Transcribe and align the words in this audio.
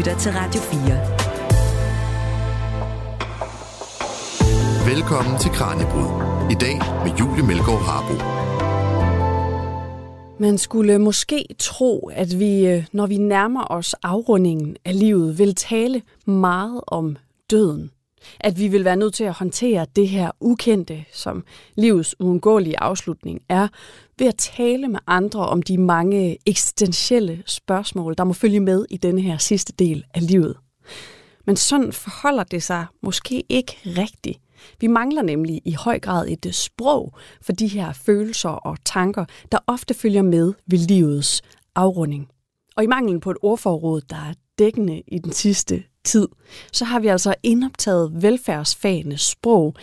lytter 0.00 0.18
til 0.18 0.32
Radio 0.32 0.60
4. 0.60 0.80
Velkommen 4.94 5.40
til 5.40 5.50
Kranjebrud. 5.50 6.08
I 6.50 6.54
dag 6.54 6.78
med 7.04 7.12
Julie 7.20 7.46
Melgaard 7.46 7.82
Harbo. 7.82 8.14
Man 10.38 10.58
skulle 10.58 10.98
måske 10.98 11.44
tro, 11.58 12.10
at 12.14 12.38
vi, 12.38 12.66
øh, 12.66 12.86
når 12.92 13.06
vi 13.06 13.16
nærmer 13.16 13.70
os 13.70 13.94
afrundingen 14.02 14.76
af 14.84 14.98
livet, 14.98 15.38
vil 15.38 15.54
tale 15.54 16.02
meget 16.26 16.80
om 16.86 17.16
døden. 17.50 17.90
At 18.40 18.58
vi 18.58 18.68
vil 18.68 18.84
være 18.84 18.96
nødt 18.96 19.14
til 19.14 19.24
at 19.24 19.32
håndtere 19.32 19.86
det 19.96 20.08
her 20.08 20.30
ukendte, 20.40 21.04
som 21.12 21.44
livets 21.74 22.20
uundgåelige 22.20 22.80
afslutning 22.80 23.42
er, 23.48 23.68
ved 24.20 24.26
at 24.26 24.36
tale 24.36 24.88
med 24.88 24.98
andre 25.06 25.46
om 25.46 25.62
de 25.62 25.78
mange 25.78 26.36
eksistentielle 26.46 27.42
spørgsmål, 27.46 28.14
der 28.18 28.24
må 28.24 28.32
følge 28.32 28.60
med 28.60 28.84
i 28.90 28.96
denne 28.96 29.20
her 29.20 29.38
sidste 29.38 29.72
del 29.72 30.04
af 30.14 30.26
livet. 30.26 30.56
Men 31.46 31.56
sådan 31.56 31.92
forholder 31.92 32.44
det 32.44 32.62
sig 32.62 32.86
måske 33.02 33.44
ikke 33.48 33.76
rigtigt. 33.86 34.38
Vi 34.80 34.86
mangler 34.86 35.22
nemlig 35.22 35.62
i 35.64 35.72
høj 35.72 35.98
grad 35.98 36.28
et 36.28 36.54
sprog 36.54 37.14
for 37.42 37.52
de 37.52 37.66
her 37.66 37.92
følelser 37.92 38.48
og 38.48 38.76
tanker, 38.84 39.24
der 39.52 39.58
ofte 39.66 39.94
følger 39.94 40.22
med 40.22 40.52
ved 40.66 40.78
livets 40.78 41.42
afrunding. 41.74 42.28
Og 42.76 42.84
i 42.84 42.86
manglen 42.86 43.20
på 43.20 43.30
et 43.30 43.36
ordforråd, 43.42 44.00
der 44.00 44.16
er 44.16 44.34
dækkende 44.58 45.02
i 45.06 45.18
den 45.18 45.32
sidste 45.32 45.82
tid, 46.04 46.28
så 46.72 46.84
har 46.84 47.00
vi 47.00 47.08
altså 47.08 47.34
indoptaget 47.42 48.22
velfærdsfagenes 48.22 49.20
sprog, 49.20 49.74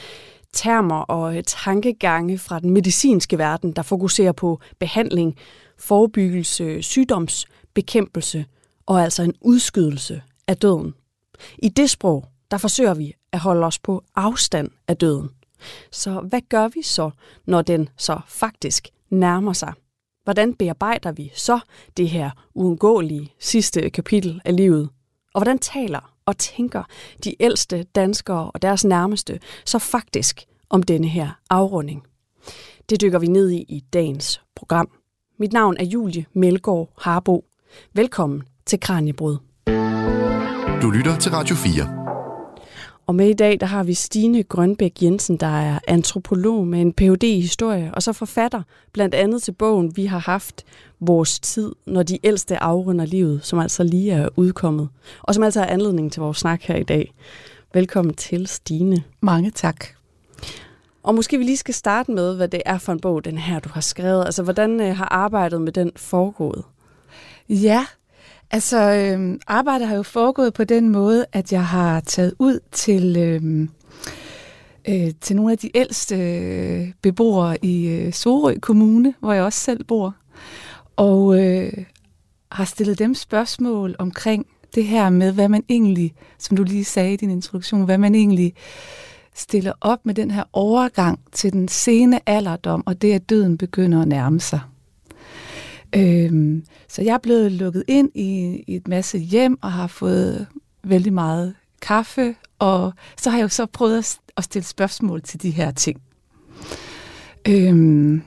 termer 0.53 0.99
og 0.99 1.37
øh, 1.37 1.43
tankegange 1.43 2.37
fra 2.37 2.59
den 2.59 2.69
medicinske 2.69 3.37
verden, 3.37 3.71
der 3.71 3.81
fokuserer 3.81 4.31
på 4.31 4.59
behandling, 4.79 5.37
forebyggelse, 5.77 6.81
sygdomsbekæmpelse 6.81 8.45
og 8.85 9.03
altså 9.03 9.23
en 9.23 9.33
udskydelse 9.41 10.21
af 10.47 10.57
døden. 10.57 10.93
I 11.57 11.69
det 11.69 11.89
sprog, 11.89 12.25
der 12.51 12.57
forsøger 12.57 12.93
vi 12.93 13.13
at 13.31 13.39
holde 13.39 13.65
os 13.65 13.79
på 13.79 14.03
afstand 14.15 14.69
af 14.87 14.97
døden. 14.97 15.29
Så 15.91 16.19
hvad 16.19 16.41
gør 16.49 16.67
vi 16.67 16.81
så, 16.81 17.11
når 17.45 17.61
den 17.61 17.89
så 17.97 18.19
faktisk 18.27 18.87
nærmer 19.09 19.53
sig? 19.53 19.73
Hvordan 20.23 20.53
bearbejder 20.53 21.11
vi 21.11 21.31
så 21.35 21.59
det 21.97 22.09
her 22.09 22.29
uundgåelige 22.53 23.33
sidste 23.39 23.89
kapitel 23.89 24.41
af 24.45 24.55
livet? 24.55 24.89
Og 25.33 25.41
hvordan 25.41 25.59
taler 25.59 26.16
og 26.27 26.37
tænker 26.37 26.83
de 27.23 27.35
ældste 27.39 27.83
danskere 27.95 28.51
og 28.51 28.61
deres 28.61 28.85
nærmeste 28.85 29.39
så 29.65 29.79
faktisk 29.79 30.45
om 30.69 30.83
denne 30.83 31.07
her 31.07 31.29
afrunding? 31.49 32.03
Det 32.89 33.01
dykker 33.01 33.19
vi 33.19 33.27
ned 33.27 33.49
i 33.49 33.57
i 33.57 33.83
dagens 33.93 34.41
program. 34.55 34.89
Mit 35.39 35.53
navn 35.53 35.77
er 35.79 35.85
Julie 35.85 36.25
Melgaard 36.33 36.89
Harbo. 36.97 37.45
Velkommen 37.93 38.43
til 38.65 38.79
Kranjebrud. 38.79 39.37
Du 40.81 40.89
lytter 40.89 41.17
til 41.19 41.31
Radio 41.31 41.55
4. 41.55 41.96
Og 43.07 43.15
med 43.15 43.29
i 43.29 43.33
dag, 43.33 43.59
der 43.59 43.65
har 43.65 43.83
vi 43.83 43.93
Stine 43.93 44.43
Grønbæk 44.43 45.01
Jensen, 45.01 45.37
der 45.37 45.47
er 45.47 45.79
antropolog 45.87 46.67
med 46.67 46.81
en 46.81 46.93
Ph.D. 46.93 47.23
i 47.23 47.41
historie, 47.41 47.91
og 47.93 48.03
så 48.03 48.13
forfatter 48.13 48.61
blandt 48.93 49.15
andet 49.15 49.43
til 49.43 49.51
bogen, 49.51 49.97
vi 49.97 50.05
har 50.05 50.19
haft 50.19 50.65
vores 50.99 51.39
tid, 51.39 51.71
når 51.85 52.03
de 52.03 52.19
ældste 52.23 52.63
afrunder 52.63 53.05
livet, 53.05 53.39
som 53.43 53.59
altså 53.59 53.83
lige 53.83 54.11
er 54.11 54.29
udkommet, 54.35 54.89
og 55.23 55.33
som 55.33 55.43
altså 55.43 55.61
er 55.61 55.65
anledning 55.65 56.11
til 56.11 56.21
vores 56.21 56.37
snak 56.37 56.61
her 56.63 56.75
i 56.75 56.83
dag. 56.83 57.13
Velkommen 57.73 58.13
til, 58.13 58.47
Stine. 58.47 59.03
Mange 59.21 59.51
tak. 59.51 59.85
Og 61.03 61.15
måske 61.15 61.37
vi 61.37 61.43
lige 61.43 61.57
skal 61.57 61.73
starte 61.73 62.11
med, 62.11 62.35
hvad 62.35 62.47
det 62.47 62.61
er 62.65 62.77
for 62.77 62.91
en 62.91 62.99
bog, 62.99 63.25
den 63.25 63.37
her, 63.37 63.59
du 63.59 63.69
har 63.69 63.81
skrevet. 63.81 64.25
Altså, 64.25 64.43
hvordan 64.43 64.81
øh, 64.81 64.97
har 64.97 65.07
arbejdet 65.11 65.61
med 65.61 65.71
den 65.71 65.91
foregået? 65.95 66.63
Ja, 67.49 67.85
Altså, 68.51 68.77
øh, 68.77 69.39
arbejdet 69.47 69.87
har 69.87 69.95
jo 69.95 70.03
foregået 70.03 70.53
på 70.53 70.63
den 70.63 70.89
måde, 70.89 71.25
at 71.33 71.51
jeg 71.51 71.65
har 71.65 71.99
taget 71.99 72.33
ud 72.39 72.59
til, 72.71 73.17
øh, 73.17 73.67
øh, 74.89 75.11
til 75.21 75.35
nogle 75.35 75.51
af 75.51 75.57
de 75.57 75.77
ældste 75.77 76.15
øh, 76.15 76.91
beboere 77.01 77.65
i 77.65 77.87
øh, 77.87 78.13
Sorø 78.13 78.55
Kommune, 78.61 79.13
hvor 79.19 79.33
jeg 79.33 79.43
også 79.43 79.59
selv 79.59 79.83
bor, 79.83 80.15
og 80.95 81.43
øh, 81.43 81.73
har 82.51 82.65
stillet 82.65 82.99
dem 82.99 83.15
spørgsmål 83.15 83.95
omkring 83.99 84.45
det 84.75 84.85
her 84.85 85.09
med, 85.09 85.31
hvad 85.31 85.49
man 85.49 85.63
egentlig, 85.69 86.13
som 86.39 86.57
du 86.57 86.63
lige 86.63 86.85
sagde 86.85 87.13
i 87.13 87.17
din 87.17 87.29
introduktion, 87.29 87.85
hvad 87.85 87.97
man 87.97 88.15
egentlig 88.15 88.53
stiller 89.35 89.73
op 89.81 90.05
med 90.05 90.13
den 90.13 90.31
her 90.31 90.43
overgang 90.53 91.19
til 91.31 91.53
den 91.53 91.67
sene 91.67 92.29
alderdom, 92.29 92.83
og 92.85 93.01
det, 93.01 93.13
at 93.13 93.29
døden 93.29 93.57
begynder 93.57 94.01
at 94.01 94.07
nærme 94.07 94.39
sig. 94.39 94.59
Øhm, 95.95 96.63
så 96.89 97.01
jeg 97.01 97.13
er 97.13 97.17
blevet 97.17 97.51
lukket 97.51 97.83
ind 97.87 98.11
i, 98.15 98.63
i 98.67 98.75
et 98.75 98.87
masse 98.87 99.17
hjem 99.17 99.57
og 99.61 99.71
har 99.71 99.87
fået 99.87 100.47
vældig 100.83 101.13
meget 101.13 101.55
kaffe, 101.81 102.35
og 102.59 102.93
så 103.17 103.29
har 103.29 103.37
jeg 103.37 103.43
jo 103.43 103.49
så 103.49 103.65
prøvet 103.65 103.97
at, 103.97 104.19
at 104.37 104.43
stille 104.43 104.65
spørgsmål 104.65 105.21
til 105.21 105.41
de 105.41 105.49
her 105.49 105.71
ting. 105.71 106.01
Øhm, 107.47 108.21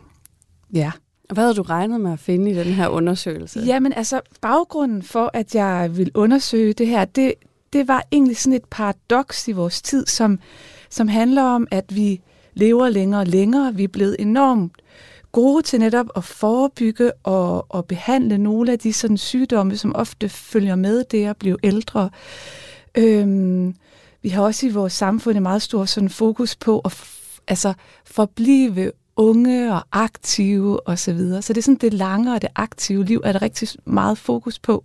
ja. 0.74 0.92
Hvad 1.32 1.44
havde 1.44 1.54
du 1.54 1.62
regnet 1.62 2.00
med 2.00 2.12
at 2.12 2.18
finde 2.18 2.50
i 2.50 2.54
den 2.54 2.66
her 2.66 2.88
undersøgelse? 2.88 3.60
Jamen 3.60 3.92
altså, 3.92 4.20
baggrunden 4.40 5.02
for, 5.02 5.30
at 5.34 5.54
jeg 5.54 5.96
vil 5.96 6.10
undersøge 6.14 6.72
det 6.72 6.86
her, 6.86 7.04
det, 7.04 7.34
det 7.72 7.88
var 7.88 8.02
egentlig 8.12 8.36
sådan 8.36 8.56
et 8.56 8.64
paradoks 8.70 9.48
i 9.48 9.52
vores 9.52 9.82
tid, 9.82 10.06
som, 10.06 10.38
som 10.90 11.08
handler 11.08 11.42
om, 11.42 11.66
at 11.70 11.96
vi 11.96 12.20
lever 12.54 12.88
længere 12.88 13.20
og 13.20 13.26
længere. 13.26 13.74
Vi 13.74 13.84
er 13.84 13.88
blevet 13.88 14.16
enormt 14.18 14.72
gode 15.32 15.62
til 15.62 15.80
netop 15.80 16.06
at 16.16 16.24
forebygge 16.24 17.12
og, 17.12 17.66
og 17.68 17.84
behandle 17.84 18.38
nogle 18.38 18.72
af 18.72 18.78
de 18.78 18.92
sådan 18.92 19.18
sygdomme, 19.18 19.76
som 19.76 19.96
ofte 19.96 20.28
følger 20.28 20.74
med 20.74 21.04
det 21.10 21.26
at 21.26 21.36
blive 21.36 21.56
ældre. 21.62 22.10
Øhm, 22.94 23.74
vi 24.22 24.28
har 24.28 24.42
også 24.42 24.66
i 24.66 24.70
vores 24.70 24.92
samfund 24.92 25.36
et 25.36 25.42
meget 25.42 25.62
stort 25.62 25.88
sådan 25.88 26.10
fokus 26.10 26.56
på 26.56 26.78
at 26.78 27.04
altså, 27.48 27.72
forblive 28.04 28.92
unge 29.16 29.72
og 29.74 29.82
aktive 29.92 30.88
osv. 30.88 30.96
Så, 30.96 31.12
videre. 31.12 31.42
så 31.42 31.52
det 31.52 31.58
er 31.58 31.62
sådan 31.62 31.78
det 31.80 31.94
lange 31.94 32.34
og 32.34 32.42
det 32.42 32.50
aktive 32.56 33.04
liv, 33.04 33.20
er 33.24 33.32
der 33.32 33.42
rigtig 33.42 33.68
meget 33.84 34.18
fokus 34.18 34.58
på. 34.58 34.84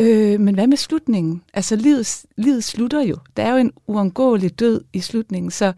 Øh, 0.00 0.40
men 0.40 0.54
hvad 0.54 0.66
med 0.66 0.76
slutningen? 0.76 1.42
Altså 1.54 1.76
livet, 1.76 2.24
livet 2.36 2.64
slutter 2.64 3.02
jo. 3.02 3.16
Der 3.36 3.42
er 3.42 3.50
jo 3.50 3.56
en 3.56 3.72
uundgåelig 3.86 4.58
død 4.58 4.84
i 4.92 5.00
slutningen, 5.00 5.50
så, 5.50 5.72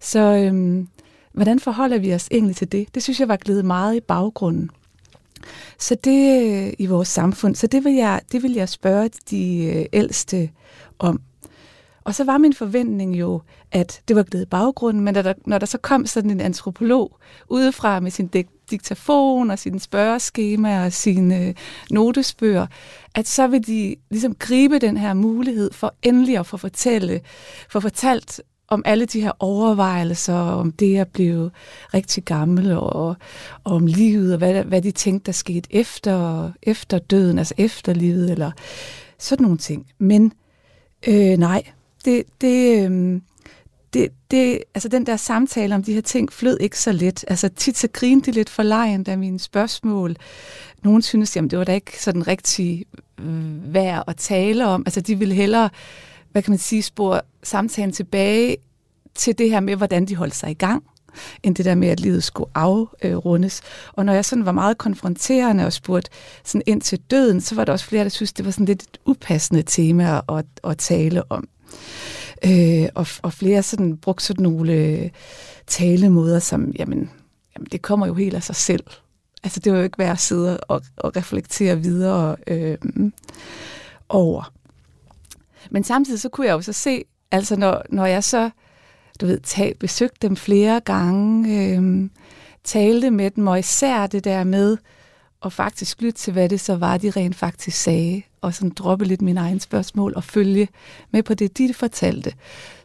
så 0.00 0.20
øhm, 0.20 0.88
Hvordan 1.32 1.60
forholder 1.60 1.98
vi 1.98 2.14
os 2.14 2.28
egentlig 2.30 2.56
til 2.56 2.72
det? 2.72 2.94
Det 2.94 3.02
synes 3.02 3.20
jeg 3.20 3.28
var 3.28 3.36
glædet 3.36 3.64
meget 3.64 3.96
i 3.96 4.00
baggrunden. 4.00 4.70
Så 5.78 5.94
det 6.04 6.42
øh, 6.42 6.72
i 6.78 6.86
vores 6.86 7.08
samfund, 7.08 7.54
så 7.54 7.66
det 7.66 7.84
vil 7.84 7.94
jeg, 7.94 8.20
det 8.32 8.42
vil 8.42 8.52
jeg 8.52 8.68
spørge 8.68 9.10
de 9.30 9.64
øh, 9.64 9.86
ældste 9.92 10.50
om. 10.98 11.20
Og 12.04 12.14
så 12.14 12.24
var 12.24 12.38
min 12.38 12.54
forventning 12.54 13.20
jo, 13.20 13.42
at 13.72 14.02
det 14.08 14.16
var 14.16 14.22
glædet 14.22 14.50
baggrunden, 14.50 15.04
men 15.04 15.14
da 15.14 15.22
der, 15.22 15.34
når 15.46 15.58
der 15.58 15.66
så 15.66 15.78
kom 15.78 16.06
sådan 16.06 16.30
en 16.30 16.40
antropolog 16.40 17.16
udefra 17.48 18.00
med 18.00 18.10
sin 18.10 18.26
diktafon 18.70 19.50
og 19.50 19.58
sin 19.58 19.78
spørgeskema 19.78 20.84
og 20.84 20.92
sine 20.92 21.46
øh, 21.46 21.54
notesbøger, 21.90 22.66
at 23.14 23.28
så 23.28 23.46
vil 23.46 23.66
de 23.66 23.96
ligesom 24.10 24.34
gribe 24.34 24.78
den 24.78 24.96
her 24.96 25.14
mulighed 25.14 25.72
for 25.72 25.94
endelig 26.02 26.38
at 26.38 26.46
få 26.46 26.56
fortælle, 26.56 27.20
få 27.70 27.80
fortalt 27.80 28.40
om 28.68 28.82
alle 28.84 29.04
de 29.04 29.20
her 29.20 29.32
overvejelser, 29.38 30.34
om 30.34 30.72
det 30.72 30.98
at 30.98 31.08
blive 31.08 31.50
rigtig 31.94 32.24
gammel, 32.24 32.72
og, 32.72 32.92
og 32.96 33.16
om 33.64 33.86
livet, 33.86 34.32
og 34.32 34.38
hvad, 34.38 34.64
hvad 34.64 34.82
de 34.82 34.90
tænkte, 34.90 35.26
der 35.26 35.32
skete 35.32 35.74
efter, 35.74 36.50
efter 36.62 36.98
døden, 36.98 37.38
altså 37.38 37.54
efter 37.56 37.94
livet, 37.94 38.30
eller 38.30 38.50
sådan 39.18 39.42
nogle 39.42 39.58
ting. 39.58 39.86
Men 39.98 40.32
øh, 41.08 41.36
nej, 41.36 41.62
det, 42.04 42.22
det, 42.40 42.90
øh, 42.90 43.20
det, 43.92 44.08
det, 44.30 44.62
altså 44.74 44.88
den 44.88 45.06
der 45.06 45.16
samtale 45.16 45.74
om 45.74 45.82
de 45.82 45.92
her 45.92 46.00
ting 46.00 46.32
flød 46.32 46.58
ikke 46.60 46.78
så 46.78 46.92
let. 46.92 47.24
Altså 47.28 47.48
tit 47.48 47.78
så 47.78 47.88
grinede 47.92 48.26
de 48.26 48.30
lidt 48.30 48.50
for 48.50 48.62
lejen, 48.62 49.04
da 49.04 49.16
mine 49.16 49.38
spørgsmål. 49.38 50.16
Nogen 50.82 51.02
synes, 51.02 51.36
jamen 51.36 51.50
det 51.50 51.58
var 51.58 51.64
da 51.64 51.74
ikke 51.74 52.02
sådan 52.02 52.26
rigtig 52.26 52.84
øh, 53.20 53.74
værd 53.74 54.04
at 54.06 54.16
tale 54.16 54.66
om. 54.66 54.82
Altså 54.86 55.00
de 55.00 55.18
ville 55.18 55.34
hellere 55.34 55.70
hvad 56.38 56.42
kan 56.42 56.50
man 56.50 56.58
sige, 56.58 56.82
spore 56.82 57.20
samtalen 57.42 57.92
tilbage 57.92 58.56
til 59.14 59.38
det 59.38 59.50
her 59.50 59.60
med, 59.60 59.76
hvordan 59.76 60.06
de 60.06 60.16
holdt 60.16 60.34
sig 60.34 60.50
i 60.50 60.54
gang, 60.54 60.82
end 61.42 61.56
det 61.56 61.64
der 61.64 61.74
med, 61.74 61.88
at 61.88 62.00
livet 62.00 62.24
skulle 62.24 62.50
afrundes. 62.54 63.60
Og 63.92 64.04
når 64.04 64.12
jeg 64.12 64.24
sådan 64.24 64.46
var 64.46 64.52
meget 64.52 64.78
konfronterende 64.78 65.66
og 65.66 65.72
spurgte 65.72 66.10
sådan 66.44 66.62
ind 66.66 66.80
til 66.80 67.00
døden, 67.10 67.40
så 67.40 67.54
var 67.54 67.64
der 67.64 67.72
også 67.72 67.84
flere, 67.84 68.04
der 68.04 68.10
synes, 68.10 68.32
det 68.32 68.44
var 68.44 68.50
sådan 68.50 68.66
lidt 68.66 68.82
et 68.82 68.98
upassende 69.06 69.62
tema 69.62 70.20
at, 70.28 70.44
at 70.64 70.78
tale 70.78 71.32
om. 71.32 71.48
Øh, 72.44 72.88
og, 72.94 73.06
og 73.22 73.32
flere 73.32 73.62
sådan 73.62 73.96
brugte 73.96 74.24
sådan 74.24 74.42
nogle 74.42 74.72
øh, 74.72 75.10
talemåder, 75.66 76.38
som, 76.38 76.70
jamen, 76.78 77.10
jamen, 77.56 77.66
det 77.72 77.82
kommer 77.82 78.06
jo 78.06 78.14
helt 78.14 78.34
af 78.34 78.42
sig 78.42 78.56
selv. 78.56 78.84
Altså, 79.42 79.60
det 79.60 79.72
var 79.72 79.78
jo 79.78 79.84
ikke 79.84 79.98
værd 79.98 80.12
at 80.12 80.20
sidde 80.20 80.60
og, 80.60 80.82
og 80.96 81.16
reflektere 81.16 81.80
videre 81.80 82.36
øh, 82.46 82.78
over. 84.08 84.52
Men 85.70 85.84
samtidig 85.84 86.20
så 86.20 86.28
kunne 86.28 86.46
jeg 86.46 86.52
jo 86.52 86.60
så 86.60 86.72
se, 86.72 87.04
altså 87.30 87.56
når, 87.56 87.82
når 87.90 88.06
jeg 88.06 88.24
så, 88.24 88.50
du 89.20 89.26
ved, 89.26 89.40
tag, 89.40 89.74
besøgte 89.80 90.28
dem 90.28 90.36
flere 90.36 90.80
gange, 90.80 91.76
øh, 91.76 92.10
talte 92.64 93.10
med 93.10 93.30
dem, 93.30 93.46
og 93.46 93.58
især 93.58 94.06
det 94.06 94.24
der 94.24 94.44
med 94.44 94.76
at 95.44 95.52
faktisk 95.52 96.02
lytte 96.02 96.18
til, 96.18 96.32
hvad 96.32 96.48
det 96.48 96.60
så 96.60 96.76
var, 96.76 96.98
de 96.98 97.10
rent 97.10 97.36
faktisk 97.36 97.76
sagde, 97.76 98.22
og 98.40 98.54
sådan 98.54 98.70
droppe 98.70 99.04
lidt 99.04 99.22
mine 99.22 99.40
egne 99.40 99.60
spørgsmål 99.60 100.12
og 100.16 100.24
følge 100.24 100.68
med 101.10 101.22
på 101.22 101.34
det, 101.34 101.58
de 101.58 101.74
fortalte, 101.74 102.32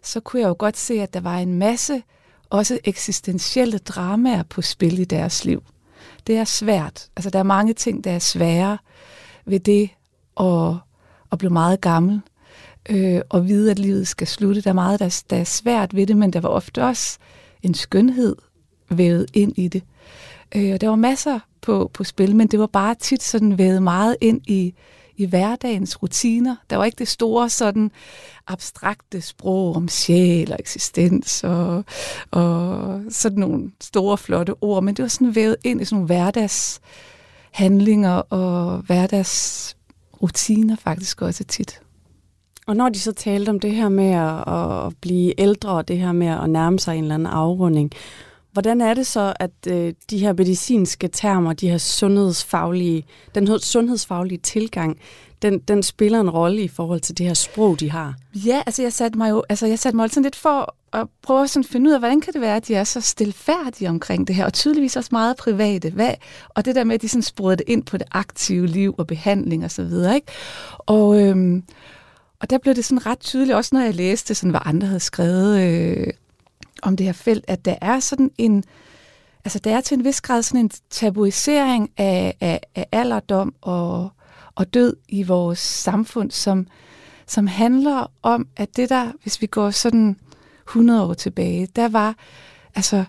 så 0.02 0.20
kunne 0.20 0.42
jeg 0.42 0.48
jo 0.48 0.56
godt 0.60 0.78
se, 0.78 1.02
at 1.02 1.14
der 1.14 1.20
var 1.20 1.38
en 1.38 1.54
masse 1.54 2.04
også 2.50 2.80
eksistentielle 2.84 3.78
dramaer 3.78 4.44
på 4.44 4.62
spil 4.62 5.00
i 5.00 5.06
deres 5.06 5.46
liv. 5.46 5.64
Det 6.28 6.38
er 6.38 6.44
svært. 6.44 7.10
Altså, 7.16 7.30
der 7.30 7.40
er 7.40 7.44
mange 7.44 7.74
ting, 7.74 8.04
der 8.04 8.12
er 8.12 8.20
svære 8.20 8.78
ved 9.46 9.60
det 9.60 9.90
at, 10.40 10.75
at 11.31 11.38
blive 11.38 11.54
meget 11.54 11.81
gammel 11.81 12.22
øh, 12.90 13.22
og 13.30 13.48
vide, 13.48 13.72
at 13.72 13.80
livet 13.80 14.08
skal 14.08 14.28
slutte. 14.28 14.62
Der 14.62 14.70
er 14.70 14.74
meget, 14.74 15.00
der, 15.00 15.24
der 15.30 15.38
er 15.38 15.44
svært 15.44 15.96
ved 15.96 16.08
det, 16.08 16.18
men 16.18 16.34
der 16.34 16.40
var 16.40 16.50
ofte 16.50 16.84
også 16.84 17.18
en 17.62 17.74
skønhed 17.74 18.36
vævet 18.90 19.26
ind 19.34 19.54
i 19.58 19.68
det. 19.68 19.84
Øh, 20.56 20.74
og 20.74 20.82
der 20.82 20.90
var 20.90 20.96
masser 20.96 21.40
på, 21.62 21.92
på 21.94 22.04
spil, 22.04 22.36
men 22.36 22.48
det 22.48 22.60
var 22.60 22.68
bare 22.68 22.96
tit 22.96 23.24
sådan 23.24 23.58
vævet 23.58 23.84
meget 23.84 24.18
ind 24.22 24.42
i, 24.48 24.74
i 25.18 25.26
hverdagens 25.26 26.04
rutiner. 26.04 26.56
Der 26.70 26.78
var 26.78 26.86
ikke 26.86 27.00
det 27.00 27.08
store 27.08 27.50
sådan 27.50 27.92
abstrakte 28.48 29.22
sprog 29.22 29.76
om 29.76 29.88
sjæl 29.88 30.52
og 30.52 30.58
eksistens 30.60 31.44
og, 31.44 31.86
og 32.32 33.02
sådan 33.10 33.40
nogle 33.40 33.72
store, 33.82 34.18
flotte 34.18 34.54
ord, 34.62 34.84
men 34.84 34.96
det 34.96 35.04
var 35.04 35.10
sådan 35.10 35.36
vævet 35.36 35.56
ind 35.64 35.82
i 35.82 35.86
sådan 35.86 35.96
nogle 35.96 36.08
hverdagshandlinger 36.08 38.16
og 38.16 38.78
hverdagsrutiner 38.78 40.76
faktisk 40.76 41.22
også 41.22 41.44
tit. 41.44 41.83
Og 42.68 42.75
når 42.75 42.89
de 42.89 43.00
så 43.00 43.12
talte 43.12 43.50
om 43.50 43.60
det 43.60 43.71
her 43.75 43.89
med 43.89 44.12
at, 44.12 44.54
at 44.54 44.94
blive 45.01 45.42
ældre, 45.42 45.71
og 45.71 45.88
det 45.88 45.98
her 45.98 46.12
med 46.12 46.27
at 46.27 46.50
nærme 46.50 46.80
sig 46.80 46.98
en 46.98 47.04
eller 47.04 47.15
anden 47.15 47.27
afrunding, 47.27 47.92
hvordan 48.54 48.81
er 48.81 48.94
det 48.94 49.07
så, 49.07 49.33
at 49.39 49.51
øh, 49.68 49.94
de 50.10 50.18
her 50.18 50.33
medicinske 50.33 51.07
termer, 51.07 51.54
de 51.54 51.69
her 51.69 51.77
sundhedsfaglige, 51.77 53.06
den 53.36 53.60
sundhedsfaglige 53.60 54.39
tilgang, 54.39 54.98
den, 55.42 55.60
den 55.60 55.83
spiller 55.83 56.19
en 56.19 56.30
rolle 56.30 56.63
i 56.63 56.68
forhold 56.68 57.00
til 57.00 57.18
det 57.18 57.25
her 57.25 57.33
sprog, 57.33 57.80
de 57.80 57.92
har? 57.92 58.15
Ja, 58.36 58.62
altså 58.65 58.81
jeg 58.81 58.94
satte 58.94 59.18
mig 59.18 59.30
jo 59.30 59.44
altså 59.50 59.68
jeg 59.68 59.80
satte 59.80 59.95
mig 59.95 60.10
sådan 60.10 60.24
lidt 60.24 60.36
for 60.36 60.75
at 60.94 61.07
prøve 61.21 61.44
at 61.44 61.57
finde 61.69 61.89
ud 61.89 61.94
af, 61.94 62.00
hvordan 62.00 62.21
kan 62.21 62.33
det 62.33 62.42
være, 62.42 62.56
at 62.56 62.68
de 62.68 62.75
er 62.75 62.83
så 62.83 63.01
stilfærdige 63.01 63.89
omkring 63.89 64.27
det 64.27 64.36
her, 64.36 64.45
og 64.45 64.54
tydeligvis 64.54 64.95
også 64.95 65.10
meget 65.12 65.38
private. 65.38 65.89
Hvad? 65.89 66.13
Og 66.50 66.65
det 66.65 66.75
der 66.75 66.83
med, 66.83 66.95
at 66.95 67.01
de 67.01 67.07
sådan 67.07 67.21
sprøjte 67.21 67.63
det 67.63 67.71
ind 67.71 67.83
på 67.83 67.98
det 67.98 68.07
aktive 68.12 68.68
liv 68.68 68.95
og 68.98 69.07
behandling 69.07 69.65
og 69.65 69.71
så 69.71 69.83
videre. 69.83 70.15
Ikke? 70.15 70.27
Og, 70.77 71.21
øhm, 71.21 71.63
og 72.44 72.50
der 72.50 72.57
blev 72.57 72.75
det 72.75 72.86
sådan 72.86 73.06
ret 73.06 73.19
tydeligt, 73.19 73.56
også 73.56 73.75
når 73.75 73.81
jeg 73.81 73.95
læste, 73.95 74.36
sådan, 74.36 74.50
hvad 74.50 74.62
andre 74.66 74.88
havde 74.88 75.00
skrevet 75.00 75.62
øh, 75.62 76.07
om 76.81 76.98
det 76.98 77.06
her 77.06 77.13
felt, 77.13 77.45
at 77.48 77.66
der 77.66 77.75
er 77.81 78.00
sådan 78.00 78.31
en, 78.38 78.63
altså 79.45 79.60
der 79.60 79.75
er 79.75 79.81
til 79.81 79.98
en 79.98 80.06
vis 80.06 80.22
grad 80.22 80.42
sådan 80.44 80.60
en 80.60 80.72
tabuisering 80.90 81.92
af, 81.98 82.38
af, 82.42 82.60
af 82.75 82.88
alderdom 82.92 83.56
og, 83.62 84.10
og 84.56 84.74
død 84.74 84.95
i 85.10 85.24
vores 85.24 85.60
samfund, 85.60 86.31
som, 86.31 86.68
som 87.28 87.48
handler 87.48 88.12
om, 88.22 88.48
at 88.56 88.78
det 88.78 88.89
der, 88.89 89.12
hvis 89.22 89.42
vi 89.42 89.48
går 89.48 89.69
sådan 89.69 90.18
100 90.68 91.04
år 91.04 91.13
tilbage, 91.13 91.68
der 91.75 91.88
var, 91.88 92.16
altså, 92.75 93.04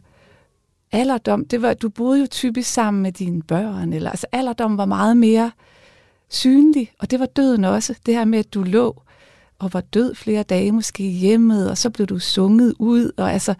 alderdom, 0.92 1.44
det 1.44 1.62
var, 1.62 1.74
du 1.74 1.88
boede 1.88 2.20
jo 2.20 2.26
typisk 2.26 2.72
sammen 2.72 3.02
med 3.02 3.12
dine 3.12 3.42
børn, 3.42 3.92
eller 3.92 4.10
altså 4.10 4.26
alderdom 4.32 4.78
var 4.78 4.84
meget 4.84 5.16
mere 5.16 5.50
synlig, 6.28 6.92
og 6.98 7.10
det 7.10 7.20
var 7.20 7.26
døden 7.26 7.64
også, 7.64 7.94
det 8.06 8.14
her 8.14 8.24
med, 8.24 8.38
at 8.38 8.54
du 8.54 8.62
lå 8.62 9.04
og 9.58 9.72
var 9.72 9.80
død 9.80 10.14
flere 10.14 10.42
dage 10.42 10.72
måske 10.72 11.04
hjemmet, 11.04 11.70
og 11.70 11.78
så 11.78 11.90
blev 11.90 12.06
du 12.06 12.18
sunget 12.18 12.74
ud, 12.78 13.12
og 13.16 13.32
altså, 13.32 13.54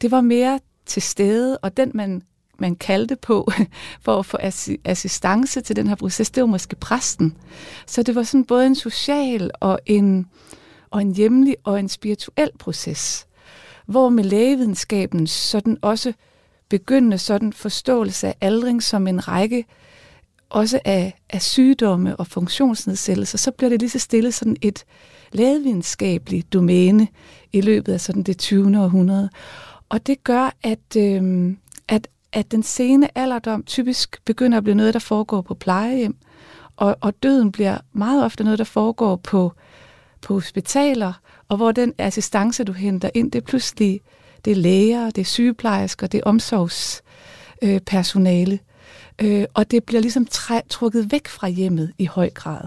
det 0.00 0.10
var 0.10 0.20
mere 0.20 0.60
til 0.86 1.02
stede, 1.02 1.58
og 1.58 1.76
den 1.76 1.90
man, 1.94 2.22
man 2.58 2.76
kaldte 2.76 3.16
på 3.16 3.50
for 4.04 4.18
at 4.18 4.26
få 4.26 4.38
assistance 4.84 5.60
til 5.60 5.76
den 5.76 5.88
her 5.88 5.94
proces, 5.94 6.30
det 6.30 6.40
var 6.40 6.46
måske 6.46 6.76
præsten. 6.76 7.36
Så 7.86 8.02
det 8.02 8.14
var 8.14 8.22
sådan 8.22 8.44
både 8.44 8.66
en 8.66 8.74
social 8.74 9.50
og 9.60 9.78
en, 9.86 10.26
og 10.90 11.00
en 11.02 11.14
hjemlig 11.14 11.56
og 11.64 11.80
en 11.80 11.88
spirituel 11.88 12.50
proces, 12.58 13.26
hvor 13.86 14.08
med 14.08 14.24
lægevidenskaben 14.24 15.26
sådan 15.26 15.78
også 15.82 16.12
begyndende 16.68 17.18
sådan 17.18 17.52
forståelse 17.52 18.26
af 18.26 18.34
aldring 18.40 18.82
som 18.82 19.06
en 19.06 19.28
række 19.28 19.64
også 20.50 20.80
af, 20.84 21.18
af 21.30 21.42
sygdomme 21.42 22.16
og 22.16 22.26
funktionsnedsættelser, 22.26 23.38
så 23.38 23.50
bliver 23.50 23.70
det 23.70 23.80
lige 23.80 23.90
så 23.90 23.98
stille 23.98 24.32
sådan 24.32 24.56
et, 24.62 24.84
lægevidenskabeligt 25.36 26.52
domæne 26.52 27.08
i 27.52 27.60
løbet 27.60 27.92
af 27.92 28.00
sådan 28.00 28.22
det 28.22 28.38
20. 28.38 28.82
århundrede. 28.82 29.30
Og 29.88 30.06
det 30.06 30.24
gør, 30.24 30.56
at, 30.62 30.96
øh, 30.96 31.54
at, 31.88 32.08
at 32.32 32.50
den 32.50 32.62
sene 32.62 33.18
alderdom 33.18 33.62
typisk 33.62 34.20
begynder 34.24 34.58
at 34.58 34.64
blive 34.64 34.74
noget, 34.74 34.94
der 34.94 35.00
foregår 35.00 35.40
på 35.40 35.54
plejehjem, 35.54 36.16
og, 36.76 36.96
og 37.00 37.22
døden 37.22 37.52
bliver 37.52 37.78
meget 37.92 38.24
ofte 38.24 38.44
noget, 38.44 38.58
der 38.58 38.64
foregår 38.64 39.16
på, 39.16 39.52
på 40.20 40.34
hospitaler, 40.34 41.12
og 41.48 41.56
hvor 41.56 41.72
den 41.72 41.92
assistance, 41.98 42.64
du 42.64 42.72
henter 42.72 43.10
ind, 43.14 43.32
det 43.32 43.38
er 43.38 43.46
pludselig 43.46 44.00
det 44.46 44.50
er 44.50 44.56
læger, 44.56 45.10
det 45.10 45.20
er 45.20 45.24
sygeplejersker, 45.24 46.06
det 46.06 46.18
er 46.18 46.22
omsorgspersonale, 46.24 48.58
øh, 49.22 49.44
og 49.54 49.70
det 49.70 49.84
bliver 49.84 50.00
ligesom 50.00 50.26
træ, 50.26 50.60
trukket 50.70 51.12
væk 51.12 51.28
fra 51.28 51.48
hjemmet 51.48 51.92
i 51.98 52.04
høj 52.04 52.30
grad. 52.30 52.60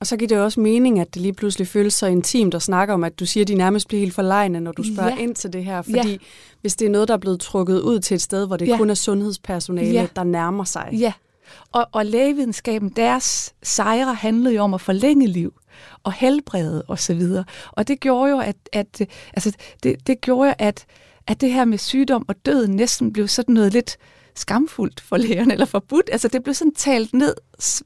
Og 0.00 0.06
så 0.06 0.16
giver 0.16 0.28
det 0.28 0.36
jo 0.36 0.44
også 0.44 0.60
mening, 0.60 1.00
at 1.00 1.14
det 1.14 1.22
lige 1.22 1.32
pludselig 1.32 1.68
føles 1.68 1.94
så 1.94 2.06
intimt 2.06 2.54
at 2.54 2.62
snakke 2.62 2.94
om, 2.94 3.04
at 3.04 3.18
du 3.18 3.26
siger, 3.26 3.44
at 3.44 3.48
de 3.48 3.54
nærmest 3.54 3.88
bliver 3.88 4.00
helt 4.00 4.14
forlegne, 4.14 4.60
når 4.60 4.72
du 4.72 4.82
spørger 4.94 5.16
ja. 5.16 5.22
ind 5.22 5.34
til 5.34 5.52
det 5.52 5.64
her. 5.64 5.82
Fordi 5.82 6.10
ja. 6.10 6.16
hvis 6.60 6.76
det 6.76 6.86
er 6.86 6.90
noget, 6.90 7.08
der 7.08 7.14
er 7.14 7.18
blevet 7.18 7.40
trukket 7.40 7.80
ud 7.80 8.00
til 8.00 8.14
et 8.14 8.22
sted, 8.22 8.46
hvor 8.46 8.56
det 8.56 8.68
ja. 8.68 8.76
kun 8.76 8.90
er 8.90 8.94
sundhedspersonale, 8.94 9.92
ja. 9.92 10.06
der 10.16 10.24
nærmer 10.24 10.64
sig. 10.64 10.88
Ja, 10.92 11.12
og, 11.72 11.86
og 11.92 12.06
lægevidenskaben, 12.06 12.88
deres 12.88 13.54
sejre 13.62 14.14
handlede 14.14 14.54
jo 14.54 14.62
om 14.62 14.74
at 14.74 14.80
forlænge 14.80 15.26
liv 15.26 15.54
og 16.02 16.12
helbrede 16.12 16.84
osv. 16.88 16.90
Og, 16.90 16.98
så 16.98 17.14
videre. 17.14 17.44
og 17.72 17.88
det 17.88 18.00
gjorde 18.00 18.30
jo, 18.30 18.38
at, 18.38 18.56
at, 18.72 19.00
altså, 19.34 19.52
det, 19.82 20.06
det 20.06 20.20
gjorde 20.20 20.48
jo, 20.48 20.54
at, 20.58 20.86
at 21.26 21.40
det 21.40 21.52
her 21.52 21.64
med 21.64 21.78
sygdom 21.78 22.24
og 22.28 22.34
død 22.46 22.66
næsten 22.66 23.12
blev 23.12 23.28
sådan 23.28 23.54
noget 23.54 23.72
lidt 23.72 23.96
skamfuldt 24.36 25.00
for 25.00 25.16
lægerne, 25.16 25.52
eller 25.52 25.66
forbudt. 25.66 26.10
Altså 26.12 26.28
det 26.28 26.42
blev 26.42 26.54
sådan 26.54 26.74
talt 26.74 27.14
ned, 27.14 27.34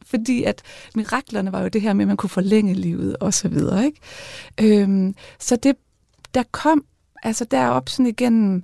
fordi 0.06 0.44
at 0.44 0.62
miraklerne 0.94 1.52
var 1.52 1.62
jo 1.62 1.68
det 1.68 1.80
her 1.80 1.92
med, 1.92 2.04
at 2.04 2.08
man 2.08 2.16
kunne 2.16 2.30
forlænge 2.30 2.74
livet 2.74 3.16
og 3.16 3.34
så 3.34 3.48
videre. 3.48 3.84
Ikke? 3.84 4.80
Øhm, 4.82 5.14
så 5.38 5.56
det, 5.56 5.76
der 6.34 6.42
kom, 6.50 6.84
altså 7.22 7.44
derop 7.44 7.88
sådan 7.88 8.06
igennem 8.06 8.62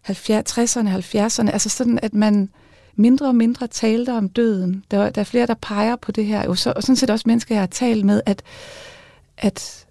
70, 0.00 0.76
60'erne, 0.76 0.88
70'erne, 0.88 1.50
altså 1.50 1.68
sådan, 1.68 1.98
at 2.02 2.14
man 2.14 2.48
mindre 2.96 3.26
og 3.26 3.34
mindre 3.34 3.66
talte 3.66 4.12
om 4.12 4.28
døden. 4.28 4.84
Der, 4.90 5.10
der 5.10 5.20
er 5.20 5.24
flere, 5.24 5.46
der 5.46 5.54
peger 5.54 5.96
på 5.96 6.12
det 6.12 6.26
her, 6.26 6.48
og, 6.48 6.58
så, 6.58 6.72
og 6.76 6.82
sådan 6.82 6.96
set 6.96 7.10
også 7.10 7.24
mennesker, 7.26 7.54
jeg 7.54 7.62
har 7.62 7.66
talt 7.66 8.04
med, 8.04 8.20
at, 8.26 8.42
at 9.38 9.86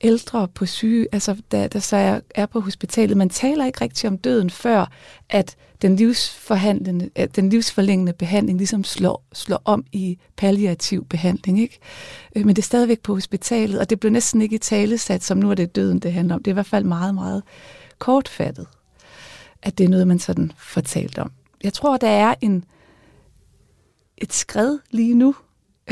ældre 0.00 0.48
på 0.48 0.66
syge, 0.66 1.06
altså 1.12 1.36
der, 1.50 1.68
der 1.68 1.78
så 1.78 1.96
er, 1.96 2.20
er 2.34 2.46
på 2.46 2.60
hospitalet, 2.60 3.16
man 3.16 3.30
taler 3.30 3.66
ikke 3.66 3.80
rigtig 3.80 4.10
om 4.10 4.18
døden, 4.18 4.50
før 4.50 4.90
at 5.28 5.56
den, 5.82 5.96
livsforhandlende, 5.96 7.10
at 7.14 7.36
den 7.36 7.48
livsforlængende 7.50 8.12
behandling 8.12 8.58
ligesom 8.58 8.84
slår, 8.84 9.24
slår 9.32 9.62
om 9.64 9.84
i 9.92 10.18
palliativ 10.36 11.04
behandling. 11.04 11.60
Ikke? 11.60 11.78
Øh, 12.36 12.46
men 12.46 12.56
det 12.56 12.62
er 12.62 12.66
stadigvæk 12.66 13.00
på 13.00 13.14
hospitalet, 13.14 13.80
og 13.80 13.90
det 13.90 14.00
blev 14.00 14.12
næsten 14.12 14.42
ikke 14.42 14.54
i 14.54 14.58
talesat, 14.58 15.24
som 15.24 15.38
nu 15.38 15.50
er 15.50 15.54
det 15.54 15.76
døden, 15.76 15.98
det 15.98 16.12
handler 16.12 16.34
om. 16.34 16.42
Det 16.42 16.50
er 16.50 16.52
i 16.52 16.60
hvert 16.60 16.66
fald 16.66 16.84
meget, 16.84 17.14
meget 17.14 17.42
kortfattet, 17.98 18.66
at 19.62 19.78
det 19.78 19.84
er 19.84 19.88
noget, 19.88 20.08
man 20.08 20.18
sådan 20.18 20.52
fortalt 20.58 21.18
om. 21.18 21.32
Jeg 21.64 21.72
tror, 21.72 21.96
der 21.96 22.08
er 22.08 22.34
en, 22.40 22.64
et 24.18 24.32
skred 24.32 24.78
lige 24.90 25.14
nu, 25.14 25.34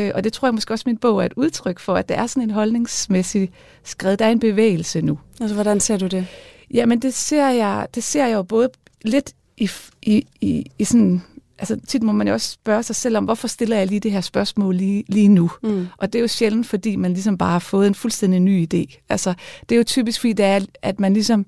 øh, 0.00 0.11
og 0.14 0.25
det 0.25 0.33
tror 0.33 0.49
jeg 0.49 0.55
måske 0.55 0.73
også, 0.73 0.85
min 0.87 0.97
bog 0.97 1.21
er 1.21 1.26
et 1.26 1.33
udtryk 1.37 1.78
for, 1.78 1.95
at 1.95 2.09
der 2.09 2.14
er 2.14 2.26
sådan 2.26 2.43
en 2.43 2.50
holdningsmæssig 2.50 3.50
skred. 3.85 4.17
Der 4.17 4.25
er 4.25 4.31
en 4.31 4.40
bevægelse 4.40 5.00
nu. 5.00 5.19
Altså, 5.40 5.55
hvordan 5.55 5.81
ser 5.81 5.97
du 5.97 6.07
det? 6.07 6.26
Jamen, 6.75 7.02
det 7.02 7.14
ser 7.14 7.49
jeg, 7.49 7.87
det 7.95 8.05
ser 8.05 8.26
jeg 8.26 8.35
jo 8.35 8.43
både 8.43 8.69
lidt 9.05 9.33
i, 9.57 9.71
i, 10.02 10.26
i, 10.40 10.64
i 10.78 10.85
sådan 10.85 11.23
altså 11.59 11.78
tit 11.87 12.02
må 12.02 12.12
man 12.12 12.28
jo 12.28 12.33
også 12.33 12.50
spørge 12.50 12.83
sig 12.83 12.97
selv 12.97 13.17
om, 13.17 13.25
hvorfor 13.25 13.49
stiller 13.49 13.76
jeg 13.76 13.87
lige 13.87 14.00
det 14.00 14.12
her 14.12 14.21
spørgsmål 14.21 14.75
lige, 14.75 15.05
lige 15.09 15.28
nu? 15.28 15.50
Mm. 15.62 15.87
Og 15.97 16.12
det 16.12 16.19
er 16.19 16.21
jo 16.21 16.28
sjældent, 16.28 16.67
fordi 16.67 16.97
man 16.97 17.12
ligesom 17.12 17.38
bare 17.38 17.50
har 17.50 17.59
fået 17.59 17.87
en 17.87 17.95
fuldstændig 17.95 18.40
ny 18.40 18.69
idé. 18.75 19.05
Altså, 19.09 19.35
det 19.69 19.75
er 19.75 19.76
jo 19.76 19.85
typisk, 19.85 20.21
fordi 20.21 20.33
det 20.33 20.47
er, 20.47 20.61
at 20.83 21.00
man 21.00 21.14
ligesom, 21.14 21.47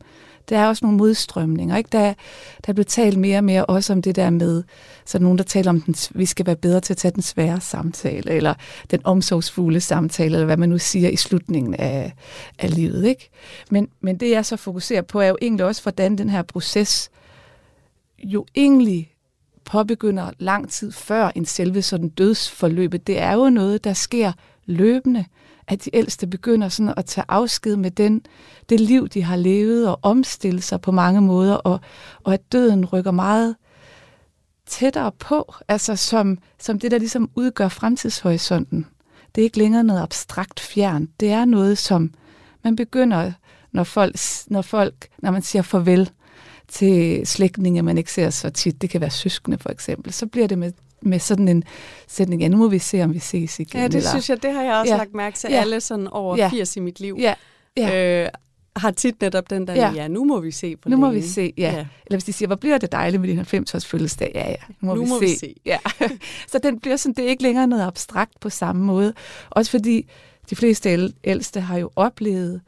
der 0.50 0.58
er 0.58 0.68
også 0.68 0.84
nogle 0.84 0.98
modstrømninger. 0.98 1.76
Ikke? 1.76 1.88
Der, 1.92 2.04
der 2.66 2.68
er 2.68 2.72
blevet 2.72 2.86
talt 2.86 3.18
mere 3.18 3.38
og 3.38 3.44
mere 3.44 3.66
også 3.66 3.92
om 3.92 4.02
det 4.02 4.16
der 4.16 4.30
med, 4.30 4.62
så 5.04 5.18
er 5.18 5.22
nogen, 5.22 5.38
der 5.38 5.44
taler 5.44 5.70
om, 5.70 5.84
at 5.88 6.10
vi 6.14 6.26
skal 6.26 6.46
være 6.46 6.56
bedre 6.56 6.80
til 6.80 6.92
at 6.92 6.96
tage 6.96 7.12
den 7.12 7.22
svære 7.22 7.60
samtale, 7.60 8.30
eller 8.30 8.54
den 8.90 9.00
omsorgsfulde 9.04 9.80
samtale, 9.80 10.34
eller 10.34 10.44
hvad 10.44 10.56
man 10.56 10.68
nu 10.68 10.78
siger 10.78 11.08
i 11.08 11.16
slutningen 11.16 11.74
af, 11.74 12.14
af 12.58 12.74
livet. 12.74 13.04
Ikke? 13.04 13.30
Men, 13.70 13.88
men 14.00 14.16
det, 14.20 14.30
jeg 14.30 14.46
så 14.46 14.56
fokuserer 14.56 15.02
på, 15.02 15.20
er 15.20 15.28
jo 15.28 15.36
egentlig 15.42 15.66
også, 15.66 15.82
hvordan 15.82 16.18
den 16.18 16.30
her 16.30 16.42
proces 16.42 17.10
jo 18.18 18.46
egentlig 18.54 19.14
påbegynder 19.64 20.30
lang 20.38 20.70
tid 20.70 20.92
før 20.92 21.30
en 21.34 21.44
selve 21.44 21.82
sådan 21.82 22.08
dødsforløbet. 22.08 23.06
Det 23.06 23.18
er 23.18 23.32
jo 23.32 23.50
noget, 23.50 23.84
der 23.84 23.92
sker 23.92 24.32
løbende, 24.66 25.24
at 25.70 25.84
de 25.84 25.90
ældste 25.92 26.26
begynder 26.26 26.68
sådan 26.68 26.94
at 26.96 27.04
tage 27.04 27.24
afsked 27.28 27.76
med 27.76 27.90
den, 27.90 28.22
det 28.68 28.80
liv, 28.80 29.08
de 29.08 29.22
har 29.22 29.36
levet, 29.36 29.88
og 29.88 29.98
omstille 30.02 30.60
sig 30.60 30.80
på 30.80 30.92
mange 30.92 31.20
måder, 31.20 31.54
og, 31.54 31.80
og 32.24 32.34
at 32.34 32.52
døden 32.52 32.84
rykker 32.84 33.10
meget 33.10 33.56
tættere 34.66 35.12
på, 35.12 35.54
altså 35.68 35.96
som, 35.96 36.38
som 36.58 36.78
det, 36.78 36.90
der 36.90 36.98
ligesom 36.98 37.30
udgør 37.34 37.68
fremtidshorisonten. 37.68 38.86
Det 39.34 39.40
er 39.40 39.44
ikke 39.44 39.58
længere 39.58 39.84
noget 39.84 40.02
abstrakt 40.02 40.60
fjern. 40.60 41.08
Det 41.20 41.30
er 41.30 41.44
noget, 41.44 41.78
som 41.78 42.14
man 42.64 42.76
begynder, 42.76 43.32
når 43.72 43.84
folk, 43.84 44.16
når 44.46 44.62
folk, 44.62 45.08
når 45.18 45.30
man 45.30 45.42
siger 45.42 45.62
farvel 45.62 46.10
til 46.68 47.26
slægtninge, 47.26 47.82
man 47.82 47.98
ikke 47.98 48.12
ser 48.12 48.30
så 48.30 48.50
tit, 48.50 48.82
det 48.82 48.90
kan 48.90 49.00
være 49.00 49.10
søskende 49.10 49.58
for 49.58 49.68
eksempel, 49.68 50.12
så 50.12 50.26
bliver 50.26 50.46
det 50.46 50.58
med 50.58 50.72
med 51.02 51.18
sådan 51.18 51.48
en 51.48 51.62
sætning, 52.08 52.42
ja, 52.42 52.48
nu 52.48 52.56
må 52.56 52.68
vi 52.68 52.78
se, 52.78 53.02
om 53.02 53.14
vi 53.14 53.18
ses 53.18 53.60
igen. 53.60 53.80
Ja, 53.80 53.86
det 53.88 53.94
eller, 53.94 54.10
synes 54.10 54.30
jeg, 54.30 54.42
det 54.42 54.52
har 54.52 54.62
jeg 54.62 54.74
også 54.74 54.92
ja, 54.92 54.98
lagt 54.98 55.14
mærke 55.14 55.36
til. 55.38 55.50
ja, 55.50 55.60
Alle 55.60 55.80
sådan 55.80 56.08
over 56.08 56.36
ja, 56.36 56.48
80 56.48 56.76
i 56.76 56.80
mit 56.80 57.00
liv 57.00 57.16
ja, 57.20 57.34
ja. 57.76 58.22
øh, 58.24 58.28
har 58.76 58.90
tit 58.90 59.20
netop 59.20 59.50
den 59.50 59.66
der, 59.66 59.74
ja, 59.74 59.92
ja 59.94 60.08
nu 60.08 60.24
må 60.24 60.40
vi 60.40 60.50
se 60.50 60.76
på 60.76 60.88
Nu 60.88 60.96
må 60.96 61.06
længe. 61.06 61.20
vi 61.22 61.28
se, 61.28 61.52
ja. 61.58 61.62
ja. 61.62 61.78
Eller 62.06 62.16
hvis 62.16 62.24
de 62.24 62.32
siger, 62.32 62.46
hvor 62.46 62.56
bliver 62.56 62.78
det 62.78 62.92
dejligt 62.92 63.20
med 63.20 63.28
din 63.28 63.40
90-års 63.40 63.86
fødselsdag? 63.86 64.32
Ja, 64.34 64.48
ja, 64.48 64.56
nu 64.80 64.86
må, 64.86 64.94
nu 64.94 65.04
vi, 65.04 65.08
må 65.08 65.18
se. 65.18 65.24
vi 65.24 65.34
se. 65.34 65.54
Ja. 65.66 65.78
Så 66.52 66.58
den 66.62 66.80
bliver 66.80 66.96
sådan, 66.96 67.14
det 67.14 67.24
er 67.24 67.28
ikke 67.28 67.42
længere 67.42 67.66
noget 67.66 67.82
abstrakt 67.86 68.40
på 68.40 68.50
samme 68.50 68.84
måde. 68.84 69.14
Også 69.50 69.70
fordi 69.70 70.10
de 70.50 70.56
fleste 70.56 71.12
ældste 71.24 71.60
har 71.60 71.78
jo 71.78 71.90
oplevet 71.96 72.60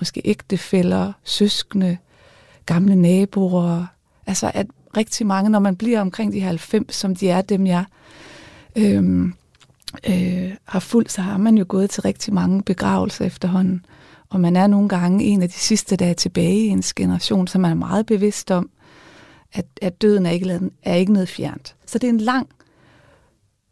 måske 0.00 0.22
ægtefæller, 0.24 1.12
søskende, 1.24 1.96
gamle 2.66 2.96
naboer. 2.96 3.86
Altså 4.26 4.50
at 4.54 4.66
rigtig 4.96 5.26
mange, 5.26 5.50
når 5.50 5.58
man 5.58 5.76
bliver 5.76 6.00
omkring 6.00 6.32
de 6.32 6.40
90, 6.40 6.96
som 6.96 7.16
de 7.16 7.28
er 7.28 7.42
dem, 7.42 7.66
jeg 7.66 7.84
øhm, 8.76 9.34
øh, 10.08 10.54
har 10.64 10.80
fulgt, 10.80 11.12
så 11.12 11.22
har 11.22 11.38
man 11.38 11.58
jo 11.58 11.64
gået 11.68 11.90
til 11.90 12.02
rigtig 12.02 12.34
mange 12.34 12.62
begravelser 12.62 13.24
efterhånden. 13.24 13.86
Og 14.30 14.40
man 14.40 14.56
er 14.56 14.66
nogle 14.66 14.88
gange 14.88 15.24
en 15.24 15.42
af 15.42 15.48
de 15.48 15.54
sidste, 15.54 15.96
der 15.96 16.06
er 16.06 16.12
tilbage 16.12 16.58
i 16.58 16.68
ens 16.68 16.94
generation, 16.94 17.46
så 17.46 17.58
man 17.58 17.70
er 17.70 17.74
meget 17.74 18.06
bevidst 18.06 18.50
om, 18.50 18.70
at, 19.52 19.66
at 19.82 20.02
døden 20.02 20.26
er 20.26 20.30
ikke, 20.30 20.60
er 20.82 20.94
ikke 20.94 21.12
noget 21.12 21.28
fjernt. 21.28 21.74
Så 21.86 21.98
det 21.98 22.06
er 22.06 22.12
en 22.12 22.20
lang, 22.20 22.48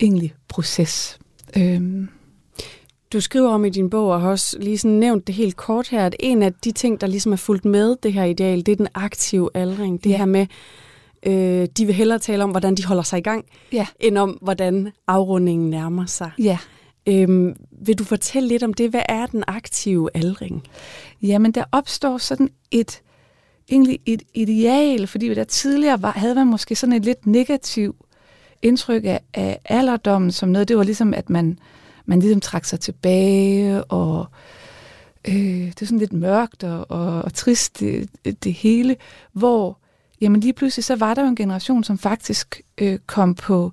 egentlig 0.01 0.35
proces. 0.49 1.19
Øhm. 1.57 2.09
Du 3.13 3.21
skriver 3.21 3.51
om 3.51 3.65
i 3.65 3.71
din 3.71 3.91
bog, 3.91 4.09
og 4.09 4.21
har 4.21 4.29
også 4.29 4.57
lige 4.61 4.79
sådan 4.79 4.97
nævnt 4.97 5.27
det 5.27 5.35
helt 5.35 5.57
kort 5.57 5.89
her, 5.89 6.07
at 6.07 6.17
en 6.21 6.43
af 6.43 6.53
de 6.53 6.73
ting, 6.73 7.01
der 7.01 7.07
ligesom 7.07 7.33
er 7.33 7.37
fulgt 7.37 7.65
med 7.65 7.97
det 8.03 8.13
her 8.13 8.25
ideal, 8.25 8.67
det 8.67 8.73
er 8.73 8.77
den 8.77 8.89
aktive 8.95 9.51
aldring. 9.55 10.05
Det 10.05 10.11
ja. 10.11 10.17
her 10.17 10.25
med, 10.25 10.47
øh, 11.23 11.69
de 11.77 11.87
vil 11.87 11.95
hellere 11.95 12.19
tale 12.19 12.45
om, 12.45 12.51
hvordan 12.51 12.75
de 12.75 12.85
holder 12.85 13.03
sig 13.03 13.19
i 13.19 13.23
gang, 13.23 13.45
ja. 13.73 13.87
end 14.01 14.19
om, 14.19 14.39
hvordan 14.43 14.93
afrundingen 15.07 15.71
nærmer 15.71 16.07
sig. 16.07 16.31
Ja. 16.39 16.59
Øhm, 17.09 17.57
vil 17.71 17.99
du 17.99 18.05
fortælle 18.05 18.49
lidt 18.49 18.63
om 18.63 18.75
det? 18.75 18.91
Hvad 18.91 19.03
er 19.09 19.27
den 19.27 19.45
aktive 19.47 20.11
aldring? 20.15 20.63
Jamen, 21.23 21.53
der 21.53 21.65
opstår 21.73 22.19
sådan 22.19 22.51
et, 22.71 23.03
egentlig 23.71 23.99
et 24.07 24.23
ideal, 24.35 25.07
fordi 25.07 25.35
der 25.35 25.45
tidligere 25.45 26.03
var, 26.03 26.13
havde 26.13 26.35
man 26.35 26.47
måske 26.47 26.75
sådan 26.75 26.93
et 26.93 27.05
lidt 27.05 27.27
negativ 27.27 27.97
indtryk 28.63 29.05
af, 29.05 29.21
af 29.35 29.59
alderdommen 29.65 30.33
som 30.33 30.49
noget. 30.49 30.69
Det 30.69 30.77
var 30.77 30.83
ligesom, 30.83 31.15
at 31.15 31.31
man, 31.31 31.59
man 32.07 32.21
ligesom 32.21 32.41
trak 32.41 32.65
sig 32.65 32.81
tilbage, 32.81 33.85
og 33.85 34.27
øh, 35.29 35.35
det 35.67 35.83
er 35.83 35.87
sådan 35.87 35.99
lidt 35.99 36.13
mørkt 36.13 36.65
og, 36.65 36.91
og, 36.91 37.23
og 37.23 37.35
trist, 37.35 37.81
det, 37.81 38.09
det 38.45 38.53
hele, 38.53 38.97
hvor 39.33 39.79
jamen 40.21 40.41
lige 40.41 40.53
pludselig 40.53 40.85
så 40.85 40.97
var 40.97 41.15
der 41.15 41.23
jo 41.23 41.29
en 41.29 41.37
generation, 41.37 41.85
som 41.85 41.99
faktisk 41.99 42.61
øh, 42.79 42.99
kom 43.07 43.35
på 43.35 43.73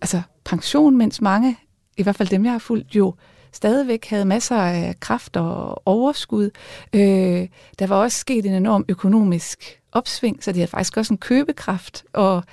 altså 0.00 0.22
pension, 0.44 0.96
mens 0.96 1.20
mange, 1.20 1.56
i 1.96 2.02
hvert 2.02 2.16
fald 2.16 2.28
dem 2.28 2.44
jeg 2.44 2.52
har 2.52 2.58
fulgt, 2.58 2.96
jo 2.96 3.14
stadigvæk 3.52 4.06
havde 4.06 4.24
masser 4.24 4.56
af 4.56 5.00
kraft 5.00 5.36
og 5.36 5.82
overskud. 5.88 6.50
Øh, 6.92 7.48
der 7.78 7.86
var 7.86 7.96
også 7.96 8.18
sket 8.18 8.46
en 8.46 8.52
enorm 8.52 8.84
økonomisk 8.88 9.80
opsving, 9.92 10.44
så 10.44 10.52
de 10.52 10.58
havde 10.58 10.70
faktisk 10.70 10.96
også 10.96 11.14
en 11.14 11.18
købekraft, 11.18 12.04
og, 12.12 12.44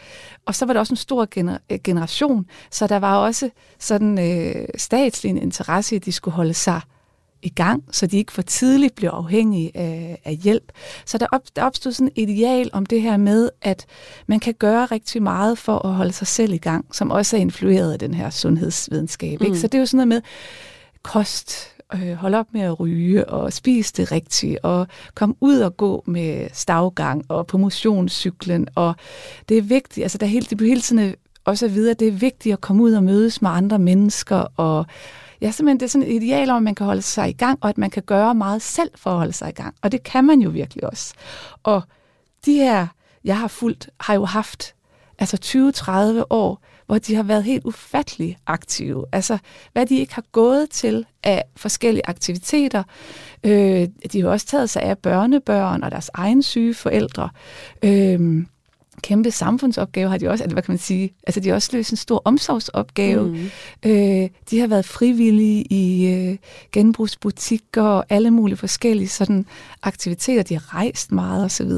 og 0.46 0.56
så 0.56 0.66
var 0.66 0.74
der 0.74 0.80
også 0.80 0.94
en 0.94 0.98
stor 0.98 1.28
gener- 1.36 1.58
øh, 1.70 1.80
generation, 1.84 2.46
så 2.72 2.88
der 2.88 3.00
var 3.00 3.18
også 3.18 3.50
sådan 3.80 4.20
øh, 4.20 4.66
statslig 4.78 5.42
interesse 5.42 5.96
i, 5.96 5.98
at 5.98 6.06
de 6.06 6.12
skulle 6.12 6.36
holde 6.36 6.54
sig 6.54 6.82
i 7.42 7.50
gang, 7.50 7.84
så 7.92 8.08
de 8.08 8.18
ikke 8.18 8.32
for 8.32 8.42
tidligt 8.42 8.96
blev 8.96 9.10
afhængige 9.10 9.78
af, 9.78 10.22
af 10.26 10.36
hjælp. 10.36 10.72
Så 11.06 11.18
der, 11.18 11.28
op, 11.32 11.42
der 11.56 11.64
opstod 11.64 11.92
sådan 11.92 12.12
et 12.16 12.30
ideal 12.30 12.70
om 12.74 12.86
det 12.86 13.02
her 13.02 13.18
med, 13.18 13.50
at 13.62 13.86
man 14.28 14.40
kan 14.40 14.54
gøre 14.54 14.86
rigtig 14.86 15.24
meget 15.24 15.58
for 15.58 15.86
at 15.86 15.94
holde 15.94 16.14
sig 16.14 16.28
selv 16.28 16.54
i 16.54 16.58
gang, 16.58 16.86
som 16.96 17.12
også 17.12 17.38
er 17.38 17.42
influeret 17.42 17.94
af 17.94 18.00
den 18.00 18.14
her 18.14 18.30
sundhedsvidenskab. 18.30 19.40
Mm. 19.40 19.46
Ikke? 19.46 19.60
Så 19.60 19.68
det 19.68 19.76
er 19.76 19.80
jo 19.80 19.86
sådan 19.86 19.98
noget 19.98 20.08
med 20.08 20.22
kost, 21.04 21.76
øh, 21.94 22.14
holde 22.14 22.38
op 22.38 22.48
med 22.54 22.62
at 22.62 22.80
ryge 22.80 23.30
og 23.30 23.54
spise 23.54 23.94
det 23.98 24.12
rigtigt, 24.12 24.60
og 24.64 24.88
komme 25.16 25.36
ud 25.42 25.60
og 25.60 25.78
gå 25.78 26.04
med 26.08 26.48
stavgang 26.54 27.26
og 27.30 27.48
på 27.48 27.58
motionscyklen. 27.58 28.68
Og 28.76 28.96
det 29.50 29.58
er 29.58 29.62
vigtigt, 29.62 30.04
altså 30.04 30.18
der 30.18 30.26
er 30.26 30.30
helt, 30.30 30.50
det 30.50 30.58
bliver 30.58 30.72
hele 30.72 30.82
tiden 30.82 31.16
også 31.46 31.66
at 31.66 31.74
vide, 31.74 31.92
at 31.92 32.00
det 32.00 32.08
er 32.08 32.12
vigtigt 32.12 32.54
at 32.54 32.62
komme 32.62 32.84
ud 32.84 32.94
og 32.94 33.04
mødes 33.04 33.42
med 33.42 33.50
andre 33.50 33.80
mennesker 33.80 34.46
og 34.58 34.86
Ja, 35.42 35.52
simpelthen 35.52 35.80
det 35.80 35.86
er 35.86 35.90
sådan 35.90 36.08
et 36.08 36.24
ideal 36.24 36.50
om, 36.50 36.58
at 36.58 36.64
man 36.64 36.76
kan 36.76 36.86
holde 36.86 37.02
sig 37.02 37.30
i 37.30 37.34
gang, 37.34 37.60
og 37.62 37.70
at 37.70 37.78
man 37.78 37.90
kan 37.90 38.04
gøre 38.04 38.36
meget 38.36 38.62
selv 38.62 38.92
for 38.96 39.12
at 39.12 39.18
holde 39.18 39.34
sig 39.34 39.50
i 39.50 39.52
gang. 39.52 39.76
Og 39.82 39.92
det 39.92 40.04
kan 40.04 40.26
man 40.26 40.42
jo 40.42 40.50
virkelig 40.50 40.84
også. 40.84 41.14
Og 41.64 41.82
de 42.46 42.54
her, 42.54 42.88
jeg 43.24 43.38
har 43.38 43.48
fulgt, 43.48 43.90
har 44.00 44.14
jo 44.14 44.26
haft 44.26 44.76
altså 45.20 45.38
20-30 46.22 46.24
år, 46.30 46.64
hvor 46.86 46.98
de 46.98 47.16
har 47.16 47.24
været 47.24 47.44
helt 47.44 47.66
ufattelig 47.66 48.38
aktive. 48.48 49.06
Altså, 49.12 49.38
hvad 49.74 49.86
de 49.86 49.98
ikke 49.98 50.16
har 50.16 50.24
gået 50.32 50.70
til 50.70 51.06
af 51.24 51.44
forskellige 51.56 52.08
aktiviteter. 52.08 52.84
Øh, 53.44 53.88
de 54.12 54.22
har 54.22 54.30
også 54.30 54.46
taget 54.46 54.70
sig 54.70 54.82
af 54.82 54.98
børnebørn 54.98 55.84
og 55.84 55.92
deres 55.92 56.12
egen 56.14 56.44
syge 56.44 56.74
forældre. 56.74 57.30
Øh, 57.84 58.46
kæmpe 59.00 59.32
samfundsopgave 59.32 60.10
har 60.10 60.18
de 60.18 60.30
også, 60.30 60.44
altså 60.44 60.56
hvad 60.56 60.64
kan 60.64 60.72
man 60.72 60.80
sige, 60.80 61.14
altså 61.28 61.40
de 61.40 61.50
har 61.50 61.56
også 61.56 61.70
løst 61.74 61.92
en 61.92 61.98
stor 61.98 62.22
omsorgsopgave. 62.26 63.28
Mm. 63.28 63.50
Øh, 63.86 64.30
de 64.50 64.60
har 64.60 64.68
været 64.68 64.86
frivillige 64.86 65.64
i 65.64 66.14
øh, 66.14 66.38
genbrugsbutikker 66.72 67.84
og 67.84 68.06
alle 68.10 68.32
mulige 68.32 68.58
forskellige 68.58 69.08
sådan 69.08 69.46
aktiviteter. 69.84 70.44
De 70.44 70.54
har 70.54 70.76
rejst 70.76 71.12
meget 71.12 71.46
osv. 71.46 71.72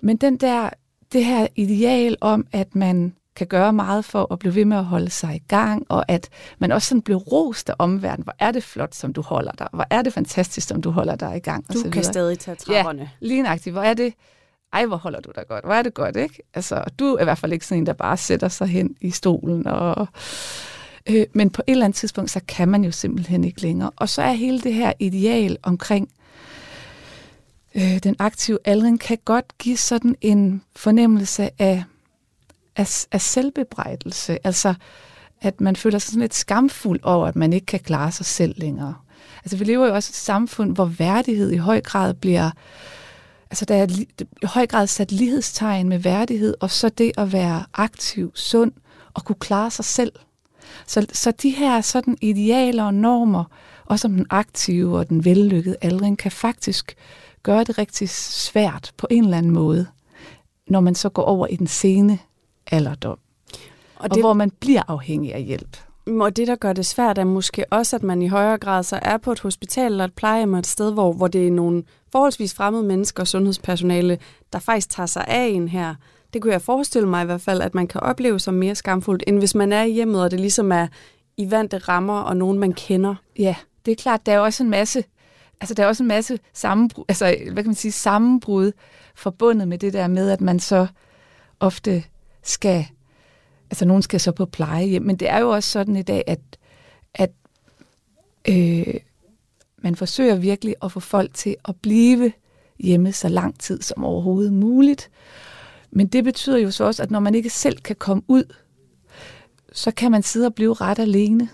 Men 0.00 0.16
den 0.16 0.36
der, 0.36 0.70
det 1.12 1.24
her 1.24 1.46
ideal 1.56 2.16
om, 2.20 2.46
at 2.52 2.74
man 2.74 3.14
kan 3.36 3.46
gøre 3.46 3.72
meget 3.72 4.04
for 4.04 4.32
at 4.32 4.38
blive 4.38 4.54
ved 4.54 4.64
med 4.64 4.76
at 4.76 4.84
holde 4.84 5.10
sig 5.10 5.36
i 5.36 5.42
gang, 5.48 5.86
og 5.88 6.04
at 6.08 6.28
man 6.58 6.72
også 6.72 6.88
sådan 6.88 7.02
bliver 7.02 7.18
rost 7.18 7.70
af 7.70 7.74
omverdenen. 7.78 8.24
Hvor 8.24 8.34
er 8.38 8.52
det 8.52 8.62
flot, 8.62 8.94
som 8.94 9.12
du 9.12 9.22
holder 9.22 9.52
dig. 9.52 9.66
Hvor 9.72 9.86
er 9.90 10.02
det 10.02 10.12
fantastisk, 10.12 10.68
som 10.68 10.82
du 10.82 10.90
holder 10.90 11.16
dig 11.16 11.36
i 11.36 11.40
gang. 11.40 11.72
Du 11.72 11.82
og 11.86 11.90
kan 11.90 12.04
stadig 12.04 12.38
tage 12.38 12.54
trapperne. 12.54 13.10
Ja, 13.20 13.26
lige 13.26 13.70
Hvor 13.70 13.82
er 13.82 13.94
det 13.94 14.14
ej, 14.72 14.86
hvor 14.86 14.96
holder 14.96 15.20
du 15.20 15.32
dig 15.34 15.44
godt, 15.48 15.64
hvor 15.64 15.74
er 15.74 15.82
det 15.82 15.94
godt, 15.94 16.16
ikke? 16.16 16.42
Altså, 16.54 16.84
du 16.98 17.14
er 17.14 17.20
i 17.20 17.24
hvert 17.24 17.38
fald 17.38 17.52
ikke 17.52 17.66
sådan 17.66 17.82
en, 17.82 17.86
der 17.86 17.92
bare 17.92 18.16
sætter 18.16 18.48
sig 18.48 18.68
hen 18.68 18.96
i 19.00 19.10
stolen. 19.10 19.66
Og, 19.66 20.08
øh, 21.06 21.26
men 21.32 21.50
på 21.50 21.62
et 21.66 21.72
eller 21.72 21.84
andet 21.84 21.96
tidspunkt, 21.96 22.30
så 22.30 22.40
kan 22.48 22.68
man 22.68 22.84
jo 22.84 22.90
simpelthen 22.90 23.44
ikke 23.44 23.62
længere. 23.62 23.90
Og 23.96 24.08
så 24.08 24.22
er 24.22 24.32
hele 24.32 24.60
det 24.60 24.74
her 24.74 24.92
ideal 24.98 25.56
omkring 25.62 26.08
øh, 27.74 27.98
den 27.98 28.16
aktive 28.18 28.58
aldring, 28.64 29.00
kan 29.00 29.18
godt 29.24 29.58
give 29.58 29.76
sådan 29.76 30.16
en 30.20 30.62
fornemmelse 30.76 31.50
af, 31.58 31.84
af, 32.76 33.06
af 33.12 33.20
selvbebrejdelse. 33.20 34.38
Altså, 34.46 34.74
at 35.40 35.60
man 35.60 35.76
føler 35.76 35.98
sig 35.98 36.08
sådan 36.08 36.20
lidt 36.20 36.34
skamfuld 36.34 37.00
over, 37.02 37.26
at 37.26 37.36
man 37.36 37.52
ikke 37.52 37.66
kan 37.66 37.80
klare 37.80 38.12
sig 38.12 38.26
selv 38.26 38.54
længere. 38.56 38.94
Altså, 39.44 39.56
vi 39.56 39.64
lever 39.64 39.86
jo 39.86 39.94
også 39.94 40.10
i 40.10 40.12
et 40.12 40.16
samfund, 40.16 40.74
hvor 40.74 40.84
værdighed 40.84 41.50
i 41.50 41.56
høj 41.56 41.80
grad 41.80 42.14
bliver 42.14 42.46
øh, 42.46 42.52
altså 43.50 43.64
der 43.64 43.74
er 43.74 43.86
i 43.90 44.08
høj 44.44 44.66
grad 44.66 44.86
sat 44.86 45.12
lighedstegn 45.12 45.88
med 45.88 45.98
værdighed, 45.98 46.54
og 46.60 46.70
så 46.70 46.88
det 46.88 47.12
at 47.18 47.32
være 47.32 47.64
aktiv, 47.74 48.32
sund 48.34 48.72
og 49.14 49.24
kunne 49.24 49.36
klare 49.40 49.70
sig 49.70 49.84
selv. 49.84 50.12
Så, 50.86 51.06
så 51.12 51.30
de 51.30 51.50
her 51.50 51.80
sådan 51.80 52.16
idealer 52.20 52.84
og 52.84 52.94
normer, 52.94 53.44
også 53.84 54.08
om 54.08 54.14
den 54.14 54.26
aktive 54.30 54.98
og 54.98 55.08
den 55.08 55.24
vellykkede 55.24 55.76
aldring, 55.82 56.18
kan 56.18 56.32
faktisk 56.32 56.96
gøre 57.42 57.64
det 57.64 57.78
rigtig 57.78 58.10
svært 58.10 58.92
på 58.96 59.06
en 59.10 59.24
eller 59.24 59.38
anden 59.38 59.52
måde, 59.52 59.86
når 60.66 60.80
man 60.80 60.94
så 60.94 61.08
går 61.08 61.22
over 61.22 61.46
i 61.46 61.56
den 61.56 61.66
sene 61.66 62.18
alderdom, 62.66 63.18
og, 63.96 64.10
det, 64.10 64.12
og 64.12 64.20
hvor 64.20 64.32
man 64.32 64.50
bliver 64.50 64.82
afhængig 64.88 65.34
af 65.34 65.42
hjælp. 65.42 65.76
Og 66.06 66.36
det, 66.36 66.46
der 66.46 66.56
gør 66.56 66.72
det 66.72 66.86
svært, 66.86 67.18
er 67.18 67.24
måske 67.24 67.64
også, 67.70 67.96
at 67.96 68.02
man 68.02 68.22
i 68.22 68.28
højere 68.28 68.58
grad 68.58 68.82
så 68.82 68.98
er 69.02 69.16
på 69.16 69.32
et 69.32 69.40
hospital 69.40 69.92
eller 69.92 70.04
et 70.04 70.14
plejehjem 70.14 70.54
et 70.54 70.66
sted, 70.66 70.92
hvor, 70.92 71.12
hvor 71.12 71.28
det 71.28 71.46
er 71.46 71.50
nogle 71.50 71.82
forholdsvis 72.12 72.54
fremmede 72.54 72.82
mennesker, 72.82 73.20
og 73.20 73.28
sundhedspersonale, 73.28 74.18
der 74.52 74.58
faktisk 74.58 74.90
tager 74.90 75.06
sig 75.06 75.24
af 75.28 75.46
en 75.46 75.68
her. 75.68 75.94
Det 76.32 76.42
kunne 76.42 76.52
jeg 76.52 76.62
forestille 76.62 77.08
mig 77.08 77.22
i 77.22 77.26
hvert 77.26 77.40
fald, 77.40 77.60
at 77.60 77.74
man 77.74 77.86
kan 77.86 78.00
opleve 78.00 78.40
som 78.40 78.54
mere 78.54 78.74
skamfuldt, 78.74 79.24
end 79.26 79.38
hvis 79.38 79.54
man 79.54 79.72
er 79.72 79.82
i 79.82 79.92
hjemmet, 79.92 80.22
og 80.22 80.30
det 80.30 80.40
ligesom 80.40 80.72
er 80.72 80.86
i 81.36 81.50
vante 81.50 81.78
rammer, 81.78 82.20
og 82.20 82.36
nogen 82.36 82.58
man 82.58 82.72
kender. 82.72 83.14
Ja, 83.38 83.54
det 83.86 83.92
er 83.92 83.96
klart, 83.96 84.26
der 84.26 84.32
er 84.32 84.38
også 84.38 84.62
en 84.62 84.70
masse, 84.70 85.04
altså 85.60 85.74
der 85.74 85.82
er 85.82 85.86
også 85.86 86.02
en 86.02 86.08
masse 86.08 86.38
sammenbrud, 86.52 87.04
altså 87.08 87.36
hvad 87.44 87.62
kan 87.62 87.68
man 87.68 87.74
sige, 87.74 87.92
sammenbrud 87.92 88.72
forbundet 89.14 89.68
med 89.68 89.78
det 89.78 89.92
der 89.92 90.06
med, 90.06 90.30
at 90.30 90.40
man 90.40 90.60
så 90.60 90.86
ofte 91.60 92.04
skal 92.42 92.86
altså 93.70 93.84
nogen 93.84 94.02
skal 94.02 94.20
så 94.20 94.32
på 94.32 94.46
plejehjem, 94.46 95.02
men 95.02 95.16
det 95.16 95.30
er 95.30 95.38
jo 95.38 95.50
også 95.50 95.70
sådan 95.70 95.96
i 95.96 96.02
dag, 96.02 96.24
at, 96.26 96.40
at 97.14 97.30
øh, 98.48 98.94
man 99.82 99.96
forsøger 99.96 100.34
virkelig 100.34 100.74
at 100.82 100.92
få 100.92 101.00
folk 101.00 101.34
til 101.34 101.56
at 101.64 101.76
blive 101.76 102.32
hjemme 102.78 103.12
så 103.12 103.28
lang 103.28 103.58
tid 103.58 103.82
som 103.82 104.04
overhovedet 104.04 104.52
muligt. 104.52 105.10
Men 105.90 106.06
det 106.06 106.24
betyder 106.24 106.58
jo 106.58 106.70
så 106.70 106.84
også, 106.84 107.02
at 107.02 107.10
når 107.10 107.20
man 107.20 107.34
ikke 107.34 107.50
selv 107.50 107.78
kan 107.78 107.96
komme 107.96 108.22
ud, 108.28 108.44
så 109.72 109.90
kan 109.90 110.10
man 110.10 110.22
sidde 110.22 110.46
og 110.46 110.54
blive 110.54 110.74
ret 110.74 110.98
alene. 110.98 111.48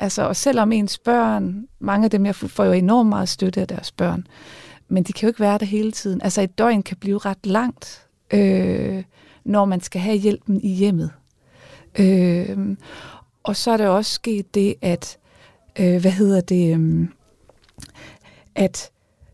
Altså, 0.00 0.22
og 0.22 0.36
selvom 0.36 0.72
ens 0.72 0.98
børn, 0.98 1.66
mange 1.78 2.04
af 2.04 2.10
dem, 2.10 2.26
jeg 2.26 2.34
får 2.34 2.64
jo 2.64 2.72
enormt 2.72 3.08
meget 3.08 3.28
støtte 3.28 3.60
af 3.60 3.68
deres 3.68 3.92
børn, 3.92 4.26
men 4.88 5.02
de 5.02 5.12
kan 5.12 5.26
jo 5.26 5.28
ikke 5.28 5.40
være 5.40 5.58
der 5.58 5.66
hele 5.66 5.92
tiden. 5.92 6.22
Altså, 6.22 6.42
et 6.42 6.58
døgn 6.58 6.82
kan 6.82 6.96
blive 6.96 7.18
ret 7.18 7.46
langt, 7.46 8.06
øh, 8.30 9.04
når 9.44 9.64
man 9.64 9.80
skal 9.80 10.00
have 10.00 10.16
hjælpen 10.16 10.60
i 10.60 10.74
hjemmet. 10.74 11.10
Øh, 11.98 12.76
og 13.42 13.56
så 13.56 13.70
er 13.70 13.76
der 13.76 13.88
også 13.88 14.12
sket 14.12 14.54
det, 14.54 14.74
at, 14.82 15.18
øh, 15.78 16.00
hvad 16.00 16.10
hedder 16.10 16.40
det, 16.40 16.78
øh, 16.78 17.08
at 18.54 18.90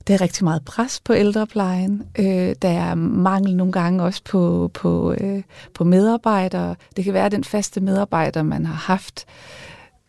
der 0.07 0.15
er 0.15 0.21
rigtig 0.21 0.45
meget 0.45 0.65
pres 0.65 1.01
på 1.01 1.15
ældreplejen. 1.15 2.03
Øh, 2.19 2.55
der 2.63 2.69
er 2.69 2.95
mangel 2.95 3.57
nogle 3.57 3.73
gange 3.73 4.03
også 4.03 4.23
på, 4.25 4.71
på, 4.75 5.15
øh, 5.21 5.43
på 5.75 5.85
medarbejdere. 5.85 6.77
Det 6.97 7.05
kan 7.05 7.15
være, 7.15 7.27
at 7.27 7.33
den 7.33 7.45
faste 7.45 7.81
medarbejder, 7.81 8.43
man 8.43 8.67
har 8.67 8.75
haft, 8.75 9.25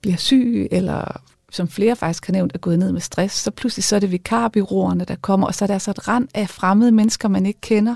bliver 0.01 0.17
syg, 0.17 0.67
eller 0.71 1.21
som 1.51 1.67
flere 1.67 1.95
faktisk 1.95 2.27
har 2.27 2.31
nævnt, 2.31 2.51
er 2.53 2.59
gået 2.59 2.79
ned 2.79 2.91
med 2.91 3.01
stress. 3.01 3.35
Så 3.35 3.51
pludselig 3.51 3.83
så 3.83 3.95
er 3.95 3.99
det 3.99 4.11
vikarbyråerne, 4.11 5.05
der 5.05 5.15
kommer, 5.15 5.47
og 5.47 5.55
så 5.55 5.65
er 5.65 5.67
der 5.67 5.73
altså 5.73 5.91
et 5.91 6.07
rand 6.07 6.27
af 6.33 6.49
fremmede 6.49 6.91
mennesker, 6.91 7.27
man 7.27 7.45
ikke 7.45 7.61
kender. 7.61 7.95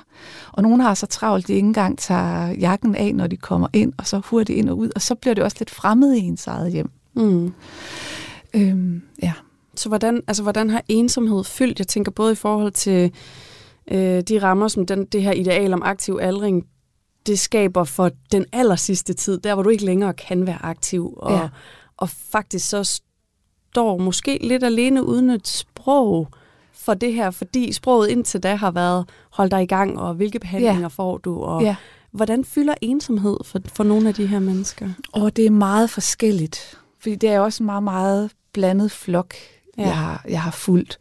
Og 0.52 0.64
nogle 0.64 0.84
har 0.84 0.94
så 0.94 1.06
travlt, 1.06 1.48
de 1.48 1.54
ikke 1.54 1.68
engang 1.68 1.98
tager 1.98 2.48
jakken 2.48 2.96
af, 2.96 3.16
når 3.16 3.28
de 3.28 3.38
kommer 3.38 3.68
ind, 3.74 3.94
og 3.98 4.08
så 4.08 4.22
hurtigt 4.26 4.58
ind 4.58 4.70
og 4.70 4.78
ud. 4.78 4.90
Og 4.96 5.02
så 5.02 5.16
bliver 5.16 5.34
det 5.34 5.44
også 5.44 5.58
lidt 5.60 5.70
fremmed 5.70 6.14
i 6.14 6.20
ens 6.20 6.48
eget 6.48 6.72
hjem. 6.72 6.90
Mm. 7.14 7.54
Øhm, 8.54 9.02
ja. 9.24 9.34
Så 9.76 9.90
hvordan, 9.90 10.22
altså, 10.28 10.44
hvordan 10.44 10.70
har 10.70 10.84
ensomhed 10.88 11.44
fyldt? 11.44 11.80
Jeg 11.80 11.88
tænker 11.88 12.12
både 12.12 12.32
i 12.32 12.36
forhold 12.36 12.72
til 12.72 13.12
øh, 13.92 14.22
de 14.22 14.40
rammer, 14.40 14.68
som 14.68 14.86
den, 14.86 15.06
det 15.06 15.24
her 15.24 15.32
ideal 15.32 15.74
om 15.74 15.82
aktiv 15.84 16.20
aldring, 16.22 16.66
det 17.26 17.40
skaber 17.40 17.84
for 17.84 18.12
den 18.32 18.46
aller 18.54 18.76
sidste 18.76 19.14
tid, 19.14 19.40
der 19.40 19.54
hvor 19.54 19.64
du 19.64 19.70
ikke 19.70 19.86
længere 19.86 20.14
kan 20.14 20.48
være 20.48 20.66
aktiv, 20.66 21.14
og, 21.18 21.32
ja. 21.32 21.50
og 21.98 22.10
faktisk 22.10 22.70
så 22.70 23.02
står 23.72 23.98
måske 23.98 24.40
lidt 24.42 24.64
alene 24.64 25.04
uden 25.04 25.30
et 25.30 25.48
sprog 25.48 26.28
for 26.74 26.94
det 26.94 27.14
her, 27.14 27.32
fordi 27.32 27.72
sproget 27.72 28.10
indtil 28.10 28.44
da 28.44 28.56
har 28.56 28.72
været, 28.72 29.10
hold 29.30 29.50
dig 29.50 29.64
i 29.64 29.66
gang, 29.66 30.00
og 30.00 30.14
hvilke 30.14 30.40
behandlinger 30.40 30.82
ja. 30.82 30.88
får 30.88 31.18
du, 31.18 31.42
og 31.42 31.62
ja. 31.62 31.76
hvordan 32.12 32.46
fylder 32.46 32.74
ensomhed 32.82 33.38
for, 33.46 33.60
for 33.74 33.84
nogle 33.84 34.08
af 34.08 34.14
de 34.14 34.28
her 34.28 34.40
mennesker? 34.40 34.90
Og 35.14 35.36
det 35.36 35.46
er 35.46 35.50
meget 35.50 35.90
forskelligt, 35.90 36.80
fordi 37.00 37.16
det 37.16 37.30
er 37.30 37.40
også 37.40 37.64
en 37.64 37.66
meget, 37.66 37.84
meget 37.84 38.32
blandet 38.54 38.92
flok 38.92 39.34
ja. 39.78 39.84
jeg, 39.84 39.98
har, 39.98 40.26
jeg 40.30 40.42
har 40.42 40.52
fulgt. 40.52 41.00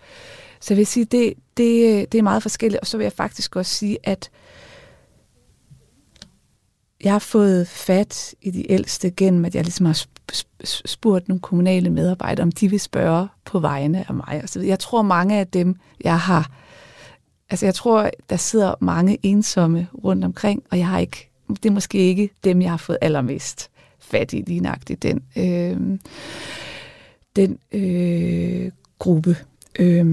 Så 0.61 0.75
jeg 0.75 0.79
vil 0.79 0.87
sige, 0.87 1.05
det, 1.05 1.35
det, 1.57 2.13
det 2.13 2.19
er 2.19 2.23
meget 2.23 2.43
forskelligt. 2.43 2.81
Og 2.81 2.87
så 2.87 2.97
vil 2.97 3.05
jeg 3.05 3.13
faktisk 3.13 3.57
også 3.57 3.75
sige, 3.75 3.99
at 4.03 4.31
jeg 7.05 7.13
har 7.13 7.19
fået 7.19 7.69
fat 7.69 8.35
i 8.43 8.51
de 8.51 8.73
ældste 8.73 9.11
gennem, 9.11 9.45
at 9.45 9.55
jeg 9.55 9.65
ligesom 9.65 9.87
har 9.87 10.05
spurgt 10.65 11.29
nogle 11.29 11.41
kommunale 11.41 11.91
medarbejdere, 11.91 12.43
om 12.43 12.53
de 12.53 12.71
vil 12.71 12.81
spørge 12.81 13.29
på 13.45 13.59
vegne 13.59 14.05
af 14.09 14.15
mig. 14.15 14.43
Så 14.47 14.61
jeg 14.61 14.79
tror, 14.79 15.03
mange 15.03 15.39
af 15.39 15.47
dem, 15.47 15.77
jeg 16.05 16.21
har... 16.21 16.51
Altså, 17.51 17.67
jeg 17.67 17.75
tror, 17.75 18.11
der 18.31 18.37
sidder 18.37 18.75
mange 18.81 19.19
ensomme 19.23 19.89
rundt 20.05 20.25
omkring, 20.25 20.63
og 20.71 20.79
jeg 20.79 20.87
har 20.87 20.99
ikke... 20.99 21.31
Det 21.49 21.67
er 21.67 21.71
måske 21.71 21.99
ikke 21.99 22.31
dem, 22.45 22.63
jeg 22.63 22.71
har 22.71 22.77
fået 22.77 22.99
allermest 23.01 23.71
fat 23.99 24.33
i, 24.33 24.45
lige 24.47 24.61
nøjagtigt 24.61 25.03
den. 25.03 25.23
Øh, 25.37 25.99
den 27.37 27.59
øh, 27.73 28.71
gruppe. 28.99 29.37
Øh, 29.79 30.07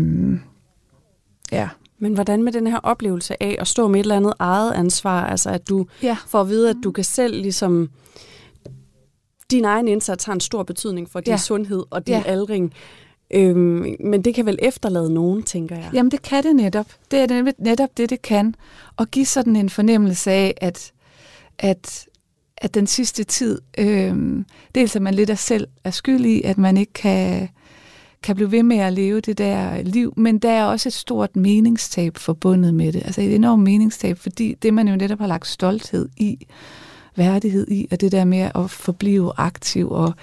ja. 1.51 1.69
Men 1.99 2.13
hvordan 2.13 2.43
med 2.43 2.51
den 2.51 2.67
her 2.67 2.79
oplevelse 2.83 3.43
af 3.43 3.57
at 3.59 3.67
stå 3.67 3.87
med 3.87 3.99
et 3.99 4.03
eller 4.03 4.15
andet 4.15 4.33
eget 4.39 4.73
ansvar, 4.73 5.25
altså 5.25 5.49
at 5.49 5.69
du 5.69 5.85
ja. 6.03 6.17
får 6.27 6.41
at 6.41 6.49
vide, 6.49 6.69
at 6.69 6.75
du 6.83 6.91
kan 6.91 7.03
selv 7.03 7.41
ligesom, 7.41 7.89
din 9.51 9.65
egen 9.65 9.87
indsats 9.87 10.25
har 10.25 10.33
en 10.33 10.39
stor 10.39 10.63
betydning 10.63 11.09
for 11.09 11.19
din 11.19 11.33
ja. 11.33 11.37
sundhed 11.37 11.83
og 11.89 12.07
din 12.07 12.15
ja. 12.15 12.23
aldring. 12.25 12.73
Øhm, 13.33 13.95
men 13.99 14.21
det 14.21 14.35
kan 14.35 14.45
vel 14.45 14.59
efterlade 14.61 15.13
nogen, 15.13 15.43
tænker 15.43 15.75
jeg. 15.75 15.89
Jamen 15.93 16.11
det 16.11 16.21
kan 16.21 16.43
det 16.43 16.55
netop. 16.55 16.85
Det 17.11 17.19
er 17.19 17.53
netop 17.57 17.89
det, 17.97 18.09
det 18.09 18.21
kan. 18.21 18.55
Og 18.97 19.07
give 19.07 19.25
sådan 19.25 19.55
en 19.55 19.69
fornemmelse 19.69 20.31
af, 20.31 20.53
at, 20.61 20.91
at 21.59 22.06
at 22.57 22.73
den 22.73 22.87
sidste 22.87 23.23
tid, 23.23 23.61
øh, 23.77 24.43
dels 24.75 24.95
at 24.95 25.01
man 25.01 25.13
lidt 25.13 25.29
af 25.29 25.37
selv 25.37 25.67
er 25.83 25.91
skyld 25.91 26.25
i, 26.25 26.41
at 26.41 26.57
man 26.57 26.77
ikke 26.77 26.93
kan, 26.93 27.49
kan 28.23 28.35
blive 28.35 28.51
ved 28.51 28.63
med 28.63 28.77
at 28.77 28.93
leve 28.93 29.21
det 29.21 29.37
der 29.37 29.81
liv, 29.81 30.13
men 30.17 30.39
der 30.39 30.51
er 30.51 30.65
også 30.65 30.89
et 30.89 30.93
stort 30.93 31.35
meningstab 31.35 32.17
forbundet 32.17 32.73
med 32.73 32.93
det. 32.93 33.01
Altså 33.05 33.21
et 33.21 33.35
enormt 33.35 33.63
meningstab, 33.63 34.17
fordi 34.17 34.53
det 34.53 34.73
man 34.73 34.87
jo 34.87 34.95
netop 34.95 35.19
har 35.19 35.27
lagt 35.27 35.47
stolthed 35.47 36.09
i, 36.17 36.47
værdighed 37.15 37.67
i, 37.67 37.87
og 37.91 38.01
det 38.01 38.11
der 38.11 38.25
med 38.25 38.51
at 38.55 38.69
forblive 38.69 39.31
aktiv 39.37 39.91
og, 39.91 40.13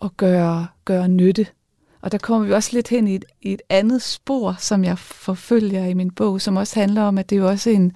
og 0.00 0.16
gøre, 0.16 0.66
gøre 0.84 1.08
nytte. 1.08 1.46
Og 2.02 2.12
der 2.12 2.18
kommer 2.18 2.46
vi 2.46 2.52
også 2.52 2.70
lidt 2.72 2.88
hen 2.88 3.06
i 3.06 3.14
et, 3.14 3.24
i 3.42 3.52
et 3.52 3.62
andet 3.68 4.02
spor, 4.02 4.56
som 4.58 4.84
jeg 4.84 4.98
forfølger 4.98 5.84
i 5.84 5.94
min 5.94 6.10
bog, 6.10 6.40
som 6.40 6.56
også 6.56 6.80
handler 6.80 7.02
om, 7.02 7.18
at 7.18 7.30
det 7.30 7.36
er 7.36 7.40
jo 7.40 7.48
også 7.48 7.70
en, 7.70 7.92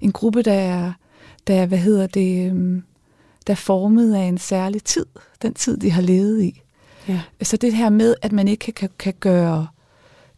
en 0.00 0.12
gruppe, 0.12 0.42
der 0.42 0.52
er, 0.52 0.92
der 1.46 1.66
hvad 1.66 1.78
hedder 1.78 2.06
det, 2.06 2.52
øh, 2.52 2.82
der 3.46 3.52
er 3.52 3.56
formet 3.56 4.14
af 4.14 4.22
en 4.22 4.38
særlig 4.38 4.84
tid, 4.84 5.06
den 5.42 5.54
tid, 5.54 5.76
de 5.76 5.90
har 5.90 6.02
levet 6.02 6.42
i. 6.42 6.62
Ja. 7.08 7.20
Så 7.42 7.56
det 7.56 7.74
her 7.74 7.90
med, 7.90 8.14
at 8.22 8.32
man 8.32 8.48
ikke 8.48 8.72
kan, 8.72 8.90
kan 8.98 9.14
gøre, 9.20 9.66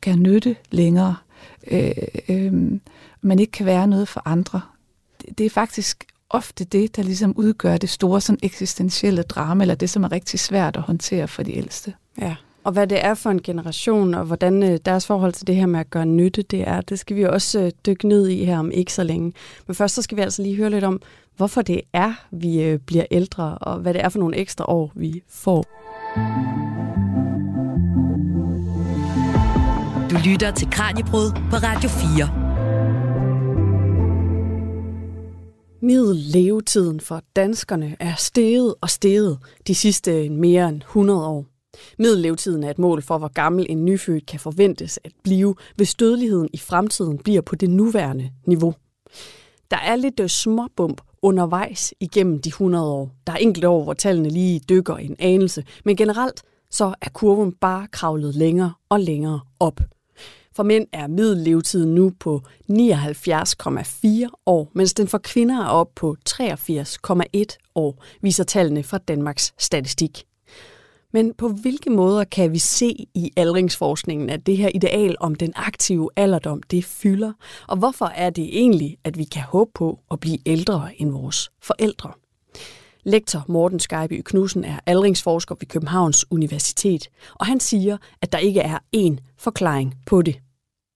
kan 0.03 0.19
nytte 0.19 0.57
længere, 0.71 1.17
øh, 1.71 1.91
øh, 2.29 2.53
man 3.21 3.39
ikke 3.39 3.51
kan 3.51 3.67
være 3.67 3.87
noget 3.87 4.09
for 4.09 4.23
andre, 4.25 4.61
det, 5.21 5.39
det 5.39 5.47
er 5.47 5.51
faktisk 5.51 6.05
ofte 6.31 6.65
det, 6.65 6.97
der 6.97 7.03
ligesom 7.03 7.33
udgør 7.37 7.77
det 7.77 7.91
store 7.91 8.21
sådan 8.21 8.39
eksistentielle 8.43 9.23
drama, 9.23 9.65
eller 9.65 9.75
det, 9.75 9.91
som 9.91 10.05
er 10.05 10.13
rigtig 10.13 10.41
svært 10.41 10.77
at 10.77 10.83
håndtere 10.83 11.29
for 11.29 11.43
de 11.43 11.57
ældste. 11.57 11.95
Ja, 12.21 12.37
og 12.65 12.73
hvad 12.73 12.87
det 12.87 13.05
er 13.05 13.15
for 13.15 13.31
en 13.31 13.43
generation, 13.43 14.15
og 14.15 14.25
hvordan 14.25 14.63
øh, 14.63 14.79
deres 14.85 15.07
forhold 15.07 15.33
til 15.33 15.47
det 15.47 15.57
her 15.57 15.67
med 15.67 15.81
at 15.81 15.91
gøre 15.91 16.07
nytte, 16.07 16.43
det 16.43 16.69
er, 16.69 16.81
det 16.81 16.99
skal 16.99 17.17
vi 17.17 17.25
også 17.25 17.61
øh, 17.61 17.71
dykke 17.87 18.09
ned 18.09 18.29
i 18.29 18.45
her 18.45 18.59
om 18.59 18.71
ikke 18.71 18.93
så 18.93 19.03
længe. 19.03 19.33
Men 19.67 19.75
først 19.75 19.95
så 19.95 20.03
skal 20.03 20.17
vi 20.17 20.23
altså 20.23 20.43
lige 20.43 20.57
høre 20.57 20.71
lidt 20.71 20.85
om, 20.85 21.01
hvorfor 21.37 21.63
det 21.63 21.81
er, 21.93 22.15
vi 22.31 22.63
øh, 22.63 22.79
bliver 22.79 23.05
ældre, 23.11 23.59
og 23.59 23.79
hvad 23.79 23.95
det 23.95 24.05
er 24.05 24.09
for 24.09 24.19
nogle 24.19 24.37
ekstra 24.37 24.65
år, 24.69 24.93
vi 24.95 25.23
får. 25.29 25.65
Du 30.11 30.17
lytter 30.31 30.51
til 30.51 30.71
Kranjebrud 30.71 31.31
på 31.51 31.57
Radio 31.57 31.89
4. 31.89 32.45
Middellevetiden 35.83 37.01
for 37.01 37.23
danskerne 37.37 37.97
er 38.01 38.15
steget 38.15 38.75
og 38.81 38.91
steget 38.91 39.39
de 39.67 39.75
sidste 39.75 40.29
mere 40.29 40.69
end 40.69 40.77
100 40.77 41.27
år. 41.27 41.47
Middellevetiden 41.99 42.65
er 42.65 42.71
et 42.71 42.79
mål 42.79 43.03
for, 43.03 43.19
hvor 43.19 43.29
gammel 43.29 43.67
en 43.69 43.85
nyfødt 43.85 44.27
kan 44.27 44.41
forventes 44.41 45.01
at 45.05 45.13
blive, 45.23 45.55
hvis 45.77 45.95
dødeligheden 45.95 46.49
i 46.53 46.59
fremtiden 46.59 47.19
bliver 47.19 47.41
på 47.41 47.57
det 47.57 47.71
nuværende 47.71 48.31
niveau. 48.47 48.75
Der 49.71 49.77
er 49.77 49.97
lidt 49.97 50.21
øh, 50.21 50.29
småbump 50.29 51.01
undervejs 51.25 51.95
igennem 52.01 52.41
de 52.41 52.49
100 52.49 52.91
år. 52.91 53.11
Der 53.27 53.33
er 53.33 53.37
enkelte 53.37 53.69
år, 53.69 53.85
hvor 53.85 53.95
tallene 53.95 54.29
lige 54.29 54.61
dykker 54.69 54.97
en 54.97 55.17
anelse, 55.19 55.65
men 55.85 55.97
generelt 55.97 56.43
så 56.71 56.95
er 57.01 57.11
kurven 57.11 57.53
bare 57.53 57.87
kravlet 57.93 58.35
længere 58.35 58.73
og 58.89 59.01
længere 59.01 59.41
op. 59.61 59.81
For 60.57 60.63
mænd 60.63 60.87
er 60.93 61.07
middellevetiden 61.07 61.95
nu 61.95 62.13
på 62.21 62.43
79,4 62.71 64.29
år, 64.47 64.71
mens 64.73 64.95
den 64.95 65.09
for 65.09 65.19
kvinder 65.19 65.65
er 65.65 65.69
op 65.69 65.91
på 65.95 66.17
83,1 66.31 67.73
år, 67.75 68.05
viser 68.21 68.45
tallene 68.45 68.83
fra 68.83 68.99
Danmarks 68.99 69.55
Statistik. 69.59 70.25
Men 71.15 71.35
på 71.35 71.49
hvilke 71.49 71.91
måder 71.91 72.25
kan 72.25 72.53
vi 72.53 72.59
se 72.59 72.87
i 73.15 73.33
aldringsforskningen, 73.37 74.31
at 74.31 74.47
det 74.47 74.57
her 74.57 74.71
ideal 74.75 75.17
om 75.21 75.35
den 75.35 75.53
aktive 75.57 76.11
alderdom, 76.17 76.63
det 76.63 76.85
fylder? 76.85 77.33
Og 77.69 77.77
hvorfor 77.79 78.07
er 78.07 78.31
det 78.31 78.45
egentlig, 78.45 78.99
at 79.05 79.19
vi 79.19 79.25
kan 79.25 79.43
håbe 79.43 79.71
på 79.75 79.99
at 80.11 80.21
blive 80.21 80.39
ældre 80.47 80.91
end 80.97 81.11
vores 81.13 81.51
forældre? 81.63 82.13
Lektor 83.05 83.45
Morten 83.49 83.81
Skejby 83.81 84.23
Knudsen 84.25 84.65
er 84.65 84.79
aldringsforsker 84.87 85.55
ved 85.61 85.67
Københavns 85.67 86.33
Universitet, 86.33 87.09
og 87.35 87.47
han 87.47 87.61
siger, 87.61 87.97
at 88.23 88.33
der 88.33 88.39
ikke 88.39 88.61
er 88.61 88.79
én 88.97 89.17
forklaring 89.39 89.95
på 90.07 90.23
det. 90.23 90.41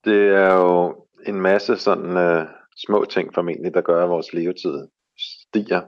Det 0.04 0.28
er 0.28 0.54
jo 0.54 0.94
en 1.26 1.40
masse 1.40 1.76
sådan 1.76 2.40
uh, 2.40 2.46
små 2.86 3.04
ting 3.04 3.34
formentlig, 3.34 3.74
der 3.74 3.80
gør, 3.80 4.04
at 4.04 4.10
vores 4.10 4.32
levetid 4.32 4.88
stiger. 5.18 5.82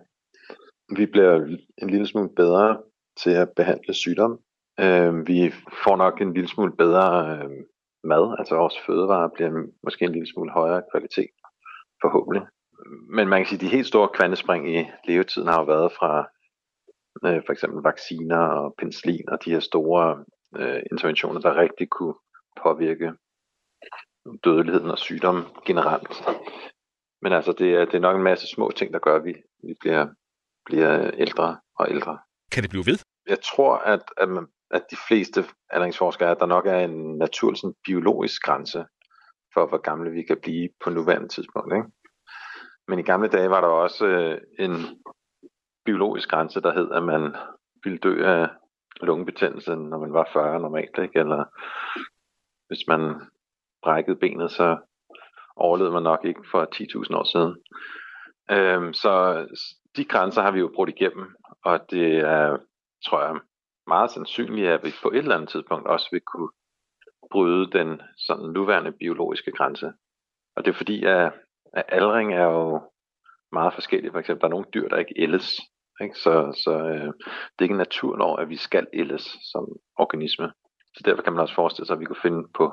Vi 0.97 1.07
bliver 1.07 1.57
en 1.83 1.91
lille 1.91 2.07
smule 2.07 2.29
bedre 2.37 2.77
til 3.23 3.31
at 3.31 3.49
behandle 3.57 3.95
sygdom. 3.95 4.41
Øh, 4.81 5.27
vi 5.27 5.53
får 5.85 5.97
nok 5.97 6.21
en 6.21 6.35
lille 6.35 6.49
smule 6.49 6.73
bedre 6.77 7.07
øh, 7.33 7.51
mad, 8.05 8.35
altså 8.39 8.55
vores 8.55 8.79
fødevarer 8.87 9.29
bliver 9.35 9.51
måske 9.85 10.05
en 10.05 10.13
lille 10.13 10.33
smule 10.33 10.53
højere 10.53 10.83
kvalitet, 10.93 11.31
forhåbentlig. 12.03 12.43
Men 13.17 13.29
man 13.29 13.41
kan 13.41 13.47
sige, 13.47 13.57
at 13.57 13.61
de 13.61 13.77
helt 13.77 13.87
store 13.87 14.09
kvantespring 14.09 14.77
i 14.77 14.89
levetiden 15.09 15.49
har 15.49 15.59
jo 15.61 15.65
været 15.65 15.93
fra 15.93 16.13
øh, 17.27 17.43
for 17.47 17.53
eksempel 17.53 17.83
vacciner 17.83 18.39
og 18.39 18.75
penicillin 18.79 19.29
og 19.29 19.45
de 19.45 19.51
her 19.51 19.61
store 19.61 20.25
øh, 20.57 20.83
interventioner, 20.93 21.41
der 21.41 21.61
rigtig 21.61 21.89
kunne 21.89 22.15
påvirke 22.63 23.13
dødeligheden 24.45 24.91
og 24.91 24.99
sygdom 24.99 25.37
generelt. 25.67 26.15
men 27.23 27.33
altså, 27.33 27.53
det 27.53 27.75
er, 27.75 27.85
det 27.85 27.95
er 27.95 28.07
nok 28.09 28.17
en 28.17 28.23
masse 28.23 28.47
små 28.47 28.71
ting, 28.71 28.93
der 28.93 28.99
gør, 28.99 29.17
at 29.17 29.25
vi, 29.25 29.35
vi 29.67 29.75
bliver, 29.81 30.07
bliver 30.65 31.11
ældre 31.15 31.59
og 31.79 31.91
ældre. 31.91 32.19
Kan 32.53 32.63
det 32.63 32.71
blive 32.71 32.87
ved? 32.87 32.99
Jeg 33.27 33.41
tror, 33.41 33.77
at, 33.77 34.03
at, 34.17 34.29
man, 34.29 34.47
at 34.71 34.83
de 34.91 34.97
fleste 35.09 35.45
aldringsforskere, 35.71 36.31
at 36.31 36.41
der 36.41 36.47
nok 36.47 36.67
er 36.67 36.79
en 36.79 37.19
naturlig 37.19 37.59
sådan, 37.59 37.75
biologisk 37.85 38.43
grænse 38.43 38.87
for, 39.55 39.67
hvor 39.67 39.79
gamle 39.79 40.11
vi 40.11 40.23
kan 40.23 40.39
blive 40.43 40.69
på 40.85 40.91
nuværende 40.91 41.29
tidspunkt. 41.29 41.75
Ikke? 41.75 41.89
Men 42.89 42.99
i 42.99 43.03
gamle 43.03 43.29
dage 43.29 43.51
var 43.51 43.61
der 43.61 43.69
også 43.69 44.07
øh, 44.07 44.39
en 44.59 44.73
biologisk 45.85 46.29
grænse, 46.29 46.61
der 46.61 46.73
hed, 46.73 46.91
at 46.93 47.03
man 47.03 47.37
ville 47.85 47.99
dø 47.99 48.25
af 48.25 48.49
lungebetændelse, 49.01 49.77
når 49.77 49.99
man 49.99 50.13
var 50.13 50.29
40 50.33 50.61
normalt, 50.61 50.99
ikke? 50.99 51.19
eller 51.19 51.45
hvis 52.69 52.87
man 52.89 53.21
brækkede 53.83 54.17
benet, 54.17 54.51
så 54.51 54.79
overlevede 55.57 55.93
man 55.93 56.03
nok 56.03 56.25
ikke 56.25 56.45
for 56.51 56.63
10.000 56.75 57.17
år 57.17 57.25
siden. 57.25 57.55
Øhm, 58.51 58.93
så 58.93 59.47
de 59.97 60.05
grænser 60.05 60.43
har 60.43 60.51
vi 60.51 60.61
jo 60.61 60.73
brudt 60.75 60.91
igennem, 60.91 61.27
og 61.65 61.91
det 61.91 62.19
er, 62.19 62.59
tror 63.07 63.23
jeg, 63.23 63.41
meget 63.87 64.11
sandsynligt, 64.11 64.69
at 64.69 64.85
vi 64.85 64.91
på 65.03 65.11
et 65.11 65.19
eller 65.19 65.37
andet 65.37 65.51
tidspunkt 65.51 65.87
også 65.87 66.09
vil 66.13 66.21
kunne 66.21 66.51
bryde 67.31 67.71
den 67.79 68.01
sådan 68.27 68.49
nuværende 68.57 68.93
biologiske 68.93 69.53
grænse. 69.53 69.93
Og 70.57 70.65
det 70.65 70.71
er 70.71 70.77
fordi, 70.77 71.05
at, 71.05 71.33
at 71.75 71.85
aldring 71.89 72.35
er 72.35 72.49
jo 72.59 72.81
meget 73.53 73.75
forskellig. 73.75 74.13
For 74.13 74.19
eksempel, 74.19 74.41
der 74.41 74.47
er 74.47 74.57
nogle 74.57 74.73
dyr, 74.75 74.89
der 74.89 74.97
ikke 74.97 75.15
ældes. 75.17 75.61
Ikke? 76.01 76.15
Så, 76.25 76.33
så 76.65 76.73
øh, 76.93 77.07
det 77.53 77.59
er 77.59 77.63
ikke 77.63 77.73
en 77.73 77.87
naturlov, 77.87 78.41
at 78.41 78.49
vi 78.49 78.57
skal 78.57 78.87
ældes 78.93 79.25
som 79.53 79.65
organisme. 79.99 80.53
Så 80.95 81.03
derfor 81.05 81.23
kan 81.23 81.33
man 81.33 81.43
også 81.43 81.55
forestille 81.55 81.87
sig, 81.87 81.95
at 81.95 82.01
vi 82.01 82.05
kunne 82.05 82.25
finde 82.27 82.49
på 82.55 82.67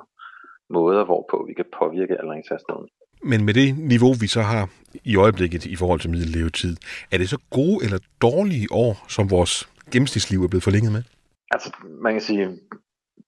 måder, 0.70 1.06
hvorpå 1.06 1.46
vi 1.48 1.54
kan 1.54 1.66
påvirke 1.80 2.20
aldringshastigheden. 2.22 2.88
Men 3.24 3.46
med 3.46 3.54
det 3.54 3.78
niveau, 3.78 4.14
vi 4.24 4.28
så 4.28 4.42
har 4.42 4.70
i 5.04 5.16
øjeblikket 5.16 5.66
i 5.66 5.76
forhold 5.76 6.00
til 6.00 6.10
middellevetid, 6.10 6.78
er 7.12 7.18
det 7.18 7.30
så 7.30 7.40
gode 7.50 7.78
eller 7.86 8.00
dårlige 8.22 8.68
år, 8.72 9.06
som 9.08 9.32
vores 9.32 9.77
gennemsnitsliv 9.92 10.44
er 10.44 10.48
blevet 10.48 10.64
forlænget 10.64 10.92
med? 10.92 11.04
Altså, 11.52 11.70
man 11.84 12.14
kan 12.14 12.22
sige, 12.22 12.60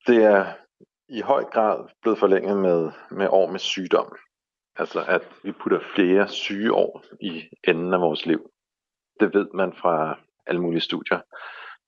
det 0.08 0.24
er 0.24 0.46
i 1.10 1.22
høj 1.22 1.44
grad 1.44 1.90
blevet 2.02 2.20
forlænget 2.20 2.58
med, 2.58 2.92
med 3.12 3.28
år 3.30 3.52
med 3.52 3.60
sygdom. 3.60 4.16
Altså, 4.76 5.06
at 5.08 5.22
vi 5.44 5.52
putter 5.52 5.80
flere 5.96 6.28
syge 6.28 6.74
år 6.74 7.04
i 7.22 7.44
enden 7.68 7.94
af 7.94 8.02
vores 8.02 8.26
liv. 8.26 8.50
Det 9.20 9.34
ved 9.34 9.48
man 9.54 9.74
fra 9.82 10.20
alle 10.48 10.62
mulige 10.62 10.82
studier. 10.82 11.20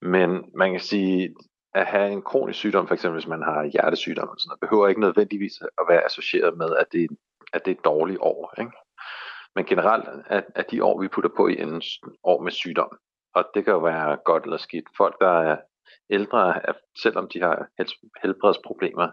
Men 0.02 0.52
man 0.56 0.72
kan 0.72 0.80
sige, 0.80 1.36
at 1.76 1.86
have 1.86 2.12
en 2.12 2.22
kronisk 2.22 2.60
sygdom, 2.60 2.88
for 2.88 2.94
eksempel 2.94 3.20
hvis 3.20 3.28
man 3.28 3.42
har 3.42 3.64
hjertesygdom, 3.64 4.38
sådan 4.38 4.50
noget, 4.50 4.60
behøver 4.60 4.88
ikke 4.88 5.02
nødvendigvis 5.02 5.62
at 5.62 5.86
være 5.90 6.06
associeret 6.06 6.58
med, 6.58 6.76
at 6.80 6.86
det, 6.92 7.08
at 7.54 7.66
det 7.66 7.72
er 7.72 7.76
et 7.76 7.86
dårligt 7.86 8.20
år. 8.22 8.54
Ikke? 8.60 8.72
Men 9.56 9.66
generelt 9.66 10.06
er, 10.28 10.42
er 10.56 10.64
de 10.64 10.84
år, 10.84 11.02
vi 11.02 11.08
putter 11.08 11.30
på 11.38 11.48
i 11.48 11.62
enden, 11.62 11.82
år 12.24 12.42
med 12.44 12.52
sygdom. 12.52 12.98
Og 13.36 13.44
det 13.54 13.66
kan 13.66 13.74
jo 13.74 13.80
være 13.80 14.18
godt 14.26 14.44
eller 14.44 14.58
skidt. 14.58 14.88
Folk, 14.98 15.16
der 15.22 15.42
er 15.50 15.58
ældre, 16.10 16.68
er, 16.70 16.74
selvom 17.04 17.30
de 17.34 17.42
har 17.42 17.68
helbredsproblemer, 18.22 19.08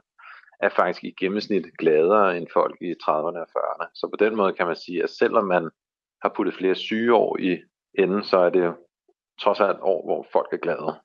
er 0.60 0.68
faktisk 0.68 1.04
i 1.04 1.14
gennemsnit 1.20 1.66
gladere 1.78 2.36
end 2.36 2.46
folk 2.52 2.76
i 2.80 2.90
30'erne 2.90 3.40
og 3.44 3.48
40'erne. 3.56 3.90
Så 3.94 4.08
på 4.12 4.24
den 4.24 4.36
måde 4.36 4.52
kan 4.52 4.66
man 4.66 4.76
sige, 4.76 5.02
at 5.02 5.10
selvom 5.10 5.44
man 5.44 5.70
har 6.22 6.32
puttet 6.36 6.54
flere 6.54 6.74
syge 6.74 7.14
år 7.14 7.38
i 7.40 7.58
enden, 7.98 8.24
så 8.24 8.36
er 8.36 8.50
det 8.50 8.64
jo 8.64 8.74
trods 9.40 9.60
alt 9.60 9.78
år, 9.80 10.06
hvor 10.06 10.26
folk 10.32 10.52
er 10.52 10.56
glade 10.56 11.00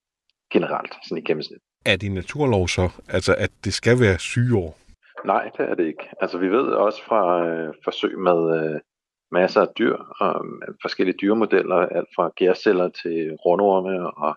generelt, 0.51 0.93
sådan 1.03 1.17
i 1.17 1.21
gennemsnit. 1.21 1.61
Er 1.85 1.95
det 1.95 2.07
en 2.07 2.13
naturlov 2.13 2.67
så, 2.67 2.89
altså 3.09 3.35
at 3.37 3.51
det 3.63 3.73
skal 3.73 3.99
være 3.99 4.19
sygeår? 4.19 4.77
Nej, 5.25 5.49
det 5.57 5.69
er 5.69 5.75
det 5.75 5.85
ikke. 5.85 6.09
Altså 6.21 6.37
vi 6.37 6.47
ved 6.47 6.67
også 6.85 7.03
fra 7.03 7.47
øh, 7.47 7.73
forsøg 7.83 8.19
med 8.19 8.39
øh, 8.59 8.79
masser 9.33 9.61
af 9.61 9.67
dyr 9.77 9.97
og 10.19 10.45
øh, 10.45 10.75
forskellige 10.81 11.17
dyremodeller, 11.21 11.75
alt 11.75 12.09
fra 12.15 12.31
gærceller 12.35 12.89
til 12.89 13.35
rundorme 13.45 13.95
og, 14.25 14.35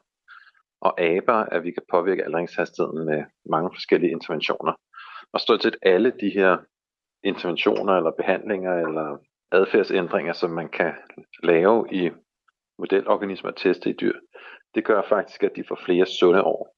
og 0.81 1.01
aber, 1.01 1.39
at 1.55 1.65
vi 1.65 1.71
kan 1.71 1.83
påvirke 1.91 2.25
aldringshastigheden 2.25 3.07
med 3.07 3.25
mange 3.51 3.71
forskellige 3.75 4.13
interventioner. 4.13 4.73
Og 5.33 5.41
stort 5.41 5.63
set 5.63 5.77
alle 5.83 6.13
de 6.21 6.31
her 6.31 6.57
interventioner 7.25 7.93
eller 7.97 8.11
behandlinger 8.11 8.75
eller 8.87 9.19
adfærdsændringer, 9.53 10.33
som 10.33 10.51
man 10.51 10.69
kan 10.69 10.93
lave 11.43 11.87
i 11.93 12.11
modelorganismer 12.79 13.51
og 13.51 13.57
teste 13.57 13.91
i 13.91 13.97
dyr, 14.01 14.19
det 14.75 14.85
gør 14.85 15.03
faktisk, 15.09 15.43
at 15.43 15.57
de 15.57 15.65
får 15.69 15.79
flere 15.85 16.07
sunde 16.07 16.43
år. 16.43 16.77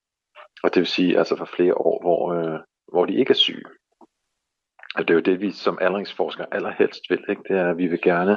Og 0.62 0.74
det 0.74 0.80
vil 0.80 0.86
sige, 0.86 1.18
altså 1.18 1.36
for 1.36 1.48
flere 1.56 1.74
år, 1.74 2.00
hvor, 2.02 2.32
øh, 2.32 2.60
hvor 2.92 3.04
de 3.06 3.14
ikke 3.14 3.30
er 3.30 3.34
syge. 3.34 3.64
Og 4.94 5.00
det 5.08 5.10
er 5.10 5.14
jo 5.14 5.20
det, 5.20 5.40
vi 5.40 5.50
som 5.52 5.78
aldringsforskere 5.80 6.46
allerhelst 6.52 7.00
vil. 7.10 7.24
Ikke? 7.28 7.42
Det 7.48 7.56
er, 7.56 7.70
at 7.70 7.76
vi 7.76 7.86
vil 7.86 8.00
gerne 8.02 8.36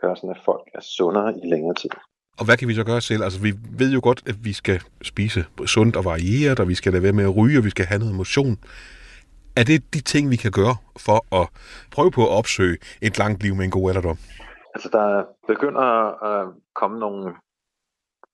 gøre 0.00 0.16
sådan, 0.16 0.30
at 0.30 0.42
folk 0.44 0.68
er 0.74 0.80
sundere 0.80 1.34
i 1.42 1.46
længere 1.52 1.74
tid. 1.74 1.90
Og 2.38 2.44
hvad 2.44 2.56
kan 2.56 2.68
vi 2.68 2.74
så 2.74 2.84
gøre 2.84 3.00
selv? 3.00 3.22
Altså, 3.22 3.40
vi 3.42 3.52
ved 3.78 3.92
jo 3.92 4.00
godt, 4.02 4.22
at 4.30 4.36
vi 4.44 4.52
skal 4.52 4.80
spise 5.02 5.40
sundt 5.66 5.96
og 5.96 6.04
varieret, 6.04 6.60
og 6.60 6.68
vi 6.68 6.74
skal 6.74 6.92
lade 6.92 7.02
være 7.02 7.12
med 7.12 7.24
at 7.24 7.36
ryge, 7.36 7.58
og 7.58 7.64
vi 7.64 7.70
skal 7.70 7.86
have 7.86 7.98
noget 7.98 8.14
motion. 8.14 8.56
Er 9.56 9.64
det 9.70 9.94
de 9.94 10.00
ting, 10.00 10.30
vi 10.30 10.36
kan 10.36 10.52
gøre 10.60 10.76
for 11.06 11.18
at 11.40 11.48
prøve 11.94 12.10
på 12.10 12.22
at 12.22 12.32
opsøge 12.38 12.76
et 13.02 13.18
langt 13.18 13.42
liv 13.42 13.54
med 13.54 13.64
en 13.64 13.70
god 13.70 13.90
alderdom? 13.90 14.18
Altså, 14.74 14.88
der 14.92 15.24
begynder 15.52 15.86
at 16.30 16.54
komme 16.74 16.98
nogle 16.98 17.34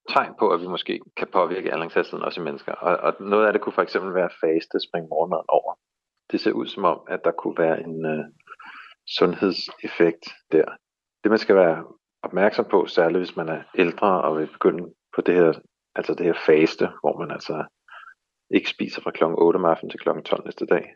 tegn 0.08 0.32
på, 0.38 0.46
at 0.54 0.60
vi 0.60 0.66
måske 0.66 1.00
kan 1.16 1.28
påvirke 1.32 1.72
aldringshastigheden 1.72 2.24
også 2.24 2.40
i 2.40 2.44
mennesker. 2.44 2.72
Og, 2.72 2.96
og 3.06 3.12
noget 3.32 3.46
af 3.46 3.52
det 3.52 3.62
kunne 3.62 3.72
for 3.78 3.82
eksempel 3.82 4.14
være 4.14 4.30
faste, 4.40 4.76
springe 4.86 5.08
morgenmaden 5.08 5.48
over. 5.48 5.72
Det 6.34 6.42
ser 6.42 6.52
ud 6.52 6.66
som 6.66 6.84
om, 6.84 7.00
at 7.08 7.20
der 7.24 7.30
kunne 7.30 7.58
være 7.58 7.80
en 7.80 8.06
øh, 8.06 8.24
sundhedseffekt 9.18 10.24
der. 10.52 10.64
Det 11.22 11.30
man 11.30 11.38
skal 11.38 11.56
være 11.56 11.84
opmærksom 12.22 12.64
på, 12.70 12.86
særligt 12.86 13.18
hvis 13.18 13.36
man 13.36 13.48
er 13.48 13.62
ældre 13.74 14.22
og 14.22 14.38
vil 14.38 14.46
begynde 14.46 14.94
på 15.14 15.20
det 15.20 15.34
her, 15.34 15.52
altså 15.94 16.14
det 16.14 16.26
her 16.26 16.34
faste, 16.46 16.88
hvor 17.00 17.18
man 17.18 17.30
altså 17.30 17.64
ikke 18.50 18.70
spiser 18.70 19.02
fra 19.02 19.10
kl. 19.10 19.24
8 19.24 19.56
om 19.56 19.64
aftenen 19.64 19.90
til 19.90 20.00
kl. 20.00 20.08
12 20.24 20.44
næste 20.44 20.66
dag, 20.66 20.94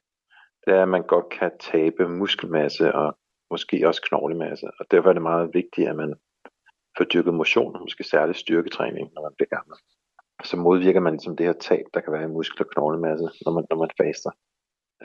det 0.66 0.74
er, 0.74 0.82
at 0.82 0.88
man 0.88 1.06
godt 1.06 1.28
kan 1.28 1.50
tabe 1.60 2.08
muskelmasse 2.08 2.94
og 2.94 3.18
måske 3.50 3.88
også 3.88 4.02
knoglemasse. 4.08 4.66
Og 4.80 4.86
derfor 4.90 5.08
er 5.08 5.12
det 5.12 5.22
meget 5.22 5.54
vigtigt, 5.54 5.88
at 5.88 5.96
man 5.96 6.14
får 6.96 7.04
dyrket 7.04 7.34
motion, 7.34 7.74
og 7.76 7.80
måske 7.80 8.04
særligt 8.04 8.38
styrketræning, 8.38 9.10
når 9.14 9.22
man 9.22 9.34
bliver 9.36 9.56
gammel. 9.56 9.76
Så 10.44 10.56
modvirker 10.56 11.00
man 11.00 11.12
ligesom 11.12 11.36
det 11.36 11.46
her 11.46 11.52
tab, 11.52 11.84
der 11.94 12.00
kan 12.00 12.12
være 12.12 12.24
i 12.24 12.34
muskel- 12.36 12.66
og 12.66 12.70
knoglemasse, 12.70 13.24
når 13.44 13.52
man, 13.52 13.64
når 13.70 13.76
man 13.76 13.90
faster. 14.00 14.30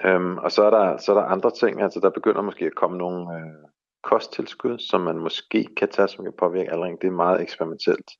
Øhm, 0.05 0.37
og 0.37 0.51
så 0.51 0.63
er, 0.63 0.69
der, 0.69 0.97
så 0.97 1.11
er 1.11 1.15
der 1.15 1.25
andre 1.25 1.51
ting, 1.51 1.81
altså 1.81 1.99
der 1.99 2.09
begynder 2.09 2.41
måske 2.41 2.65
at 2.65 2.75
komme 2.75 2.97
nogle 2.97 3.35
øh, 3.37 3.69
kosttilskud, 4.03 4.79
som 4.79 5.01
man 5.01 5.17
måske 5.17 5.67
kan 5.77 5.89
tage, 5.89 6.07
som 6.07 6.25
kan 6.25 6.33
påvirke 6.39 6.71
aldring. 6.71 7.01
Det 7.01 7.07
er 7.07 7.11
meget 7.11 7.41
eksperimentelt, 7.41 8.11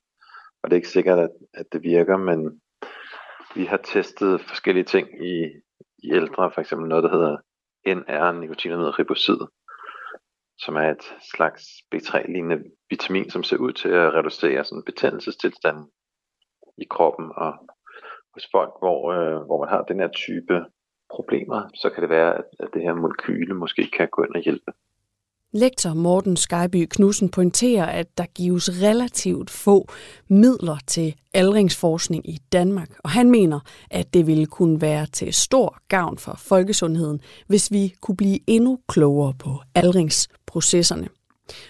og 0.63 0.69
det 0.69 0.73
er 0.73 0.81
ikke 0.81 0.97
sikkert, 0.97 1.19
at, 1.19 1.29
at 1.53 1.65
det 1.71 1.83
virker, 1.83 2.17
men 2.17 2.61
vi 3.55 3.65
har 3.65 3.77
testet 3.77 4.41
forskellige 4.41 4.83
ting 4.83 5.07
i, 5.25 5.43
i 5.97 6.11
ældre, 6.11 6.51
for 6.51 6.61
eksempel 6.61 6.87
noget, 6.89 7.03
der 7.03 7.11
hedder 7.11 7.37
NR, 7.85 8.31
nikotinamid 8.31 8.99
ribosid, 8.99 9.39
som 10.57 10.75
er 10.75 10.89
et 10.91 11.15
slags 11.35 11.63
B3-lignende 11.95 12.63
vitamin, 12.89 13.29
som 13.29 13.43
ser 13.43 13.57
ud 13.57 13.73
til 13.73 13.89
at 13.89 14.13
reducere 14.13 14.63
sådan 14.63 14.83
betændelsestilstanden 14.85 15.85
i 16.77 16.85
kroppen. 16.89 17.31
Og 17.35 17.53
hos 18.33 18.47
folk, 18.51 18.73
hvor, 18.79 19.11
øh, 19.11 19.45
hvor 19.45 19.59
man 19.59 19.69
har 19.69 19.81
den 19.83 19.99
her 19.99 20.07
type 20.07 20.65
problemer, 21.15 21.61
så 21.73 21.89
kan 21.89 22.01
det 22.01 22.09
være, 22.09 22.37
at, 22.37 22.45
at 22.59 22.67
det 22.73 22.81
her 22.81 22.93
molekyle 22.93 23.53
måske 23.53 23.89
kan 23.97 24.07
gå 24.11 24.23
ind 24.23 24.35
og 24.35 24.41
hjælpe. 24.41 24.71
Lektor 25.55 25.93
Morten 25.93 26.37
Skyby 26.37 26.85
Knudsen 26.89 27.29
pointerer, 27.29 27.85
at 27.85 28.17
der 28.17 28.25
gives 28.35 28.83
relativt 28.83 29.49
få 29.49 29.87
midler 30.27 30.77
til 30.87 31.15
aldringsforskning 31.33 32.29
i 32.29 32.37
Danmark, 32.53 32.89
og 33.03 33.09
han 33.09 33.31
mener, 33.31 33.59
at 33.91 34.13
det 34.13 34.27
ville 34.27 34.45
kunne 34.45 34.81
være 34.81 35.05
til 35.05 35.33
stor 35.33 35.77
gavn 35.87 36.17
for 36.17 36.35
folkesundheden, 36.37 37.21
hvis 37.47 37.71
vi 37.71 37.93
kunne 38.01 38.17
blive 38.17 38.39
endnu 38.47 38.79
klogere 38.87 39.33
på 39.39 39.49
aldringsprocesserne. 39.75 41.07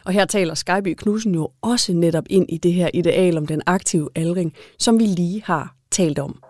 Og 0.06 0.14
her 0.14 0.26
taler 0.26 0.54
Skyby 0.54 0.94
Knudsen 0.98 1.36
jo 1.36 1.50
også 1.62 1.94
netop 1.94 2.26
ind 2.30 2.46
i 2.50 2.58
det 2.58 2.74
her 2.74 2.90
ideal 2.94 3.38
om 3.38 3.48
den 3.48 3.62
aktive 3.66 4.10
aldring, 4.16 4.54
som 4.80 5.00
vi 5.00 5.04
lige 5.04 5.44
har 5.46 5.76
talt 5.92 6.20
om. 6.20 6.44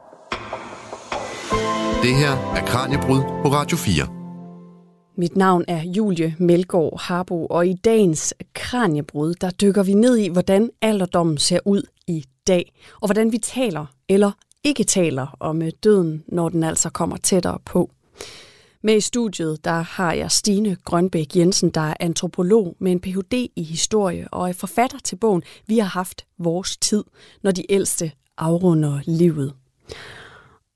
Det 2.04 2.16
her 2.16 2.32
er 2.32 2.66
Kranjebrud 2.66 3.22
på 3.22 3.50
Radio 3.50 3.78
4. 3.78 4.08
Mit 5.18 5.36
navn 5.36 5.66
er 5.68 5.84
Julie 5.84 6.36
Melgaard 6.40 7.02
Harbo, 7.02 7.46
og 7.46 7.68
i 7.68 7.74
dagens 7.74 8.34
Kranjebrud, 8.54 9.34
der 9.34 9.50
dykker 9.50 9.84
vi 9.84 9.94
ned 9.94 10.18
i, 10.18 10.28
hvordan 10.28 10.70
alderdommen 10.82 11.38
ser 11.38 11.60
ud 11.66 11.84
i 12.08 12.26
dag, 12.48 12.74
og 13.02 13.08
hvordan 13.08 13.32
vi 13.32 13.38
taler 13.38 13.86
eller 14.10 14.32
ikke 14.64 14.84
taler 14.84 15.38
om 15.40 15.62
øh, 15.62 15.72
døden, 15.84 16.24
når 16.28 16.50
den 16.50 16.64
altså 16.64 16.90
kommer 16.90 17.18
tættere 17.18 17.60
på. 17.66 17.92
Med 18.82 18.96
i 18.96 19.02
studiet 19.02 19.66
der 19.66 19.82
har 19.82 20.14
jeg 20.14 20.32
Stine 20.32 20.78
Grønbæk 20.86 21.36
Jensen, 21.36 21.70
der 21.70 21.82
er 21.82 21.94
antropolog 22.00 22.76
med 22.80 22.92
en 22.92 23.00
Ph.D. 23.00 23.34
i 23.56 23.64
historie 23.64 24.28
og 24.32 24.50
er 24.50 24.54
forfatter 24.54 25.00
til 25.04 25.16
bogen 25.16 25.44
Vi 25.68 25.78
har 25.78 25.90
haft 25.90 26.26
vores 26.40 26.78
tid, 26.78 27.04
når 27.44 27.52
de 27.52 27.72
ældste 27.72 28.12
afrunder 28.38 29.00
livet. 29.06 29.54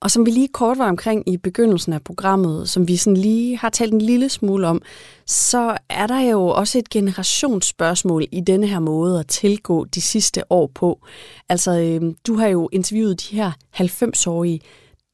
Og 0.02 0.12
som 0.12 0.26
vi 0.26 0.32
lige 0.32 0.48
kort 0.48 0.78
var 0.78 0.90
omkring 0.90 1.30
i 1.30 1.38
begyndelsen 1.38 1.94
af 1.94 2.04
programmet, 2.04 2.70
som 2.70 2.88
vi 2.88 2.98
sådan 2.98 3.18
lige 3.18 3.58
har 3.58 3.70
talt 3.70 3.94
en 3.94 4.02
lille 4.02 4.30
smule 4.30 4.68
om, 4.68 4.82
så 5.26 5.78
er 5.90 6.08
der 6.08 6.20
jo 6.20 6.48
også 6.48 6.80
et 6.80 6.90
generationsspørgsmål 6.90 8.26
i 8.32 8.42
denne 8.42 8.68
her 8.68 8.80
måde 8.80 9.20
at 9.20 9.28
tilgå 9.28 9.86
de 9.86 10.02
sidste 10.02 10.52
år 10.52 10.72
på. 10.76 11.00
Altså, 11.50 11.80
øhm, 11.80 12.16
du 12.28 12.36
har 12.36 12.48
jo 12.48 12.70
interviewet 12.72 13.30
de 13.30 13.36
her 13.36 13.52
90-årige 13.76 14.62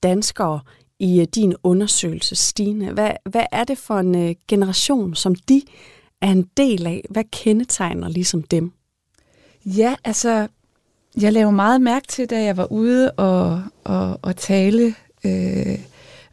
danskere 0.03 0.59
i 0.99 1.21
øh, 1.21 1.27
din 1.35 1.55
undersøgelse, 1.63 2.35
Stine. 2.35 2.91
Hvad, 2.91 3.11
hvad 3.29 3.45
er 3.51 3.63
det 3.63 3.77
for 3.77 3.99
en 3.99 4.15
øh, 4.15 4.35
generation, 4.47 5.15
som 5.15 5.35
de 5.35 5.61
er 6.21 6.31
en 6.31 6.49
del 6.57 6.87
af? 6.87 7.05
Hvad 7.09 7.23
kendetegner 7.31 8.09
ligesom 8.09 8.43
dem? 8.43 8.71
Ja, 9.65 9.95
altså, 10.03 10.47
jeg 11.21 11.33
lavede 11.33 11.51
meget 11.51 11.81
mærke 11.81 12.07
til, 12.07 12.29
da 12.29 12.43
jeg 12.43 12.57
var 12.57 12.71
ude 12.71 13.11
og, 13.11 13.63
og, 13.83 14.19
og 14.21 14.35
tale 14.35 14.95
øh, 15.25 15.79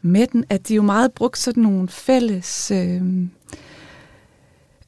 med 0.01 0.27
den, 0.27 0.45
at 0.49 0.67
de 0.67 0.75
jo 0.75 0.81
meget 0.81 1.11
brugte 1.13 1.41
sådan 1.41 1.63
nogle 1.63 1.89
fælles 1.89 2.71
øh, 2.71 3.01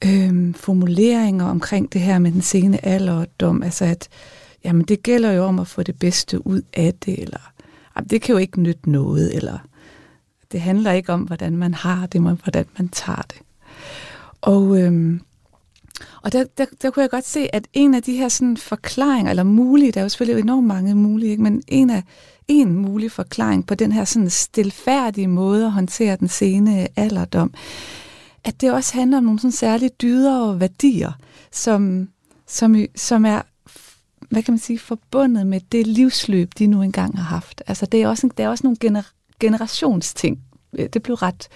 øh, 0.05 0.55
formuleringer 0.55 1.45
omkring 1.45 1.93
det 1.93 2.01
her 2.01 2.19
med 2.19 2.31
den 2.31 2.41
sene 2.41 2.85
alderdom. 2.85 3.63
Altså, 3.63 3.85
at 3.85 4.09
jamen, 4.63 4.83
det 4.83 5.03
gælder 5.03 5.31
jo 5.31 5.43
om 5.43 5.59
at 5.59 5.67
få 5.67 5.83
det 5.83 5.99
bedste 5.99 6.47
ud 6.47 6.61
af 6.73 6.93
det, 7.05 7.19
eller 7.21 7.51
jamen, 7.95 8.07
det 8.09 8.21
kan 8.21 8.33
jo 8.33 8.39
ikke 8.39 8.61
nytte 8.61 8.89
noget, 8.89 9.35
eller 9.35 9.57
det 10.51 10.61
handler 10.61 10.91
ikke 10.91 11.13
om, 11.13 11.21
hvordan 11.21 11.57
man 11.57 11.73
har 11.73 12.05
det, 12.05 12.21
men 12.21 12.39
hvordan 12.43 12.65
man 12.77 12.89
tager 12.89 13.21
det. 13.21 13.41
Og, 14.41 14.77
Øh, 14.79 15.19
og 16.21 16.31
der, 16.31 16.43
der, 16.57 16.65
der 16.81 16.89
kunne 16.89 17.01
jeg 17.01 17.09
godt 17.09 17.27
se, 17.27 17.55
at 17.55 17.67
en 17.73 17.93
af 17.93 18.03
de 18.03 18.17
her 18.17 18.29
sådan 18.29 18.57
forklaringer, 18.57 19.29
eller 19.29 19.43
mulige, 19.43 19.91
der 19.91 19.99
er 19.99 20.03
jo 20.03 20.09
selvfølgelig 20.09 20.41
enormt 20.41 20.67
mange 20.67 20.95
mulige, 20.95 21.31
ikke? 21.31 21.43
men 21.43 21.63
en 21.67 21.89
af 21.89 22.03
en 22.47 22.73
mulig 22.73 23.11
forklaring 23.11 23.67
på 23.67 23.75
den 23.75 23.91
her 23.91 24.05
sådan 24.05 24.29
stilfærdige 24.29 25.27
måde 25.27 25.65
at 25.65 25.71
håndtere 25.71 26.15
den 26.15 26.27
sene 26.27 26.87
alderdom, 26.95 27.53
at 28.43 28.61
det 28.61 28.71
også 28.71 28.93
handler 28.93 29.17
om 29.17 29.23
nogle 29.23 29.39
sådan 29.39 29.51
særlige 29.51 29.91
dyder 30.01 30.39
og 30.39 30.59
værdier, 30.59 31.11
som, 31.51 32.09
som, 32.47 32.75
som 32.95 33.25
er 33.25 33.41
hvad 34.29 34.43
kan 34.43 34.51
man 34.51 34.59
sige, 34.59 34.79
forbundet 34.79 35.47
med 35.47 35.61
det 35.71 35.87
livsløb, 35.87 36.51
de 36.59 36.67
nu 36.67 36.81
engang 36.81 37.17
har 37.17 37.23
haft. 37.23 37.63
Altså 37.67 37.85
det 37.85 38.01
er 38.01 38.07
også, 38.07 38.29
det 38.37 38.43
er 38.43 38.49
også 38.49 38.63
nogle 38.63 38.77
gener- 38.79 39.13
generationsting. 39.39 40.39
Det 40.93 41.03
blev 41.03 41.15
ret 41.15 41.47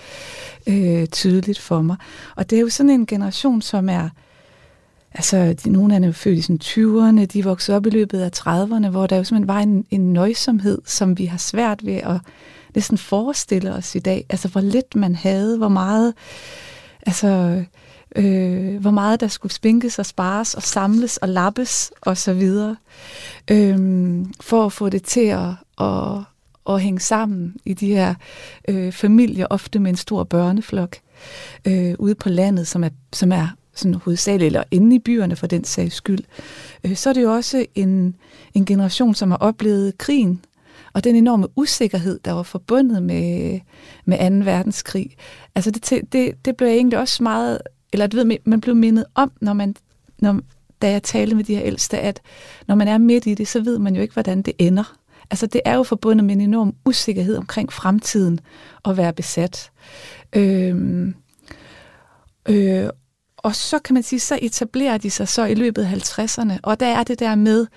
øh, 0.68 1.08
tydeligt 1.08 1.60
for 1.60 1.82
mig. 1.82 1.98
Og 2.36 2.50
det 2.50 2.56
er 2.56 2.62
jo 2.62 2.70
sådan 2.70 2.90
en 2.90 3.06
generation, 3.06 3.62
som 3.62 3.90
er, 3.90 4.10
altså 5.18 5.54
de, 5.54 5.70
nogle 5.70 5.96
af 5.96 6.02
dem 6.02 6.10
er 6.10 6.14
født 6.14 6.38
i 6.38 6.42
sådan 6.42 6.60
20'erne, 6.64 7.26
de 7.26 7.44
voksede 7.44 7.78
op 7.78 7.86
i 7.86 7.90
løbet 7.90 8.20
af 8.20 8.30
30'erne, 8.38 8.88
hvor 8.90 9.08
der 9.08 9.18
jo 9.18 9.24
simpelthen 9.24 9.48
var 9.48 9.60
en, 9.60 9.86
en 9.90 10.14
nøjsomhed, 10.14 10.82
som 10.86 11.18
vi 11.18 11.26
har 11.26 11.38
svært 11.38 11.86
ved 11.86 11.96
at 11.96 12.20
næsten 12.76 12.98
forestille 12.98 13.74
os 13.74 13.96
i 13.96 14.00
dag. 14.00 14.26
Altså 14.30 14.48
hvor 14.48 14.62
lidt 14.62 14.96
man 14.96 15.16
havde, 15.16 15.58
hvor 15.58 15.68
meget, 15.68 16.14
altså 17.06 17.64
øh, 18.16 18.82
hvor 18.82 18.92
meget 18.92 19.20
der 19.20 19.28
skulle 19.28 19.54
spinkes 19.54 20.00
og 20.00 20.06
spares 20.06 20.54
og 20.54 20.64
samles 20.64 21.18
og 21.18 21.30
lappes 21.30 21.92
og 22.02 22.18
så 22.18 22.34
videre, 22.34 22.76
øh, 23.52 23.78
for 24.42 24.66
at 24.66 24.74
få 24.74 24.90
det 24.90 25.04
til 25.04 25.26
at, 25.26 25.50
at, 25.82 26.20
at 26.70 26.82
hænge 26.82 27.00
sammen 27.00 27.56
i 27.66 27.74
de 27.74 27.88
her 27.88 28.16
øh, 28.68 28.92
familier, 28.92 29.48
ofte 29.50 29.80
med 29.80 29.90
en 29.90 29.98
stor 29.98 30.24
børneflok, 30.24 30.98
øh, 31.66 31.96
ude 32.00 32.16
på 32.16 32.30
landet, 32.30 32.68
som 32.68 32.84
er, 32.84 32.90
som 33.14 33.32
er 33.32 33.48
sådan 33.80 33.94
hovedsageligt, 33.94 34.46
eller 34.46 34.64
inde 34.72 34.96
i 34.96 35.00
byerne 35.00 35.36
for 35.36 35.48
den 35.48 35.64
sags 35.64 35.96
skyld. 35.96 36.24
Øh, 36.84 36.96
så 36.96 37.10
er 37.10 37.14
det 37.14 37.24
jo 37.24 37.34
også 37.34 37.66
en, 37.76 38.16
en 38.54 38.66
generation, 38.66 39.16
som 39.16 39.32
har 39.32 39.38
oplevet 39.38 39.98
krigen, 39.98 40.46
og 40.94 41.04
den 41.04 41.16
enorme 41.16 41.48
usikkerhed, 41.56 42.20
der 42.26 42.32
var 42.32 42.44
forbundet 42.44 43.04
med, 43.04 43.60
med 44.06 44.40
2. 44.40 44.46
verdenskrig. 44.46 45.16
Altså 45.56 45.72
det, 45.72 46.14
det, 46.14 46.46
det 46.46 46.58
blev 46.58 46.68
egentlig 46.68 47.00
også 47.00 47.24
meget 47.24 47.60
eller 47.94 48.08
du 48.08 48.18
ved, 48.18 48.38
man 48.46 48.62
blev 48.62 48.76
mindet 48.76 49.06
om, 49.16 49.32
når 49.42 49.54
man, 49.54 49.76
når, 50.20 50.40
da 50.82 50.92
jeg 50.92 51.04
talte 51.04 51.36
med 51.36 51.44
de 51.44 51.56
her 51.56 51.64
ældste, 51.64 52.00
at 52.00 52.22
når 52.68 52.76
man 52.76 52.88
er 52.88 52.98
midt 52.98 53.26
i 53.26 53.34
det, 53.34 53.48
så 53.48 53.64
ved 53.64 53.80
man 53.80 53.96
jo 53.96 54.02
ikke, 54.02 54.14
hvordan 54.14 54.42
det 54.42 54.54
ender. 54.58 54.98
Altså 55.30 55.48
det 55.48 55.62
er 55.66 55.76
jo 55.76 55.84
forbundet 55.84 56.26
med 56.26 56.36
en 56.36 56.42
enorm 56.42 56.76
usikkerhed 56.86 57.38
omkring 57.38 57.74
fremtiden 57.74 58.40
at 58.86 58.98
være 58.98 59.14
besat. 59.14 59.72
Øhm, 60.34 61.16
øh, 62.50 62.90
og 63.48 63.56
så 63.56 63.80
kan 63.80 63.94
man 63.94 64.04
sige, 64.04 64.20
så 64.20 64.40
etablerer 64.42 64.98
de 64.98 65.10
sig 65.10 65.28
så 65.28 65.46
i 65.46 65.54
løbet 65.54 65.84
af 65.84 65.94
50'erne, 65.94 66.54
og 66.64 66.80
der 66.80 66.86
er 66.86 67.04
det 67.04 67.20
der 67.20 67.36
med, 67.36 67.68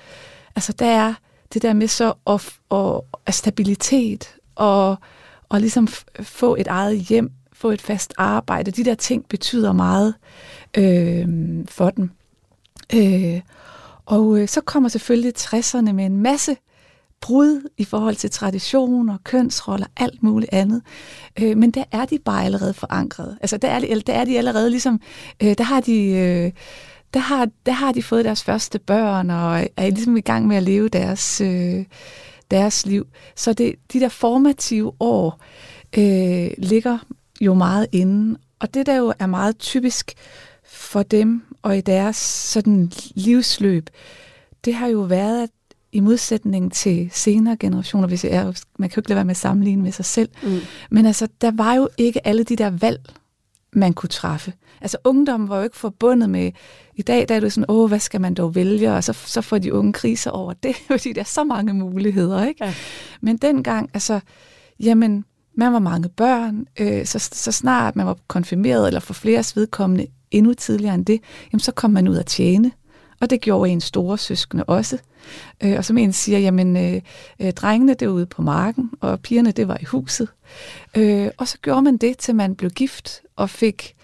altså 0.57 0.73
der 0.73 0.87
er 0.87 1.15
det 1.55 1.63
der 1.63 1.73
med 1.73 1.89
så 1.89 2.15
at, 2.27 2.53
at, 2.71 3.01
at 3.27 3.35
stabilitet 3.35 4.35
og, 4.55 4.97
og 5.49 5.61
ligesom 5.61 5.89
få 6.23 6.57
et 6.57 6.67
eget 6.67 7.01
hjem, 7.01 7.33
få 7.53 7.71
et 7.71 7.81
fast 7.81 8.15
arbejde. 8.19 8.71
De 8.71 8.85
der 8.85 8.95
ting 8.95 9.29
betyder 9.29 9.73
meget 9.73 10.15
øh, 10.77 11.29
for 11.69 11.91
dem. 11.91 12.11
Øh, 12.95 13.41
og 14.07 14.39
øh, 14.39 14.49
så 14.49 14.61
kommer 14.61 14.89
selvfølgelig 14.89 15.33
60'erne 15.39 15.93
med 15.93 16.07
en 16.07 16.17
masse 16.17 16.57
brud 17.21 17.69
i 17.79 17.85
forhold 17.85 18.17
til 18.17 18.31
traditioner, 18.31 19.19
kønsroller, 19.25 19.87
alt 19.97 20.23
muligt 20.23 20.53
andet. 20.53 20.83
Øh, 21.43 21.57
men 21.57 21.71
der 21.71 21.85
er 21.93 22.05
de 22.05 22.19
bare 22.19 22.45
allerede 22.45 22.75
forankret. 22.75 23.39
Altså 23.41 23.57
der 23.57 23.69
er 23.69 23.81
de, 23.81 24.01
der 24.01 24.13
er 24.13 24.25
de 24.25 24.39
allerede 24.39 24.71
ligesom, 24.71 25.01
øh, 25.43 25.55
der 25.59 25.65
har 25.65 25.81
de... 25.81 26.05
Øh, 26.05 26.53
der 27.15 27.21
har, 27.21 27.49
der 27.67 27.73
har 27.73 27.93
de 27.93 28.03
fået 28.03 28.25
deres 28.25 28.45
første 28.45 28.79
børn, 28.79 29.31
og 29.31 29.69
er 29.77 29.91
ligesom 29.91 30.17
i 30.17 30.21
gang 30.21 30.47
med 30.47 30.57
at 30.57 30.63
leve 30.63 30.89
deres, 30.89 31.41
øh, 31.41 31.85
deres 32.51 32.87
liv. 32.87 33.07
Så 33.37 33.53
det, 33.53 33.75
de 33.93 34.01
der 34.01 34.09
formative 34.09 34.93
år 35.01 35.41
øh, 35.99 36.51
ligger 36.59 36.99
jo 37.41 37.55
meget 37.55 37.87
inde. 37.93 38.39
Og 38.59 38.75
det, 38.75 38.87
der 38.87 38.97
jo 38.97 39.13
er 39.19 39.27
meget 39.27 39.59
typisk 39.59 40.15
for 40.65 41.03
dem 41.03 41.43
og 41.63 41.79
i 41.79 41.81
deres 41.81 42.17
sådan 42.17 42.93
livsløb, 43.15 43.91
det 44.65 44.75
har 44.75 44.87
jo 44.87 45.01
været, 45.01 45.43
at 45.43 45.51
i 45.93 46.01
modsætning 46.01 46.73
til 46.73 47.11
senere 47.13 47.57
generationer, 47.57 48.09
hvis 48.09 48.25
jeg 48.25 48.33
er, 48.33 48.45
man 48.79 48.89
kan 48.89 48.97
jo 48.97 49.01
ikke 49.01 49.09
lade 49.09 49.17
være 49.17 49.25
med 49.25 49.31
at 49.31 49.37
sammenligne 49.37 49.83
med 49.83 49.93
sig 49.93 50.05
selv, 50.05 50.29
mm. 50.43 50.59
men 50.91 51.07
altså, 51.07 51.29
der 51.41 51.51
var 51.55 51.75
jo 51.75 51.89
ikke 51.99 52.27
alle 52.27 52.45
de 52.45 52.57
der 52.57 52.71
valg, 52.71 53.01
man 53.73 53.93
kunne 53.93 54.09
træffe. 54.09 54.53
Altså 54.81 54.97
ungdommen 55.05 55.49
var 55.49 55.57
jo 55.57 55.63
ikke 55.63 55.77
forbundet 55.77 56.31
med, 56.31 56.53
i 56.95 57.03
dag 57.03 57.29
der 57.29 57.35
er 57.35 57.41
det 57.41 57.53
sådan, 57.53 57.65
åh, 57.69 57.89
hvad 57.89 57.99
skal 57.99 58.21
man 58.21 58.35
dog 58.35 58.55
vælge, 58.55 58.93
og 58.93 59.05
så, 59.05 59.13
så 59.13 59.41
får 59.41 59.59
de 59.59 59.75
unge 59.75 59.93
kriser 59.93 60.31
over 60.31 60.53
det, 60.53 60.77
fordi 60.91 61.13
der 61.13 61.21
er 61.21 61.25
så 61.25 61.45
mange 61.45 61.75
muligheder, 61.75 62.47
ikke? 62.47 62.65
Ja. 62.65 62.75
Men 63.21 63.37
dengang, 63.37 63.91
altså, 63.95 64.21
jamen, 64.81 65.25
man 65.55 65.73
var 65.73 65.79
mange 65.79 66.09
børn, 66.09 66.67
øh, 66.81 67.07
så, 67.07 67.19
så 67.19 67.53
snart 67.53 67.97
man 67.97 68.07
var 68.07 68.17
konfirmeret, 68.29 68.87
eller 68.87 69.01
for 69.01 69.15
flere 69.15 69.45
vedkommende 69.55 70.07
endnu 70.31 70.55
tidligere 70.55 70.95
end 70.95 71.07
det, 71.07 71.21
jamen 71.53 71.61
så 71.61 71.73
kom 71.73 71.91
man 71.91 72.09
ud 72.09 72.17
at 72.17 72.27
tjene. 72.27 72.73
Og 73.21 73.31
det 73.31 73.41
gjorde 73.41 73.71
en 73.71 73.81
store 73.81 74.19
søskende 74.19 74.65
også. 74.65 74.99
Øh, 75.65 75.77
og 75.77 75.85
som 75.85 75.99
en 75.99 76.13
siger, 76.13 76.39
jamen 76.39 76.77
øh, 76.77 77.01
øh, 77.41 77.53
drengene 77.53 77.95
det 77.95 78.09
var 78.09 78.15
ude 78.15 78.27
på 78.27 78.43
marken, 78.43 78.91
og 79.01 79.21
pigerne 79.21 79.51
det 79.51 79.69
var 79.69 79.79
i 79.81 79.85
huset. 79.85 80.29
Øh, 80.97 81.31
og 81.39 81.49
så 81.49 81.59
gjorde 81.63 81.83
man 81.83 81.97
det, 81.97 82.19
til 82.19 82.35
man 82.35 82.55
blev 82.55 82.71
gift 82.71 83.21
og 83.37 83.51
fik 83.51 83.95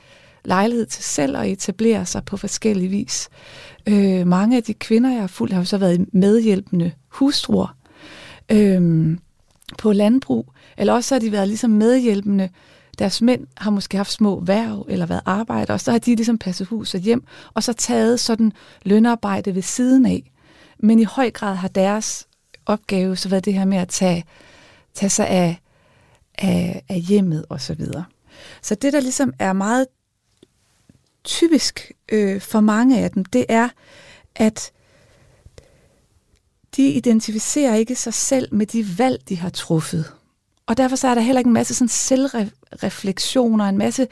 lejlighed 0.44 0.86
til 0.86 1.04
selv 1.04 1.36
at 1.36 1.48
etablere 1.48 2.06
sig 2.06 2.24
på 2.24 2.36
forskellige 2.36 2.88
vis. 2.88 3.28
Øh, 3.88 4.26
mange 4.26 4.56
af 4.56 4.62
de 4.62 4.74
kvinder, 4.74 5.10
jeg 5.10 5.20
har 5.20 5.26
fulgt, 5.26 5.52
har 5.52 5.60
jo 5.60 5.64
så 5.64 5.78
været 5.78 6.06
medhjælpende 6.12 6.92
hustruer 7.08 7.76
øh, 8.52 9.16
på 9.78 9.92
landbrug, 9.92 10.52
eller 10.76 10.92
også 10.92 11.14
har 11.14 11.20
de 11.20 11.32
været 11.32 11.48
ligesom 11.48 11.70
medhjælpende. 11.70 12.48
Deres 12.98 13.22
mænd 13.22 13.46
har 13.56 13.70
måske 13.70 13.96
haft 13.96 14.12
små 14.12 14.40
værv 14.40 14.86
eller 14.88 15.06
været 15.06 15.22
arbejder, 15.24 15.72
og 15.72 15.80
så 15.80 15.90
har 15.90 15.98
de 15.98 16.14
ligesom 16.14 16.38
passet 16.38 16.66
hus 16.66 16.94
og 16.94 17.00
hjem, 17.00 17.24
og 17.54 17.62
så 17.62 17.72
taget 17.72 18.20
sådan 18.20 18.52
lønarbejde 18.82 19.54
ved 19.54 19.62
siden 19.62 20.06
af. 20.06 20.32
Men 20.78 20.98
i 20.98 21.04
høj 21.04 21.30
grad 21.30 21.54
har 21.54 21.68
deres 21.68 22.26
opgave 22.66 23.16
så 23.16 23.28
været 23.28 23.44
det 23.44 23.54
her 23.54 23.64
med 23.64 23.78
at 23.78 23.88
tage, 23.88 24.24
tage 24.94 25.10
sig 25.10 25.28
af, 25.28 25.60
af, 26.38 26.82
af 26.88 27.00
hjemmet 27.00 27.44
og 27.48 27.60
så 27.60 27.74
videre. 27.74 28.04
Så 28.62 28.74
det, 28.74 28.92
der 28.92 29.00
ligesom 29.00 29.32
er 29.38 29.52
meget 29.52 29.86
typisk 31.24 31.92
øh, 32.08 32.40
for 32.40 32.60
mange 32.60 33.00
af 33.00 33.10
dem, 33.10 33.24
det 33.24 33.46
er, 33.48 33.68
at 34.34 34.72
de 36.76 36.88
identificerer 36.88 37.74
ikke 37.74 37.94
sig 37.94 38.14
selv 38.14 38.54
med 38.54 38.66
de 38.66 38.98
valg, 38.98 39.28
de 39.28 39.36
har 39.36 39.50
truffet. 39.50 40.12
Og 40.68 40.76
derfor 40.76 40.96
så 40.96 41.08
er 41.08 41.14
der 41.14 41.20
heller 41.22 41.40
ikke 41.40 41.48
en 41.48 41.54
masse 41.54 41.74
sådan 41.74 41.88
selvreflektioner, 41.88 43.64
en 43.64 43.78
masse 43.78 44.06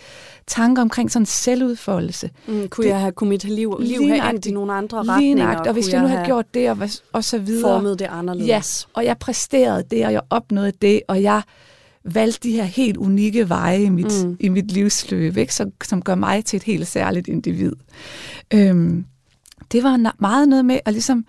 tanker 0.46 0.82
omkring 0.82 1.12
sådan 1.12 1.26
selvudfoldelse. 1.26 2.30
Mm, 2.46 2.68
kunne 2.68 2.84
det, 2.84 2.90
jeg 2.90 3.00
have, 3.00 3.12
kunne 3.12 3.30
mit 3.30 3.44
liv, 3.44 3.76
liv 3.80 4.08
have 4.08 4.30
endt 4.30 4.46
i 4.46 4.50
nogle 4.50 4.72
andre 4.72 5.02
retninger? 5.02 5.58
og 5.58 5.72
hvis 5.72 5.92
jeg 5.92 6.02
nu 6.02 6.08
havde 6.08 6.24
gjort 6.24 6.54
det, 6.54 6.70
og, 6.70 6.78
og 7.12 7.24
så 7.24 7.38
videre. 7.38 7.62
Formet 7.62 7.98
det 7.98 8.04
anderledes. 8.10 8.48
Ja, 8.48 8.62
og 8.94 9.04
jeg 9.04 9.18
præsterede 9.18 9.84
det, 9.90 10.06
og 10.06 10.12
jeg 10.12 10.22
opnåede 10.30 10.72
det, 10.82 11.00
og 11.08 11.22
jeg 11.22 11.42
valgte 12.04 12.48
de 12.48 12.52
her 12.52 12.64
helt 12.64 12.96
unikke 12.96 13.48
veje 13.48 13.82
i 13.82 13.88
mit, 13.88 14.26
mm. 14.26 14.36
i 14.40 14.48
mit 14.48 14.72
livsløb, 14.72 15.36
ikke? 15.36 15.54
Som, 15.54 15.72
som 15.84 16.02
gør 16.02 16.14
mig 16.14 16.44
til 16.44 16.56
et 16.56 16.62
helt 16.62 16.86
særligt 16.86 17.28
individ. 17.28 17.72
Øhm, 18.54 19.04
det 19.72 19.82
var 19.82 20.14
meget 20.18 20.48
noget 20.48 20.64
med 20.64 20.78
at 20.84 20.92
ligesom 20.92 21.24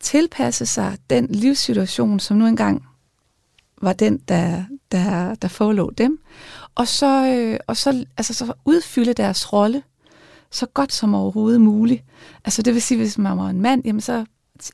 tilpasse 0.00 0.66
sig 0.66 0.96
den 1.10 1.26
livssituation, 1.30 2.20
som 2.20 2.36
nu 2.36 2.46
engang 2.46 2.82
var 3.82 3.92
den, 3.92 4.18
der, 4.28 4.64
der, 4.92 5.34
der 5.34 5.48
forelå 5.48 5.90
dem. 5.90 6.18
Og 6.74 6.88
så, 6.88 7.26
øh, 7.26 7.58
og 7.66 7.76
så, 7.76 8.04
altså, 8.16 8.34
så 8.34 8.52
udfylde 8.64 9.12
deres 9.12 9.52
rolle 9.52 9.82
så 10.50 10.66
godt 10.66 10.92
som 10.92 11.14
overhovedet 11.14 11.60
muligt. 11.60 12.04
Altså 12.44 12.62
det 12.62 12.74
vil 12.74 12.82
sige, 12.82 12.98
hvis 12.98 13.18
man 13.18 13.38
var 13.38 13.48
en 13.48 13.60
mand, 13.60 13.82
jamen 13.84 14.00
så 14.00 14.24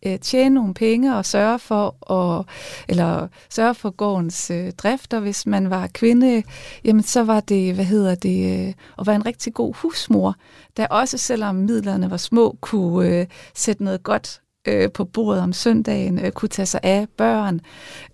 øh, 0.06 0.18
tjene 0.18 0.54
nogle 0.54 0.74
penge 0.74 1.16
og 1.16 1.26
sørge 1.26 1.58
for 1.58 2.12
at, 2.12 2.46
eller 2.88 3.28
sørge 3.50 3.74
for 3.74 3.90
gårdens 3.90 4.50
øh, 4.50 4.72
drift, 4.72 5.14
og 5.14 5.20
hvis 5.20 5.46
man 5.46 5.70
var 5.70 5.86
kvinde, 5.86 6.42
jamen 6.84 7.02
så 7.02 7.24
var 7.24 7.40
det, 7.40 7.74
hvad 7.74 7.84
hedder 7.84 8.14
det, 8.14 8.68
øh, 8.68 8.74
at 8.98 9.06
være 9.06 9.16
en 9.16 9.26
rigtig 9.26 9.54
god 9.54 9.74
husmor, 9.74 10.34
der 10.76 10.86
også 10.86 11.18
selvom 11.18 11.54
midlerne 11.54 12.10
var 12.10 12.16
små, 12.16 12.56
kunne 12.60 13.08
øh, 13.08 13.26
sætte 13.54 13.84
noget 13.84 14.02
godt 14.02 14.40
øh, 14.68 14.92
på 14.92 15.04
bordet 15.04 15.42
om 15.42 15.52
søndagen, 15.52 16.18
øh, 16.18 16.32
kunne 16.32 16.48
tage 16.48 16.66
sig 16.66 16.80
af 16.82 17.06
børn, 17.16 17.60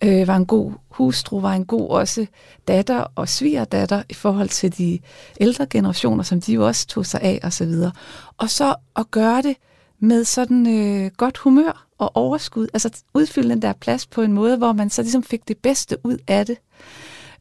øh, 0.05 0.27
var 0.29 0.37
en 0.37 0.47
god 0.47 0.73
hustru, 0.89 1.41
var 1.41 1.53
en 1.53 1.67
god 1.67 1.89
også 1.89 2.27
datter 2.69 3.07
og 3.15 3.29
svigerdatter 3.29 4.03
i 4.09 4.15
forhold 4.15 4.49
til 4.49 4.79
de 4.79 4.99
ældre 5.41 5.67
generationer, 5.67 6.23
som 6.23 6.41
de 6.41 6.53
jo 6.53 6.67
også 6.67 6.87
tog 6.87 7.07
sig 7.07 7.21
af 7.23 7.41
osv. 7.43 7.73
Og, 7.73 7.93
og 8.39 8.51
så 8.51 8.75
at 8.97 9.11
gøre 9.11 9.43
det 9.43 9.57
med 10.01 10.25
sådan 10.25 10.67
øh, 10.67 11.11
godt 11.17 11.39
humør 11.39 11.87
og 11.99 12.17
overskud, 12.17 12.69
altså 12.75 13.03
udfylde 13.15 13.51
den 13.51 13.63
der 13.63 13.73
plads 13.73 14.07
på 14.07 14.23
en 14.23 14.33
måde, 14.33 14.57
hvor 14.57 14.73
man 14.73 14.91
så 14.91 15.03
ligesom 15.03 15.23
fik 15.23 15.49
det 15.49 15.57
bedste 15.57 15.97
ud 16.05 16.19
af 16.29 16.47
det. 16.47 16.59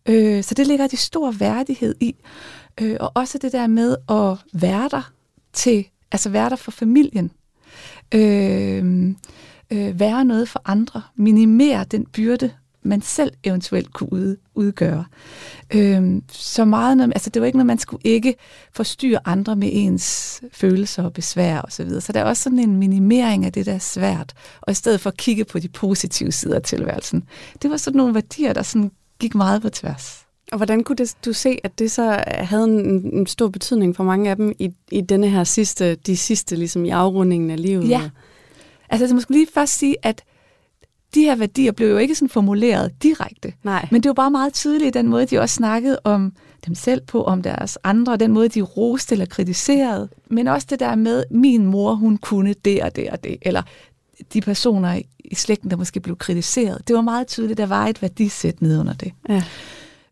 Øh, 0.06 0.43
så 0.43 0.54
det 0.54 0.67
ligger 0.67 0.88
de 0.88 0.98
stor 0.98 1.32
værdighed 1.32 1.96
i. 2.00 2.15
Øh, 2.82 2.98
og 3.00 3.12
også 3.15 3.38
det 3.38 3.52
der 3.52 3.67
med 3.67 3.96
at 4.10 4.62
være 4.62 4.89
der 4.91 5.12
til, 5.54 5.88
altså 6.12 6.30
være 6.30 6.50
der 6.50 6.56
for 6.56 6.72
familien. 6.72 7.32
Øh, 8.12 9.15
øh, 9.72 10.00
være 10.00 10.26
noget 10.26 10.50
for 10.50 10.62
andre. 10.65 11.02
Minimere 11.15 11.86
den 11.91 12.06
byrde, 12.06 12.52
man 12.84 13.02
selv 13.02 13.32
eventuelt 13.43 13.93
kunne 13.93 14.13
ud, 14.13 14.36
udgøre. 14.56 15.06
Øhm, 15.74 16.24
så 16.32 16.65
meget, 16.65 17.02
altså 17.02 17.30
det 17.30 17.41
var 17.41 17.46
ikke 17.46 17.58
noget, 17.58 17.67
man 17.67 17.78
skulle 17.78 18.02
ikke 18.04 18.36
forstyrre 18.74 19.20
andre 19.26 19.56
med 19.56 19.70
ens 19.72 20.41
følelser 20.52 21.04
og 21.04 21.13
besvær 21.13 21.62
osv. 21.62 21.70
Så, 21.72 21.84
videre. 21.84 22.02
så 22.02 22.13
der 22.13 22.20
er 22.20 22.24
også 22.24 22.43
sådan 22.43 22.60
en 22.60 22.78
minimering 22.78 23.46
af 23.46 23.54
det, 23.54 23.65
der 23.65 23.74
er 23.74 23.80
svært, 23.80 24.34
og 24.62 24.72
i 24.72 24.76
stedet 24.76 25.02
for 25.02 25.10
at 25.10 25.17
kigge 25.17 25.46
på 25.46 25.60
de 25.60 25.67
positive 25.67 26.32
sider 26.32 26.56
af 26.56 26.63
tilværelsen. 26.63 27.24
Det 27.62 27.70
var 27.70 27.78
sådan 27.78 27.98
nogle 27.98 28.13
værdier, 28.13 28.54
der 28.54 28.62
sådan 28.62 28.91
gik 29.20 29.36
meget 29.36 29.62
på 29.62 29.70
tværs. 29.70 30.26
Og 30.51 30.57
hvordan 30.57 30.83
kunne 30.83 30.95
det, 30.95 31.15
du 31.25 31.33
se, 31.33 31.57
at 31.63 31.79
det 31.79 31.91
så 31.91 32.23
havde 32.27 32.63
en, 32.63 33.13
en 33.13 33.27
stor 33.27 33.47
betydning 33.47 33.95
for 33.95 34.03
mange 34.03 34.29
af 34.29 34.36
dem 34.36 34.53
i, 34.60 34.71
i 34.91 35.01
denne 35.01 35.29
her 35.29 35.43
sidste, 35.43 35.95
de 35.95 36.17
sidste 36.17 36.55
ligesom 36.55 36.86
i 36.86 36.89
afrundingen 36.89 37.49
af 37.49 37.62
livet? 37.62 37.89
Ja. 37.89 38.10
Altså, 38.89 39.05
jeg 39.05 39.15
måske 39.15 39.31
lige 39.31 39.47
først 39.53 39.77
sige, 39.77 39.95
at 40.03 40.23
de 41.13 41.21
her 41.23 41.36
værdier 41.36 41.71
blev 41.71 41.89
jo 41.89 41.97
ikke 41.97 42.15
sådan 42.15 42.29
formuleret 42.29 43.03
direkte. 43.03 43.53
Nej. 43.63 43.88
Men 43.91 44.03
det 44.03 44.10
var 44.10 44.13
bare 44.13 44.31
meget 44.31 44.53
tydeligt, 44.53 44.93
den 44.93 45.07
måde, 45.07 45.25
de 45.25 45.39
også 45.39 45.55
snakkede 45.55 45.99
om 46.03 46.33
dem 46.65 46.75
selv 46.75 47.01
på, 47.01 47.23
om 47.23 47.41
deres 47.41 47.77
andre, 47.83 48.17
den 48.17 48.31
måde, 48.31 48.49
de 48.49 48.62
roste 48.62 49.13
eller 49.13 49.25
kritiserede. 49.25 50.10
Men 50.29 50.47
også 50.47 50.67
det 50.69 50.79
der 50.79 50.95
med, 50.95 51.23
min 51.31 51.65
mor, 51.65 51.93
hun 51.93 52.17
kunne 52.17 52.55
det 52.65 52.81
og 52.81 52.95
det 52.95 53.10
og 53.10 53.23
det. 53.23 53.38
Eller 53.41 53.62
de 54.33 54.41
personer 54.41 55.01
i 55.19 55.36
slægten, 55.36 55.69
der 55.69 55.77
måske 55.77 55.99
blev 55.99 56.17
kritiseret. 56.17 56.88
Det 56.88 56.95
var 56.95 57.01
meget 57.01 57.27
tydeligt, 57.27 57.57
der 57.57 57.65
var 57.65 57.88
et 57.88 58.01
værdisæt 58.01 58.62
nede 58.62 58.79
under 58.79 58.93
det. 58.93 59.12
Ja. 59.29 59.43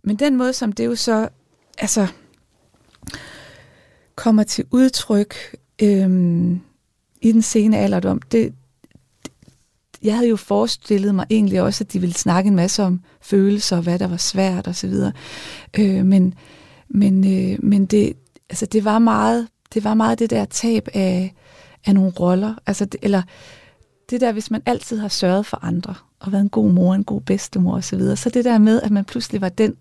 Men 0.05 0.15
den 0.15 0.35
måde, 0.35 0.53
som 0.53 0.71
det 0.71 0.85
jo 0.85 0.95
så 0.95 1.29
altså, 1.77 2.07
kommer 4.15 4.43
til 4.43 4.65
udtryk 4.71 5.35
øhm, 5.81 6.61
i 7.21 7.31
den 7.31 7.41
sene 7.41 7.77
alderdom, 7.77 8.21
det, 8.21 8.53
jeg 10.03 10.15
havde 10.15 10.29
jo 10.29 10.35
forestillet 10.35 11.15
mig 11.15 11.25
egentlig 11.29 11.61
også, 11.61 11.83
at 11.83 11.93
de 11.93 11.99
ville 11.99 12.15
snakke 12.15 12.47
en 12.47 12.55
masse 12.55 12.83
om 12.83 13.01
følelser 13.21 13.77
og 13.77 13.83
hvad 13.83 13.99
der 13.99 14.07
var 14.07 14.17
svært 14.17 14.67
osv. 14.67 14.93
Øh, 15.79 16.05
men 16.05 16.33
men, 16.89 17.33
øh, 17.33 17.59
men 17.63 17.85
det, 17.85 18.13
altså 18.49 18.65
det, 18.65 18.85
var 18.85 18.99
meget, 18.99 19.47
det 19.73 19.83
var 19.83 19.93
meget 19.93 20.19
det 20.19 20.29
der 20.29 20.45
tab 20.45 20.87
af, 20.93 21.33
af 21.85 21.93
nogle 21.93 22.11
roller. 22.11 22.55
Altså 22.65 22.85
det, 22.85 22.99
eller 23.01 23.21
det 24.09 24.21
der, 24.21 24.31
hvis 24.31 24.51
man 24.51 24.61
altid 24.65 24.99
har 24.99 25.07
sørget 25.07 25.45
for 25.45 25.59
andre, 25.65 25.95
og 26.19 26.31
været 26.31 26.41
en 26.41 26.49
god 26.49 26.71
mor, 26.71 26.93
en 26.93 27.03
god 27.03 27.21
bedstemor 27.21 27.75
osv., 27.75 27.81
så, 27.83 27.95
videre, 27.97 28.15
så 28.15 28.29
det 28.29 28.45
der 28.45 28.57
med, 28.57 28.81
at 28.81 28.91
man 28.91 29.05
pludselig 29.05 29.41
var 29.41 29.49
den, 29.49 29.75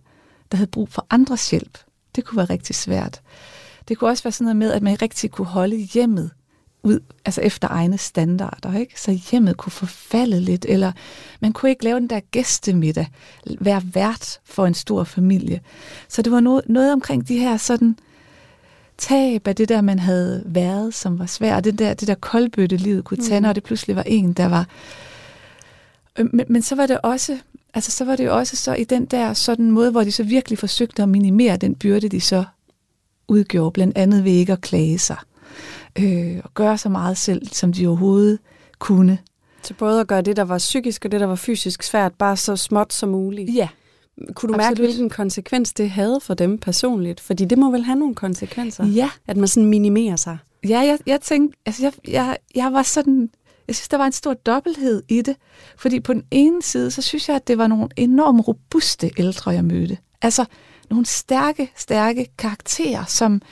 der 0.53 0.57
havde 0.57 0.71
brug 0.71 0.89
for 0.89 1.07
andres 1.11 1.51
hjælp, 1.51 1.79
det 2.17 2.25
kunne 2.25 2.37
være 2.37 2.51
rigtig 2.51 2.77
svært. 2.77 3.21
Det 3.89 3.99
kunne 3.99 4.11
også 4.11 4.23
være 4.23 4.33
sådan 4.33 4.45
noget 4.45 4.57
med, 4.57 4.73
at 4.73 4.83
man 4.83 5.03
rigtig 5.03 5.31
kunne 5.31 5.47
holde 5.47 5.77
hjemmet 5.77 6.31
ud, 6.83 7.01
altså 7.25 7.41
efter 7.41 7.69
egne 7.71 7.99
standarder, 7.99 8.79
ikke? 8.79 9.01
Så 9.01 9.21
hjemmet 9.31 9.57
kunne 9.57 9.73
forfalde 9.73 10.41
lidt, 10.41 10.67
eller 10.69 10.93
man 11.41 11.53
kunne 11.53 11.71
ikke 11.71 11.85
lave 11.85 12.01
den 12.01 12.11
der 12.11 12.21
gæstemiddag, 12.21 13.09
være 13.61 13.83
vært 13.95 14.41
for 14.45 14.67
en 14.67 14.75
stor 14.75 15.05
familie. 15.05 15.61
Så 16.09 16.23
det 16.23 16.33
var 16.33 16.41
noget, 16.41 16.69
noget 16.69 16.93
omkring 16.93 17.29
de 17.29 17.39
her 17.39 17.57
sådan 17.57 17.99
tab 18.99 19.49
af 19.49 19.57
det 19.57 19.69
der, 19.69 19.81
man 19.81 19.99
havde 19.99 20.43
været, 20.47 20.95
som 20.95 21.19
var 21.19 21.27
svært, 21.27 21.65
det 21.65 21.79
der, 21.79 21.95
det 21.95 22.09
der 22.09 22.15
koldbøtte 22.15 22.77
livet 22.77 23.05
kunne 23.05 23.25
tage, 23.25 23.41
mm. 23.41 23.43
når 23.43 23.53
det 23.53 23.63
pludselig 23.63 23.97
var 23.97 24.05
en, 24.07 24.33
der 24.33 24.47
var... 24.47 24.67
Øh, 26.19 26.27
men, 26.33 26.47
men 26.49 26.63
så 26.63 26.75
var 26.75 26.87
det 26.87 27.01
også, 27.03 27.39
altså 27.75 27.91
så 27.91 28.05
var 28.05 28.17
det 28.17 28.25
jo 28.25 28.37
også 28.37 28.57
så 28.57 28.75
i 28.75 28.85
den 28.85 29.05
der 29.05 29.35
sådan 29.35 29.71
måde, 29.71 29.91
hvor 29.91 30.05
de 30.05 30.13
så 30.13 30.23
virkelig 30.23 30.59
forsøgte 30.59 31.03
at 31.03 31.09
minimere 31.09 31.57
den 31.57 31.75
byrde, 31.75 32.09
de 32.09 32.21
så 32.21 32.45
udgjorde, 33.29 33.71
blandt 33.71 33.99
andet 33.99 34.25
ved 34.25 34.33
ikke 34.33 34.53
at 34.53 34.61
klage 34.61 34.99
sig 34.99 35.17
øh, 35.99 36.41
og 36.45 36.55
gøre 36.55 36.79
så 36.79 36.89
meget 36.89 37.19
selv, 37.19 37.47
som 37.47 37.73
de 37.73 37.87
overhovedet 37.87 38.39
kunne. 38.79 39.19
Så 39.63 39.75
både 39.75 40.01
at 40.01 40.07
gøre 40.07 40.23
det, 40.23 40.37
der 40.37 40.43
var 40.43 40.59
psykisk 40.59 41.05
og 41.05 41.13
det, 41.13 41.21
der 41.21 41.27
var 41.27 41.35
fysisk 41.35 41.83
svært, 41.83 42.13
bare 42.15 42.37
så 42.37 42.57
småt 42.57 42.93
som 42.93 43.09
muligt? 43.09 43.55
Ja. 43.55 43.69
Kunne 44.35 44.49
du 44.49 44.55
Absolut. 44.55 44.57
mærke, 44.57 44.77
hvilken 44.77 45.11
konsekvens 45.11 45.73
det 45.73 45.91
havde 45.91 46.21
for 46.23 46.35
dem 46.35 46.59
personligt? 46.59 47.21
Fordi 47.21 47.45
det 47.45 47.59
må 47.59 47.71
vel 47.71 47.85
have 47.85 47.99
nogle 47.99 48.15
konsekvenser? 48.15 48.87
Ja. 48.87 49.11
At 49.27 49.37
man 49.37 49.49
sådan 49.49 49.69
minimerer 49.69 50.17
sig? 50.17 50.39
Ja, 50.69 50.79
jeg, 50.79 50.99
jeg 51.07 51.21
tænkte, 51.21 51.59
altså 51.67 51.83
jeg, 51.83 51.93
jeg, 52.09 52.37
jeg 52.55 52.73
var 52.73 52.83
sådan, 52.83 53.31
jeg 53.69 53.77
synes, 53.77 53.89
der 53.89 53.97
var 53.97 54.07
en 54.07 54.13
stor 54.13 54.35
dobbelthed 54.35 55.03
i 55.09 55.23
det. 55.23 55.37
Fordi 55.77 56.01
på 56.01 56.13
den 56.13 56.25
ene 56.31 56.63
side, 56.63 56.91
så 56.91 57.03
synes 57.03 57.29
jeg, 57.29 57.37
at 57.37 57.49
det 57.49 57.59
var 57.59 57.67
nogle 57.67 57.89
enormt 57.97 58.49
robuste 58.49 59.11
ældre, 59.19 59.51
jeg 59.51 59.65
mødte. 59.65 59.99
Altså 60.23 60.45
nogle 60.91 61.07
stærke, 61.07 61.71
stærke 61.77 62.27
karakterer, 62.39 63.05
som, 63.05 63.43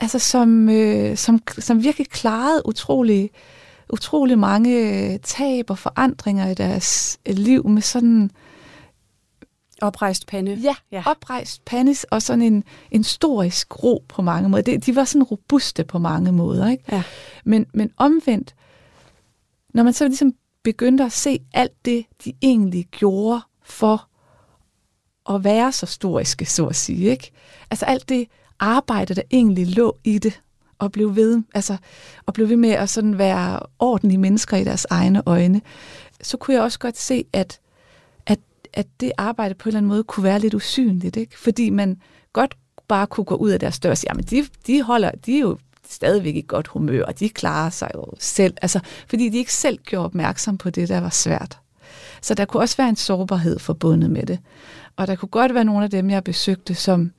altså 0.00 0.18
som, 0.18 0.68
øh, 0.68 1.16
som, 1.16 1.42
som 1.58 1.82
virkelig 1.82 2.08
klarede 2.08 2.62
utrolig, 2.66 3.30
utrolig 3.92 4.38
mange 4.38 5.18
tab 5.18 5.70
og 5.70 5.78
forandringer 5.78 6.48
i 6.48 6.54
deres 6.54 7.18
liv 7.26 7.68
med 7.68 7.82
sådan... 7.82 8.30
Oprejst 9.82 10.26
pande. 10.26 10.54
Ja, 10.54 10.74
ja. 10.92 11.02
oprejst 11.06 11.64
pande 11.64 11.94
og 12.10 12.22
sådan 12.22 12.42
en, 12.42 12.64
en 12.90 13.04
storisk 13.04 13.82
ro 13.84 14.04
på 14.08 14.22
mange 14.22 14.48
måder. 14.48 14.62
De, 14.62 14.78
de 14.78 14.96
var 14.96 15.04
sådan 15.04 15.22
robuste 15.22 15.84
på 15.84 15.98
mange 15.98 16.32
måder. 16.32 16.68
Ikke? 16.68 16.84
Ja. 16.92 17.02
Men, 17.44 17.66
men 17.74 17.90
omvendt, 17.96 18.54
når 19.74 19.82
man 19.82 19.92
så 19.92 20.04
ligesom 20.04 20.34
begyndte 20.62 21.04
at 21.04 21.12
se 21.12 21.38
alt 21.54 21.84
det, 21.84 22.06
de 22.24 22.32
egentlig 22.42 22.86
gjorde 22.90 23.40
for 23.62 24.08
at 25.30 25.44
være 25.44 25.72
så 25.72 25.86
storiske, 25.86 26.46
så 26.46 26.66
at 26.66 26.76
sige. 26.76 27.10
Ikke? 27.10 27.30
Altså 27.70 27.84
alt 27.84 28.08
det 28.08 28.28
arbejde, 28.58 29.14
der 29.14 29.22
egentlig 29.30 29.76
lå 29.76 29.98
i 30.04 30.18
det, 30.18 30.40
og 30.78 30.92
blev 30.92 31.16
ved, 31.16 31.42
altså, 31.54 31.76
og 32.26 32.34
blev 32.34 32.48
ved 32.48 32.56
med 32.56 32.70
at 32.70 32.90
sådan 32.90 33.18
være 33.18 33.60
ordentlige 33.78 34.18
mennesker 34.18 34.56
i 34.56 34.64
deres 34.64 34.86
egne 34.90 35.22
øjne, 35.26 35.60
så 36.22 36.36
kunne 36.36 36.54
jeg 36.54 36.62
også 36.62 36.78
godt 36.78 36.98
se, 36.98 37.24
at, 37.32 37.60
at, 38.26 38.38
at 38.72 38.86
det 39.00 39.12
arbejde 39.18 39.54
på 39.54 39.68
en 39.68 39.70
eller 39.70 39.78
anden 39.78 39.88
måde 39.88 40.04
kunne 40.04 40.24
være 40.24 40.38
lidt 40.38 40.54
usynligt, 40.54 41.16
ikke? 41.16 41.38
fordi 41.38 41.70
man 41.70 42.00
godt 42.32 42.54
bare 42.88 43.06
kunne 43.06 43.24
gå 43.24 43.34
ud 43.34 43.50
af 43.50 43.60
deres 43.60 43.80
dør 43.80 43.90
og 43.90 43.98
sige, 43.98 44.10
jamen 44.10 44.24
de, 44.24 44.46
de, 44.66 44.82
holder, 44.82 45.10
de 45.10 45.36
er 45.36 45.40
jo 45.40 45.58
stadigvæk 45.88 46.36
i 46.36 46.44
godt 46.48 46.66
humør, 46.66 47.04
og 47.04 47.20
de 47.20 47.28
klarer 47.28 47.70
sig 47.70 47.90
jo 47.94 48.04
selv, 48.18 48.54
altså, 48.62 48.80
fordi 49.08 49.28
de 49.28 49.38
ikke 49.38 49.52
selv 49.52 49.78
gjorde 49.78 50.04
opmærksom 50.04 50.58
på 50.58 50.70
det, 50.70 50.88
der 50.88 51.00
var 51.00 51.10
svært. 51.10 51.58
Så 52.22 52.34
der 52.34 52.44
kunne 52.44 52.62
også 52.62 52.76
være 52.76 52.88
en 52.88 52.96
sårbarhed 52.96 53.58
forbundet 53.58 54.10
med 54.10 54.26
det. 54.26 54.38
Og 54.96 55.06
der 55.06 55.16
kunne 55.16 55.28
godt 55.28 55.54
være 55.54 55.64
nogle 55.64 55.84
af 55.84 55.90
dem, 55.90 56.10
jeg 56.10 56.24
besøgte, 56.24 56.74
som, 56.74 57.12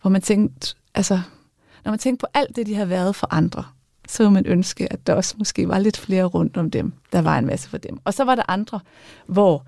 hvor 0.00 0.10
man 0.10 0.22
tænkte, 0.22 0.74
altså, 0.94 1.20
når 1.84 1.92
man 1.92 1.98
tænker 1.98 2.26
på 2.26 2.30
alt 2.34 2.56
det, 2.56 2.66
de 2.66 2.74
har 2.74 2.84
været 2.84 3.16
for 3.16 3.28
andre, 3.30 3.64
så 4.08 4.22
ville 4.22 4.32
man 4.32 4.46
ønske, 4.46 4.92
at 4.92 5.06
der 5.06 5.14
også 5.14 5.34
måske 5.38 5.68
var 5.68 5.78
lidt 5.78 5.96
flere 5.96 6.24
rundt 6.24 6.56
om 6.56 6.70
dem. 6.70 6.92
Der 7.12 7.22
var 7.22 7.38
en 7.38 7.46
masse 7.46 7.68
for 7.68 7.78
dem. 7.78 7.98
Og 8.04 8.14
så 8.14 8.24
var 8.24 8.34
der 8.34 8.42
andre, 8.48 8.80
hvor, 9.26 9.66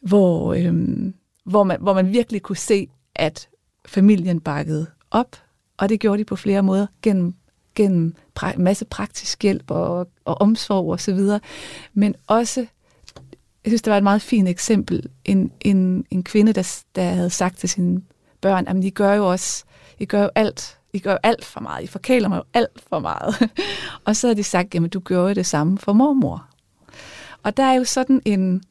hvor, 0.00 0.54
øhm, 0.54 1.14
hvor, 1.44 1.64
man, 1.64 1.80
hvor 1.80 1.94
man 1.94 2.12
virkelig 2.12 2.42
kunne 2.42 2.56
se, 2.56 2.88
at 3.14 3.48
familien 3.86 4.40
bakkede 4.40 4.86
op, 5.10 5.36
og 5.76 5.88
det 5.88 6.00
gjorde 6.00 6.18
de 6.18 6.24
på 6.24 6.36
flere 6.36 6.62
måder, 6.62 6.86
gennem, 7.02 7.34
gennem 7.74 8.14
pra- 8.40 8.58
masse 8.58 8.84
praktisk 8.84 9.42
hjælp 9.42 9.70
og, 9.70 10.08
og 10.24 10.40
omsorg 10.40 10.90
og 10.90 11.00
så 11.00 11.14
videre, 11.14 11.40
men 11.94 12.14
også, 12.26 12.60
jeg 13.64 13.70
synes, 13.70 13.82
det 13.82 13.90
var 13.90 13.96
et 13.96 14.02
meget 14.02 14.22
fint 14.22 14.48
eksempel, 14.48 15.08
en, 15.24 15.52
en, 15.60 16.04
en 16.10 16.24
kvinde, 16.24 16.52
der, 16.52 16.82
der 16.94 17.02
havde 17.02 17.30
sagt 17.30 17.58
til 17.58 17.68
sine 17.68 18.02
børn, 18.40 18.68
at 18.68 18.82
de 18.82 18.90
gør 18.90 19.14
jo 19.14 19.30
også, 19.30 19.64
I 19.98 20.04
gør 20.04 20.22
jo 20.22 20.30
alt, 20.34 20.78
I 20.92 20.98
gør 20.98 21.12
jo 21.12 21.18
alt 21.22 21.44
for 21.44 21.60
meget, 21.60 21.84
I 21.84 21.86
forkæler 21.86 22.28
mig 22.28 22.36
jo 22.36 22.44
alt 22.54 22.82
for 22.88 22.98
meget. 22.98 23.50
og 24.06 24.16
så 24.16 24.26
har 24.26 24.34
de 24.34 24.44
sagt, 24.44 24.74
jamen 24.74 24.90
du 24.90 25.00
gør 25.00 25.28
jo 25.28 25.32
det 25.32 25.46
samme 25.46 25.78
for 25.78 25.92
mormor. 25.92 26.46
Og 27.42 27.56
der 27.56 27.62
er 27.62 27.74
jo 27.74 27.84
sådan 27.84 28.22
en, 28.24 28.62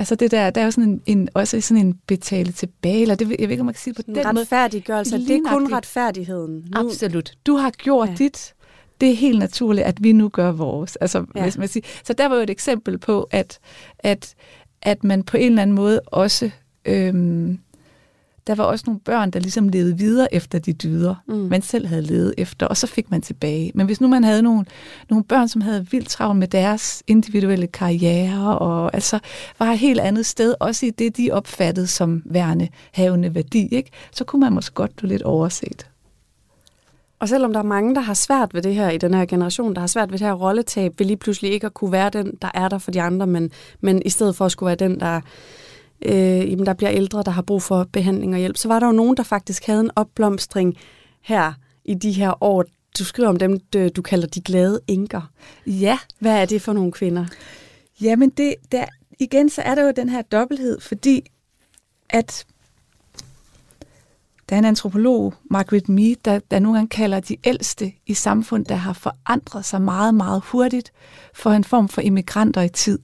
Altså 0.00 0.14
det 0.14 0.30
der, 0.30 0.50
der 0.50 0.60
er 0.60 0.64
jo 0.64 0.70
sådan 0.70 0.90
en, 0.90 1.00
en, 1.06 1.28
også 1.34 1.60
sådan 1.60 1.86
en 1.86 1.94
betale 2.06 2.52
tilbage, 2.52 3.02
eller 3.02 3.14
det, 3.14 3.30
jeg 3.30 3.38
ved 3.38 3.50
ikke, 3.50 3.60
om 3.60 3.66
man 3.66 3.74
kan 3.74 3.80
sige 3.80 3.94
på 3.94 4.02
En 4.08 4.14
den 4.14 4.24
måde. 4.24 4.38
retfærdiggørelse, 4.40 5.18
det 5.18 5.30
er 5.30 5.40
kun 5.52 5.72
retfærdigheden. 5.72 6.54
Nu, 6.74 6.80
Absolut. 6.88 7.32
Du 7.46 7.56
har 7.56 7.70
gjort 7.70 8.08
Ja. 8.08 8.14
dit. 8.14 8.54
Det 9.00 9.10
er 9.10 9.14
helt 9.14 9.38
naturligt, 9.38 9.86
at 9.86 10.02
vi 10.04 10.12
nu 10.12 10.28
gør 10.28 10.52
vores. 10.52 10.96
Altså, 10.96 11.24
ja. 11.34 11.42
hvis 11.42 11.58
man 11.58 11.68
siger. 11.68 11.84
Så 12.04 12.12
der 12.12 12.26
var 12.28 12.36
jo 12.36 12.42
et 12.42 12.50
eksempel 12.50 12.98
på, 12.98 13.28
at, 13.30 13.58
at, 13.98 14.34
at 14.82 15.04
man 15.04 15.22
på 15.22 15.36
en 15.36 15.46
eller 15.52 15.62
anden 15.62 15.76
måde 15.76 16.00
også... 16.06 16.50
Øhm, 16.84 17.58
der 18.50 18.56
var 18.56 18.64
også 18.64 18.84
nogle 18.86 19.00
børn, 19.00 19.30
der 19.30 19.40
ligesom 19.40 19.68
levede 19.68 19.98
videre 19.98 20.34
efter 20.34 20.58
de 20.58 20.72
dyder, 20.72 21.14
Mm. 21.28 21.34
man 21.34 21.62
selv 21.62 21.86
havde 21.86 22.02
levet 22.02 22.34
efter, 22.38 22.66
og 22.66 22.76
så 22.76 22.86
fik 22.86 23.10
man 23.10 23.22
tilbage. 23.22 23.72
Men 23.74 23.86
hvis 23.86 24.00
nu 24.00 24.08
man 24.08 24.24
havde 24.24 24.42
nogle, 24.42 24.64
nogle 25.10 25.24
børn, 25.24 25.48
som 25.48 25.60
havde 25.60 25.86
vildt 25.90 26.08
travlt 26.08 26.38
med 26.38 26.48
deres 26.48 27.02
individuelle 27.06 27.66
karriere, 27.66 28.58
og 28.58 28.94
altså 28.94 29.18
var 29.58 29.72
et 29.72 29.78
helt 29.78 30.00
andet 30.00 30.26
sted, 30.26 30.54
også 30.60 30.86
i 30.86 30.90
det, 30.90 31.16
de 31.16 31.30
opfattede 31.32 31.86
som 31.86 32.22
værende 32.24 32.68
havende 32.92 33.34
værdi, 33.34 33.68
ikke? 33.72 33.90
så 34.12 34.24
kunne 34.24 34.40
man 34.40 34.52
måske 34.52 34.74
godt 34.74 34.96
blive 34.96 35.08
lidt 35.08 35.22
overset. 35.22 35.86
Og 37.20 37.28
selvom 37.28 37.52
der 37.52 37.60
er 37.60 37.64
mange, 37.64 37.94
der 37.94 38.00
har 38.00 38.14
svært 38.14 38.54
ved 38.54 38.62
det 38.62 38.74
her 38.74 38.90
i 38.90 38.98
den 38.98 39.14
her 39.14 39.24
generation, 39.24 39.74
der 39.74 39.80
har 39.80 39.86
svært 39.86 40.12
ved 40.12 40.18
det 40.18 40.26
her 40.26 40.34
rolletab, 40.34 40.98
vil 40.98 41.06
lige 41.06 41.16
pludselig 41.16 41.52
ikke 41.52 41.66
at 41.66 41.74
kunne 41.74 41.92
være 41.92 42.10
den, 42.10 42.32
der 42.42 42.50
er 42.54 42.68
der 42.68 42.78
for 42.78 42.90
de 42.90 43.02
andre, 43.02 43.26
men, 43.26 43.50
men 43.80 44.02
i 44.04 44.08
stedet 44.10 44.36
for 44.36 44.44
at 44.46 44.52
skulle 44.52 44.66
være 44.66 44.88
den, 44.88 45.00
der, 45.00 45.20
øh, 46.04 46.50
jamen, 46.50 46.66
der 46.66 46.74
bliver 46.74 46.90
ældre, 46.90 47.22
der 47.22 47.30
har 47.30 47.42
brug 47.42 47.62
for 47.62 47.86
behandling 47.92 48.32
og 48.34 48.38
hjælp, 48.38 48.56
så 48.56 48.68
var 48.68 48.78
der 48.78 48.86
jo 48.86 48.92
nogen, 48.92 49.16
der 49.16 49.22
faktisk 49.22 49.66
havde 49.66 49.80
en 49.80 49.90
opblomstring 49.96 50.76
her 51.20 51.52
i 51.84 51.94
de 51.94 52.12
her 52.12 52.42
år. 52.44 52.64
Du 52.98 53.04
skriver 53.04 53.28
om 53.28 53.36
dem, 53.36 53.60
du, 53.96 54.02
kalder 54.02 54.26
de 54.26 54.40
glade 54.40 54.80
enker. 54.86 55.30
Ja, 55.66 55.98
Hvad 56.18 56.32
er 56.32 56.44
det 56.44 56.62
for 56.62 56.72
nogle 56.72 56.92
kvinder? 56.92 57.26
Jamen, 58.00 58.30
det, 58.30 58.54
der, 58.72 58.84
igen, 59.18 59.50
så 59.50 59.62
er 59.62 59.74
der 59.74 59.82
jo 59.82 59.92
den 59.96 60.08
her 60.08 60.22
dobbelthed, 60.22 60.80
fordi 60.80 61.22
at 62.10 62.46
der 64.48 64.56
er 64.56 64.58
en 64.58 64.64
antropolog, 64.64 65.34
Margaret 65.50 65.88
Mead, 65.88 66.16
der, 66.24 66.38
der 66.50 66.58
nogle 66.58 66.78
gange 66.78 66.88
kalder 66.88 67.20
de 67.20 67.36
ældste 67.44 67.92
i 68.06 68.14
samfund, 68.14 68.64
der 68.64 68.74
har 68.74 68.92
forandret 68.92 69.64
sig 69.64 69.82
meget, 69.82 70.14
meget 70.14 70.42
hurtigt 70.44 70.92
for 71.34 71.50
en 71.50 71.64
form 71.64 71.88
for 71.88 72.00
immigranter 72.00 72.62
i 72.62 72.68
tid. 72.68 72.98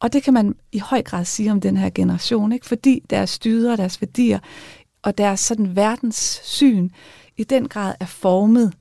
Og 0.00 0.12
det 0.12 0.22
kan 0.22 0.34
man 0.34 0.54
i 0.72 0.78
høj 0.78 1.02
grad 1.02 1.24
sige 1.24 1.52
om 1.52 1.60
den 1.60 1.76
her 1.76 1.90
generation, 1.90 2.52
ikke? 2.52 2.66
fordi 2.66 3.02
deres 3.10 3.38
dyder, 3.38 3.76
deres 3.76 4.00
værdier 4.00 4.38
og 5.02 5.18
deres 5.18 5.40
sådan 5.40 5.76
verdenssyn 5.76 6.88
i 7.36 7.44
den 7.44 7.68
grad 7.68 7.94
er 8.00 8.06
formet 8.06 8.72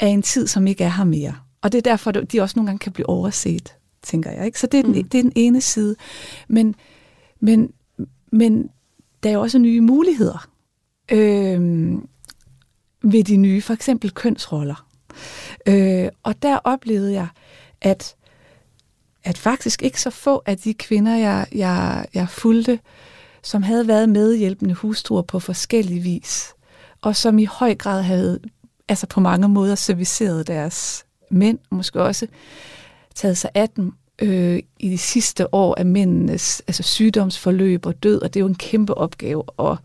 af 0.00 0.06
en 0.06 0.22
tid, 0.22 0.46
som 0.46 0.66
ikke 0.66 0.84
er 0.84 0.88
her 0.88 1.04
mere. 1.04 1.34
Og 1.62 1.72
det 1.72 1.78
er 1.78 1.82
derfor, 1.82 2.10
de 2.10 2.40
også 2.40 2.52
nogle 2.58 2.66
gange 2.66 2.78
kan 2.78 2.92
blive 2.92 3.08
overset, 3.08 3.74
tænker 4.02 4.30
jeg. 4.30 4.46
Ikke? 4.46 4.60
Så 4.60 4.66
det 4.66 4.78
er, 4.78 4.82
den, 4.82 4.92
Mm. 4.92 5.08
det 5.08 5.18
er 5.18 5.22
den 5.22 5.32
ene 5.36 5.60
side. 5.60 5.96
Men, 6.48 6.74
men, 7.40 7.72
men 8.32 8.70
der 9.22 9.28
er 9.28 9.34
jo 9.34 9.40
også 9.40 9.58
nye 9.58 9.80
muligheder 9.80 10.48
øh, 11.12 11.92
ved 13.02 13.24
de 13.24 13.36
nye, 13.36 13.60
for 13.62 13.74
eksempel 13.74 14.10
kønsroller. 14.10 14.86
Øh, 15.66 16.08
og 16.22 16.42
der 16.42 16.56
oplevede 16.56 17.12
jeg, 17.12 17.26
at, 17.80 18.14
at 19.24 19.38
faktisk 19.38 19.82
ikke 19.82 20.00
så 20.00 20.10
få 20.10 20.42
af 20.46 20.58
de 20.58 20.74
kvinder, 20.74 21.16
jeg, 21.16 21.46
jeg, 21.54 22.06
jeg 22.14 22.28
fulgte, 22.28 22.78
som 23.42 23.62
havde 23.62 23.88
været 23.88 24.08
medhjælpende 24.08 24.74
hustruer 24.74 25.22
på 25.22 25.38
forskellig 25.38 26.04
vis, 26.04 26.54
og 27.02 27.16
som 27.16 27.38
i 27.38 27.44
høj 27.44 27.74
grad 27.74 28.02
havde 28.02 28.40
altså 28.88 29.06
på 29.06 29.20
mange 29.20 29.48
måder 29.48 29.74
serviceret 29.74 30.46
deres 30.46 31.04
mænd, 31.30 31.58
måske 31.70 32.02
også 32.02 32.26
taget 33.14 33.38
sig 33.38 33.50
af 33.54 33.68
dem 33.68 33.92
øh, 34.22 34.60
i 34.78 34.90
de 34.90 34.98
sidste 34.98 35.54
år 35.54 35.74
af 35.78 35.86
mændenes 35.86 36.62
altså 36.66 36.82
sygdomsforløb 36.82 37.86
og 37.86 38.02
død, 38.02 38.22
og 38.22 38.34
det 38.34 38.40
er 38.40 38.44
jo 38.44 38.48
en 38.48 38.54
kæmpe 38.54 38.94
opgave 38.94 39.44
at 39.58 39.76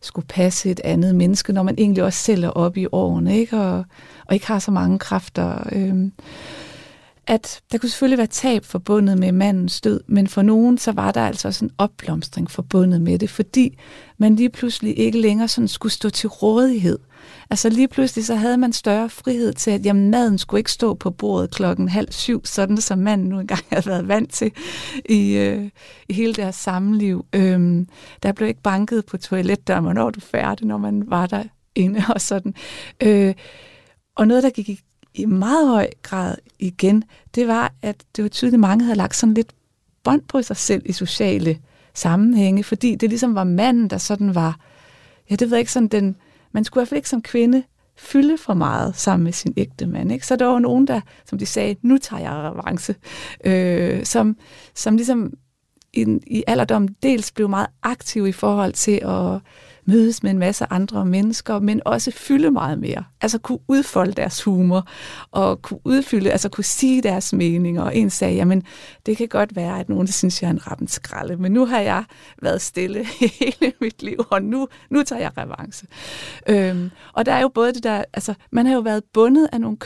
skulle 0.00 0.26
passe 0.26 0.70
et 0.70 0.80
andet 0.84 1.14
menneske, 1.14 1.52
når 1.52 1.62
man 1.62 1.74
egentlig 1.78 2.04
også 2.04 2.18
selv 2.18 2.44
er 2.44 2.48
oppe 2.48 2.80
i 2.80 2.86
årene, 2.92 3.38
ikke? 3.38 3.60
Og, 3.60 3.84
og 4.26 4.34
ikke 4.34 4.46
har 4.46 4.58
så 4.58 4.70
mange 4.70 4.98
kræfter. 4.98 5.62
Øh, 5.72 6.10
at 7.26 7.60
der 7.72 7.78
kunne 7.78 7.88
selvfølgelig 7.88 8.18
være 8.18 8.26
tab 8.26 8.64
forbundet 8.64 9.18
med 9.18 9.32
mandens 9.32 9.80
død, 9.80 10.00
men 10.08 10.28
for 10.28 10.42
nogen 10.42 10.78
så 10.78 10.92
var 10.92 11.12
der 11.12 11.26
altså 11.26 11.48
også 11.48 11.64
en 11.64 11.70
opblomstring 11.78 12.50
forbundet 12.50 13.00
med 13.00 13.18
det, 13.18 13.30
fordi 13.30 13.78
man 14.18 14.36
lige 14.36 14.50
pludselig 14.50 14.98
ikke 14.98 15.20
længere 15.20 15.48
sådan 15.48 15.68
skulle 15.68 15.92
stå 15.92 16.10
til 16.10 16.28
rådighed. 16.28 16.98
Altså 17.50 17.68
lige 17.68 17.88
pludselig 17.88 18.26
så 18.26 18.34
havde 18.34 18.56
man 18.56 18.72
større 18.72 19.08
frihed 19.08 19.52
til, 19.52 19.70
at 19.70 19.86
jamen, 19.86 20.10
maden 20.10 20.38
skulle 20.38 20.60
ikke 20.60 20.72
stå 20.72 20.94
på 20.94 21.10
bordet 21.10 21.50
klokken 21.50 21.88
halv 21.88 22.12
syv, 22.12 22.44
sådan 22.44 22.76
som 22.76 22.98
manden 22.98 23.28
nu 23.28 23.40
engang 23.40 23.60
havde 23.72 23.86
været 23.86 24.08
vant 24.08 24.32
til 24.32 24.52
i, 25.08 25.32
øh, 25.36 25.70
i 26.08 26.12
hele 26.12 26.34
deres 26.34 26.56
sammenliv. 26.56 27.26
Øhm, 27.32 27.88
der 28.22 28.32
blev 28.32 28.48
ikke 28.48 28.62
banket 28.62 29.06
på 29.06 29.16
toiletdøren, 29.16 29.84
hvornår 29.84 30.10
du 30.10 30.20
færdig, 30.20 30.66
når 30.66 30.78
man 30.78 31.02
var 31.06 31.26
derinde 31.26 32.02
og 32.14 32.20
sådan. 32.20 32.54
Øh, 33.02 33.34
og 34.16 34.28
noget, 34.28 34.42
der 34.42 34.50
gik 34.50 34.80
i 35.16 35.24
meget 35.24 35.68
høj 35.68 35.90
grad 36.02 36.36
igen, 36.58 37.04
det 37.34 37.48
var, 37.48 37.72
at 37.82 38.04
det 38.16 38.22
var 38.22 38.28
tydeligt, 38.28 38.54
at 38.54 38.60
mange 38.60 38.84
havde 38.84 38.96
lagt 38.96 39.16
sådan 39.16 39.34
lidt 39.34 39.52
bånd 40.04 40.22
på 40.28 40.42
sig 40.42 40.56
selv 40.56 40.82
i 40.84 40.92
sociale 40.92 41.58
sammenhænge, 41.94 42.64
fordi 42.64 42.94
det 42.94 43.08
ligesom 43.08 43.34
var 43.34 43.44
manden, 43.44 43.90
der 43.90 43.98
sådan 43.98 44.34
var, 44.34 44.60
ja, 45.30 45.34
det 45.34 45.50
ved 45.50 45.56
jeg 45.56 45.60
ikke, 45.60 45.72
sådan 45.72 45.88
den, 45.88 46.16
man 46.52 46.64
skulle 46.64 46.80
i 46.80 46.82
hvert 46.82 46.88
fald 46.88 46.98
ikke 46.98 47.08
som 47.08 47.22
kvinde 47.22 47.62
fylde 47.96 48.38
for 48.38 48.54
meget 48.54 48.96
sammen 48.96 49.24
med 49.24 49.32
sin 49.32 49.54
ægte 49.56 49.86
mand. 49.86 50.12
Ikke? 50.12 50.26
Så 50.26 50.36
der 50.36 50.46
var 50.46 50.58
nogen, 50.58 50.86
der, 50.86 51.00
som 51.24 51.38
de 51.38 51.46
sagde, 51.46 51.76
nu 51.82 51.98
tager 51.98 52.22
jeg 52.22 52.32
revanche, 52.32 52.94
øh, 53.44 54.04
som, 54.04 54.36
som 54.74 54.96
ligesom 54.96 55.32
i, 55.92 56.18
i 56.26 56.44
alderdom 56.46 56.88
dels 56.88 57.32
blev 57.32 57.48
meget 57.48 57.68
aktiv 57.82 58.26
i 58.26 58.32
forhold 58.32 58.72
til 58.72 59.00
at 59.04 59.40
mødes 59.86 60.22
med 60.22 60.30
en 60.30 60.38
masse 60.38 60.66
andre 60.70 61.04
mennesker, 61.04 61.58
men 61.58 61.80
også 61.84 62.10
fylde 62.10 62.50
meget 62.50 62.78
mere. 62.78 63.04
Altså 63.20 63.38
kunne 63.38 63.58
udfolde 63.68 64.12
deres 64.12 64.42
humor, 64.42 64.88
og 65.30 65.62
kunne 65.62 65.80
udfylde, 65.84 66.32
altså 66.32 66.48
kunne 66.48 66.64
sige 66.64 67.02
deres 67.02 67.32
meninger. 67.32 67.82
Og 67.82 67.96
en 67.96 68.10
sagde, 68.10 68.34
jamen 68.34 68.62
det 69.06 69.16
kan 69.16 69.28
godt 69.28 69.56
være, 69.56 69.80
at 69.80 69.88
nogen 69.88 70.06
synes, 70.06 70.42
jeg 70.42 70.48
er 70.48 70.52
en 70.52 70.66
rappen 70.66 70.88
skralde, 70.88 71.36
men 71.36 71.52
nu 71.52 71.66
har 71.66 71.80
jeg 71.80 72.04
været 72.42 72.62
stille 72.62 73.04
hele 73.40 73.72
mit 73.80 74.02
liv, 74.02 74.26
og 74.30 74.42
nu, 74.42 74.68
nu 74.90 75.02
tager 75.02 75.20
jeg 75.20 75.30
revanche. 75.38 75.88
Øhm, 76.48 76.90
og 77.12 77.26
der 77.26 77.32
er 77.32 77.40
jo 77.40 77.48
både 77.48 77.72
det 77.72 77.84
der, 77.84 78.04
altså 78.12 78.34
man 78.50 78.66
har 78.66 78.74
jo 78.74 78.80
været 78.80 79.02
bundet 79.12 79.48
af 79.52 79.60
nogle 79.60 79.76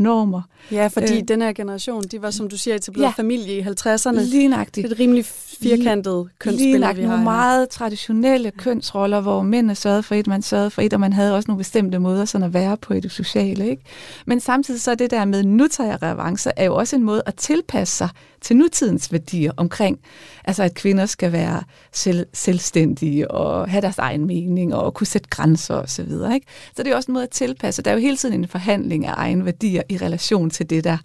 kønsnormer. 0.00 0.42
Ja, 0.72 0.86
fordi 0.86 1.16
øh, 1.16 1.28
den 1.28 1.42
her 1.42 1.52
generation, 1.52 2.02
de 2.02 2.22
var, 2.22 2.30
som 2.30 2.48
du 2.48 2.58
siger, 2.58 2.74
etableret 2.74 3.06
ja. 3.06 3.22
Familie 3.22 3.58
i 3.58 3.60
50'erne. 3.60 4.18
Det 4.18 4.28
Lignagtigt. 4.28 4.86
er 4.86 4.90
et 4.90 4.98
rimelig 4.98 5.24
firkantet 5.24 6.28
kønsbillede, 6.38 6.78
Lige 6.78 6.96
vi 6.96 7.02
har 7.02 7.08
nogle 7.08 7.24
meget 7.24 7.68
traditionelle 7.68 8.50
kønsroller, 8.50 9.20
hvor 9.20 9.42
mændene 9.42 9.74
sørgede 9.74 10.02
for 10.02 10.14
et, 10.14 10.26
man 10.26 10.42
sørgede 10.42 10.70
for 10.70 10.82
et, 10.82 10.92
og 10.92 11.00
man 11.00 11.12
havde 11.12 11.36
også 11.36 11.46
nogle 11.48 11.58
bestemte 11.58 11.98
måder 11.98 12.24
sådan 12.24 12.44
at 12.44 12.54
være 12.54 12.76
på 12.76 12.94
i 12.94 13.00
det 13.00 13.10
sociale. 13.10 13.70
Ikke? 13.70 13.82
Men 14.26 14.40
samtidig 14.40 14.80
så 14.80 14.90
er 14.90 14.94
det 14.94 15.10
der 15.10 15.24
med, 15.24 15.44
nu 15.44 15.68
tager 15.68 15.90
jeg 15.90 16.02
revanche, 16.02 16.52
er 16.56 16.64
jo 16.64 16.74
også 16.74 16.96
en 16.96 17.02
måde 17.02 17.22
at 17.26 17.34
tilpasse 17.34 17.96
sig 17.96 18.08
til 18.40 18.56
nutidens 18.56 19.12
værdier 19.12 19.52
omkring, 19.56 19.98
altså 20.50 20.62
at 20.62 20.74
kvinder 20.74 21.06
skal 21.06 21.32
være 21.32 21.62
selv, 21.92 22.26
selvstændige 22.32 23.30
og 23.30 23.70
have 23.70 23.80
deres 23.80 23.98
egen 23.98 24.26
mening 24.26 24.74
og 24.74 24.94
kunne 24.94 25.06
sætte 25.06 25.28
grænser 25.28 25.74
osv. 25.74 26.08
Så, 26.08 26.30
ikke? 26.34 26.46
så 26.76 26.82
det 26.82 26.92
er 26.92 26.96
også 26.96 27.10
en 27.10 27.12
måde 27.12 27.24
at 27.24 27.30
tilpasse. 27.30 27.82
Der 27.82 27.90
er 27.90 27.94
jo 27.94 28.00
hele 28.00 28.16
tiden 28.16 28.34
en 28.34 28.48
forhandling 28.48 29.06
af 29.06 29.14
egne 29.16 29.44
værdier 29.44 29.82
i 29.88 29.96
relation 29.96 30.50
til 30.50 30.70
det 30.70 30.84
der, 30.84 30.98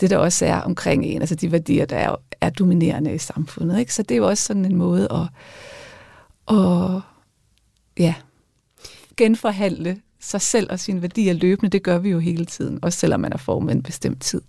det 0.00 0.10
der 0.10 0.16
også 0.16 0.46
er 0.46 0.60
omkring 0.60 1.04
en, 1.04 1.20
altså 1.20 1.34
de 1.34 1.52
værdier, 1.52 1.84
der 1.84 1.96
er, 1.96 2.16
er 2.40 2.50
dominerende 2.50 3.14
i 3.14 3.18
samfundet. 3.18 3.78
Ikke? 3.78 3.94
Så 3.94 4.02
det 4.02 4.14
er 4.14 4.18
jo 4.18 4.28
også 4.28 4.44
sådan 4.44 4.64
en 4.64 4.76
måde 4.76 5.08
at, 5.10 5.28
at 6.56 7.00
ja, 7.98 8.14
genforhandle 9.16 10.00
sig 10.20 10.40
selv 10.40 10.66
og 10.70 10.80
sine 10.80 11.02
værdier 11.02 11.32
løbende. 11.32 11.70
Det 11.70 11.82
gør 11.82 11.98
vi 11.98 12.10
jo 12.10 12.18
hele 12.18 12.44
tiden, 12.44 12.78
også 12.82 12.98
selvom 12.98 13.20
man 13.20 13.32
er 13.32 13.36
formet 13.36 13.72
en 13.74 13.82
bestemt 13.82 14.22
tid. 14.22 14.42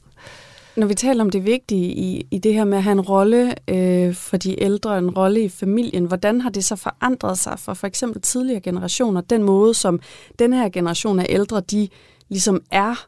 Når 0.75 0.87
vi 0.87 0.93
taler 0.93 1.23
om 1.23 1.29
det 1.29 1.45
vigtige 1.45 1.93
i, 1.93 2.27
i 2.31 2.37
det 2.37 2.53
her 2.53 2.65
med 2.65 2.77
at 2.77 2.83
have 2.83 2.91
en 2.91 3.01
rolle 3.01 3.53
øh, 3.69 4.13
for 4.13 4.37
de 4.37 4.63
ældre, 4.63 4.97
en 4.97 5.09
rolle 5.09 5.43
i 5.43 5.49
familien, 5.49 6.05
hvordan 6.05 6.41
har 6.41 6.49
det 6.49 6.65
så 6.65 6.75
forandret 6.75 7.37
sig 7.39 7.59
for 7.59 7.73
for 7.73 7.87
eksempel 7.87 8.21
tidligere 8.21 8.61
generationer? 8.61 9.21
Den 9.21 9.43
måde, 9.43 9.73
som 9.73 9.99
den 10.39 10.53
her 10.53 10.69
generation 10.69 11.19
af 11.19 11.25
ældre, 11.29 11.61
de 11.61 11.89
ligesom 12.29 12.61
er 12.71 13.05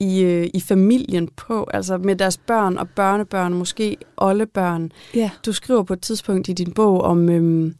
i, 0.00 0.20
øh, 0.20 0.50
i 0.54 0.60
familien 0.60 1.28
på, 1.36 1.68
altså 1.74 1.98
med 1.98 2.16
deres 2.16 2.38
børn 2.38 2.78
og 2.78 2.88
børnebørn, 2.88 3.54
måske 3.54 3.96
oldebørn. 4.16 4.92
Ja. 5.14 5.30
Du 5.46 5.52
skriver 5.52 5.82
på 5.82 5.92
et 5.92 6.00
tidspunkt 6.00 6.48
i 6.48 6.52
din 6.52 6.72
bog 6.72 7.00
om, 7.00 7.28
øhm, 7.28 7.74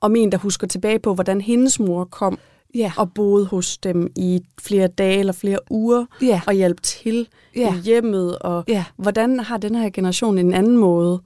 om 0.00 0.16
en, 0.16 0.32
der 0.32 0.38
husker 0.38 0.66
tilbage 0.66 0.98
på, 0.98 1.14
hvordan 1.14 1.40
hendes 1.40 1.80
mor 1.80 2.04
kom 2.04 2.38
Ja. 2.74 2.92
og 2.96 3.12
boede 3.12 3.46
hos 3.46 3.78
dem 3.78 4.12
i 4.16 4.40
flere 4.62 4.86
dage 4.86 5.18
eller 5.18 5.32
flere 5.32 5.58
uger 5.70 6.06
Ja. 6.22 6.40
og 6.46 6.52
hjalp 6.52 6.82
til 6.82 7.28
Ja. 7.56 7.74
i 7.74 7.78
hjemmet. 7.78 8.38
Og 8.38 8.64
Ja. 8.68 8.84
hvordan 8.96 9.40
har 9.40 9.56
den 9.56 9.74
her 9.74 9.90
generation 9.90 10.38
en 10.38 10.54
anden 10.54 10.76
måde 10.76 11.22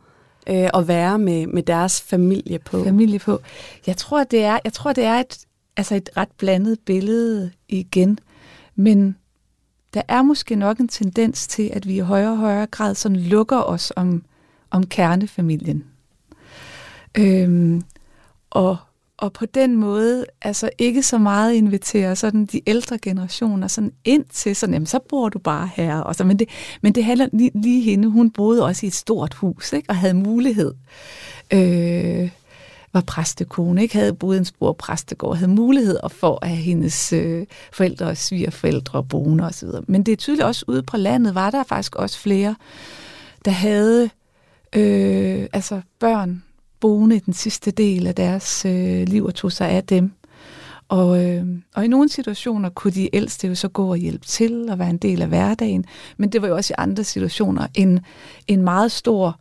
øh, 0.48 0.68
at 0.74 0.88
være 0.88 1.18
med, 1.18 1.46
med 1.46 1.62
deres 1.62 2.00
familie 2.02 2.58
på? 2.58 2.84
familie 2.84 3.18
på. 3.18 3.40
Jeg 3.86 3.96
tror, 3.96 4.24
det 4.24 4.44
er, 4.44 4.58
jeg 4.64 4.72
tror, 4.72 4.92
det 4.92 5.04
er 5.04 5.14
et, 5.20 5.38
altså 5.76 5.94
et 5.94 6.10
ret 6.16 6.28
blandet 6.38 6.78
billede 6.86 7.50
igen, 7.68 8.18
men 8.76 9.16
der 9.94 10.02
er 10.08 10.22
måske 10.22 10.56
nok 10.56 10.78
en 10.78 10.88
tendens 10.88 11.46
til, 11.46 11.70
at 11.72 11.88
vi 11.88 11.94
i 11.96 11.98
højere 11.98 12.30
og 12.30 12.36
højere 12.38 12.66
grad 12.66 12.94
sådan 12.94 13.16
lukker 13.16 13.62
os 13.62 13.92
om, 13.96 14.22
om 14.70 14.86
kernefamilien. 14.86 15.84
Øhm, 17.18 17.82
og, 18.50 18.76
og 19.18 19.32
på 19.32 19.46
den 19.46 19.76
måde, 19.76 20.26
altså 20.42 20.70
ikke 20.78 21.02
så 21.02 21.18
meget 21.18 21.54
invitere 21.54 22.16
sådan 22.16 22.46
de 22.46 22.60
ældre 22.66 22.98
generationer 22.98 23.66
sådan 23.66 23.92
ind 24.04 24.24
til, 24.24 24.56
sådan, 24.56 24.72
jamen, 24.72 24.86
så 24.86 24.98
bor 25.08 25.28
du 25.28 25.38
bare 25.38 25.70
her. 25.74 25.98
Og 25.98 26.14
så, 26.14 26.24
men, 26.24 26.38
det, 26.38 26.48
men 26.82 26.94
det 26.94 27.04
handler 27.04 27.28
lige, 27.32 27.50
lige 27.54 27.80
hende, 27.80 28.08
hun 28.08 28.30
boede 28.30 28.64
også 28.64 28.86
i 28.86 28.88
et 28.88 28.94
stort 28.94 29.34
hus, 29.34 29.72
ikke? 29.72 29.90
og 29.90 29.96
havde 29.96 30.14
mulighed. 30.14 30.74
Øh, 31.52 32.30
var 32.92 33.00
præstekone, 33.00 33.82
ikke 33.82 33.94
havde 33.94 34.14
boet 34.14 34.38
en 34.38 34.44
spor 34.44 34.72
præstegård, 34.72 35.36
havde 35.36 35.50
mulighed 35.50 35.98
for 36.08 36.38
at 36.42 36.48
have 36.48 36.60
hendes 36.60 37.12
øh, 37.12 37.46
forældre 37.72 38.06
og 38.06 38.16
svigerforældre 38.16 39.04
boende 39.04 39.44
osv. 39.44 39.68
Men 39.86 40.02
det 40.02 40.12
er 40.12 40.16
tydeligt 40.16 40.46
også 40.46 40.64
ude 40.68 40.82
på 40.82 40.96
landet, 40.96 41.34
var 41.34 41.50
der 41.50 41.62
faktisk 41.62 41.96
også 41.96 42.18
flere, 42.18 42.54
der 43.44 43.50
havde 43.50 44.10
øh, 44.72 45.46
altså 45.52 45.80
børn 45.98 46.42
boende 46.80 47.16
i 47.16 47.18
den 47.18 47.34
sidste 47.34 47.70
del 47.70 48.06
af 48.06 48.14
deres 48.14 48.64
øh, 48.64 49.08
liv 49.08 49.24
og 49.24 49.34
tog 49.34 49.52
sig 49.52 49.68
af 49.68 49.84
dem. 49.84 50.12
Og, 50.88 51.24
øh, 51.24 51.46
og 51.74 51.84
i 51.84 51.88
nogle 51.88 52.08
situationer 52.08 52.68
kunne 52.68 52.92
de 52.92 53.16
ældste 53.16 53.48
jo 53.48 53.54
så 53.54 53.68
gå 53.68 53.90
og 53.90 53.96
hjælpe 53.96 54.26
til 54.26 54.70
og 54.70 54.78
være 54.78 54.90
en 54.90 54.98
del 54.98 55.22
af 55.22 55.28
hverdagen, 55.28 55.84
men 56.16 56.32
det 56.32 56.42
var 56.42 56.48
jo 56.48 56.56
også 56.56 56.72
i 56.72 56.78
andre 56.78 57.04
situationer 57.04 57.66
en, 57.74 58.00
en 58.46 58.62
meget 58.62 58.92
stor 58.92 59.40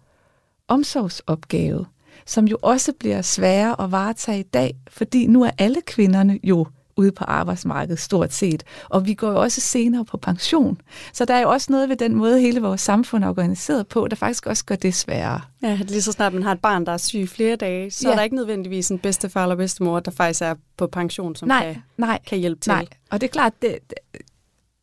omsorgsopgave 0.67 1.85
som 2.27 2.45
jo 2.45 2.57
også 2.61 2.93
bliver 2.99 3.21
sværere 3.21 3.81
at 3.81 3.91
varetage 3.91 4.39
i 4.39 4.43
dag, 4.43 4.75
fordi 4.89 5.27
nu 5.27 5.43
er 5.43 5.51
alle 5.57 5.81
kvinderne 5.81 6.39
jo 6.43 6.65
ude 6.97 7.11
på 7.11 7.23
arbejdsmarkedet 7.23 7.99
stort 7.99 8.33
set, 8.33 8.63
og 8.89 9.05
vi 9.05 9.13
går 9.13 9.31
jo 9.31 9.41
også 9.41 9.61
senere 9.61 10.05
på 10.05 10.17
pension. 10.17 10.81
Så 11.13 11.25
der 11.25 11.33
er 11.33 11.41
jo 11.41 11.49
også 11.49 11.71
noget 11.71 11.89
ved 11.89 11.95
den 11.95 12.15
måde, 12.15 12.39
hele 12.39 12.61
vores 12.61 12.81
samfund 12.81 13.23
er 13.23 13.29
organiseret 13.29 13.87
på, 13.87 14.07
der 14.07 14.15
faktisk 14.15 14.45
også 14.45 14.65
gør 14.65 14.75
det 14.75 14.95
sværere. 14.95 15.41
Ja, 15.63 15.79
lige 15.87 16.01
så 16.01 16.11
snart 16.11 16.33
man 16.33 16.43
har 16.43 16.51
et 16.51 16.61
barn, 16.61 16.85
der 16.85 16.91
er 16.91 16.97
syg 16.97 17.29
flere 17.29 17.55
dage, 17.55 17.91
så 17.91 18.07
ja. 18.07 18.11
er 18.11 18.15
der 18.15 18.23
ikke 18.23 18.35
nødvendigvis 18.35 18.89
en 18.89 18.99
bedstefar 18.99 19.43
eller 19.43 19.55
bedstemor, 19.55 19.99
der 19.99 20.11
faktisk 20.11 20.41
er 20.41 20.55
på 20.77 20.87
pension, 20.87 21.35
som 21.35 21.47
nej, 21.47 21.73
kan, 21.73 21.83
nej, 21.97 22.19
kan 22.27 22.37
hjælpe 22.37 22.61
til. 22.61 22.71
Nej, 22.71 22.85
og 23.11 23.21
det 23.21 23.27
er 23.27 23.31
klart, 23.31 23.53
det, 23.61 23.77
det, 23.89 23.97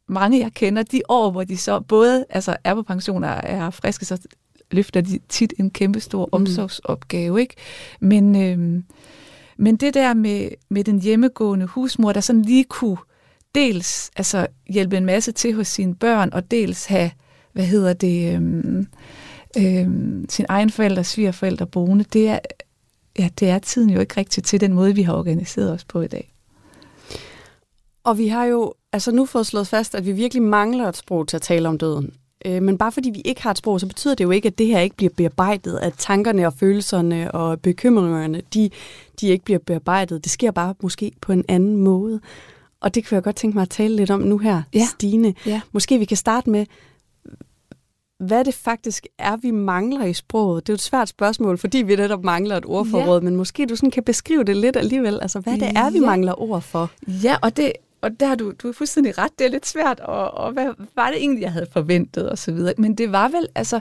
mange 0.08 0.40
jeg 0.40 0.52
kender, 0.52 0.82
de 0.82 1.02
år, 1.08 1.30
hvor 1.30 1.44
de 1.44 1.56
så 1.56 1.80
både 1.80 2.24
altså, 2.30 2.56
er 2.64 2.74
på 2.74 2.82
pension 2.82 3.24
og 3.24 3.40
er 3.42 3.70
friske, 3.70 4.04
så 4.04 4.18
løfter 4.70 5.00
de 5.00 5.18
tit 5.28 5.54
en 5.58 5.70
kæmpe 5.70 6.00
stor 6.00 6.26
mm. 6.26 6.32
omsorgsopgave. 6.32 7.40
Ikke? 7.40 7.54
Men, 8.00 8.36
øh, 8.36 8.82
men 9.56 9.76
det 9.76 9.94
der 9.94 10.14
med, 10.14 10.48
med 10.68 10.84
den 10.84 11.00
hjemmegående 11.00 11.66
husmor, 11.66 12.12
der 12.12 12.20
sådan 12.20 12.42
lige 12.42 12.64
kunne 12.64 12.96
dels 13.54 14.10
altså, 14.16 14.46
hjælpe 14.68 14.96
en 14.96 15.06
masse 15.06 15.32
til 15.32 15.54
hos 15.54 15.68
sine 15.68 15.94
børn, 15.94 16.30
og 16.32 16.50
dels 16.50 16.86
have, 16.86 17.10
hvad 17.52 17.64
hedder 17.64 17.92
det, 17.92 18.34
øhm, 18.34 18.86
øhm, 19.58 20.26
sin 20.28 20.46
egen 20.48 20.70
forældre, 20.70 21.04
svigerforældre 21.04 21.66
boende, 21.66 22.04
det 22.04 22.28
er, 22.28 22.38
ja, 23.18 23.28
det 23.40 23.48
er 23.48 23.58
tiden 23.58 23.90
jo 23.90 24.00
ikke 24.00 24.16
rigtigt 24.16 24.46
til 24.46 24.60
den 24.60 24.72
måde, 24.72 24.94
vi 24.94 25.02
har 25.02 25.14
organiseret 25.14 25.72
os 25.72 25.84
på 25.84 26.00
i 26.00 26.06
dag. 26.06 26.34
Og 28.04 28.18
vi 28.18 28.28
har 28.28 28.44
jo 28.44 28.74
altså 28.92 29.12
nu 29.12 29.26
fået 29.26 29.46
slået 29.46 29.66
fast, 29.66 29.94
at 29.94 30.06
vi 30.06 30.12
virkelig 30.12 30.42
mangler 30.42 30.88
et 30.88 30.96
sprog 30.96 31.28
til 31.28 31.36
at 31.36 31.42
tale 31.42 31.68
om 31.68 31.78
døden. 31.78 32.14
Øh, 32.46 32.62
men 32.62 32.78
bare 32.78 32.92
fordi 32.92 33.10
vi 33.10 33.20
ikke 33.24 33.42
har 33.42 33.50
et 33.50 33.58
sprog, 33.58 33.80
så 33.80 33.86
betyder 33.86 34.14
det 34.14 34.24
jo 34.24 34.30
ikke, 34.30 34.48
at 34.48 34.58
det 34.58 34.66
her 34.66 34.80
ikke 34.80 34.96
bliver 34.96 35.10
bearbejdet, 35.16 35.78
at 35.78 35.94
tankerne 35.98 36.46
og 36.46 36.52
følelserne 36.52 37.32
og 37.32 37.60
bekymringerne, 37.60 38.42
de, 38.54 38.70
de 39.20 39.28
ikke 39.28 39.44
bliver 39.44 39.58
bearbejdet. 39.58 40.24
Det 40.24 40.32
sker 40.32 40.50
bare 40.50 40.74
måske 40.82 41.12
på 41.20 41.32
en 41.32 41.44
anden 41.48 41.76
måde. 41.76 42.20
Og 42.80 42.94
det 42.94 43.06
kan 43.06 43.14
jeg 43.14 43.22
godt 43.22 43.36
tænke 43.36 43.56
mig 43.56 43.62
at 43.62 43.70
tale 43.70 43.96
lidt 43.96 44.10
om 44.10 44.20
nu 44.20 44.38
her, 44.38 44.62
ja. 44.74 44.86
Stine. 44.90 45.34
Ja. 45.46 45.60
Måske 45.72 45.98
vi 45.98 46.04
kan 46.04 46.16
starte 46.16 46.50
med, 46.50 46.66
hvad 48.18 48.44
det 48.44 48.54
faktisk 48.54 49.06
er, 49.18 49.36
vi 49.36 49.50
mangler 49.50 50.04
i 50.04 50.12
sproget. 50.12 50.66
Det 50.66 50.72
er 50.72 50.74
jo 50.74 50.76
et 50.76 50.82
svært 50.82 51.08
spørgsmål, 51.08 51.58
fordi 51.58 51.78
vi 51.78 51.96
netop 51.96 52.24
mangler 52.24 52.56
et 52.56 52.64
ordforråd, 52.66 53.20
ja. 53.20 53.24
men 53.24 53.36
måske 53.36 53.66
du 53.66 53.76
sådan 53.76 53.90
kan 53.90 54.02
beskrive 54.02 54.44
det 54.44 54.56
lidt 54.56 54.76
alligevel. 54.76 55.18
Altså, 55.22 55.40
hvad 55.40 55.52
det 55.52 55.72
er, 55.76 55.90
vi 55.90 55.98
ja. 55.98 56.06
mangler 56.06 56.40
ord 56.42 56.62
for. 56.62 56.90
Ja, 57.06 57.36
og 57.42 57.56
det, 57.56 57.72
og 58.00 58.20
der 58.20 58.26
har 58.26 58.34
du, 58.34 58.52
du 58.62 58.68
er 58.68 58.72
fuldstændig 58.72 59.18
ret, 59.18 59.30
det 59.38 59.46
er 59.46 59.50
lidt 59.50 59.66
svært, 59.66 60.00
og, 60.00 60.30
og 60.30 60.52
hvad 60.52 60.66
var 60.94 61.10
det 61.10 61.16
egentlig, 61.16 61.42
jeg 61.42 61.52
havde 61.52 61.66
forventet, 61.72 62.30
og 62.30 62.38
så 62.38 62.52
videre. 62.52 62.74
Men 62.78 62.94
det 62.94 63.12
var 63.12 63.28
vel, 63.28 63.48
altså, 63.54 63.80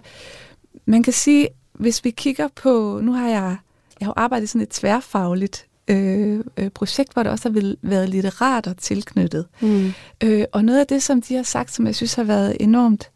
man 0.85 1.03
kan 1.03 1.13
sige, 1.13 1.47
hvis 1.73 2.03
vi 2.03 2.11
kigger 2.11 2.47
på, 2.55 2.99
nu 3.03 3.11
har 3.11 3.29
jeg, 3.29 3.57
jeg 3.99 4.07
har 4.07 4.13
arbejdet 4.17 4.43
i 4.43 4.47
sådan 4.47 4.61
et 4.61 4.69
tværfagligt 4.69 5.67
øh, 5.87 6.43
øh, 6.57 6.69
projekt, 6.69 7.13
hvor 7.13 7.23
der 7.23 7.29
også 7.29 7.49
har 7.49 7.75
været 7.81 8.09
litterater 8.09 8.73
tilknyttet. 8.73 9.45
Mm. 9.61 9.93
Øh, 10.23 10.45
og 10.51 10.65
noget 10.65 10.79
af 10.79 10.87
det, 10.87 11.03
som 11.03 11.21
de 11.21 11.35
har 11.35 11.43
sagt, 11.43 11.73
som 11.73 11.85
jeg 11.85 11.95
synes 11.95 12.13
har 12.13 12.23
været 12.23 12.57
enormt 12.59 13.09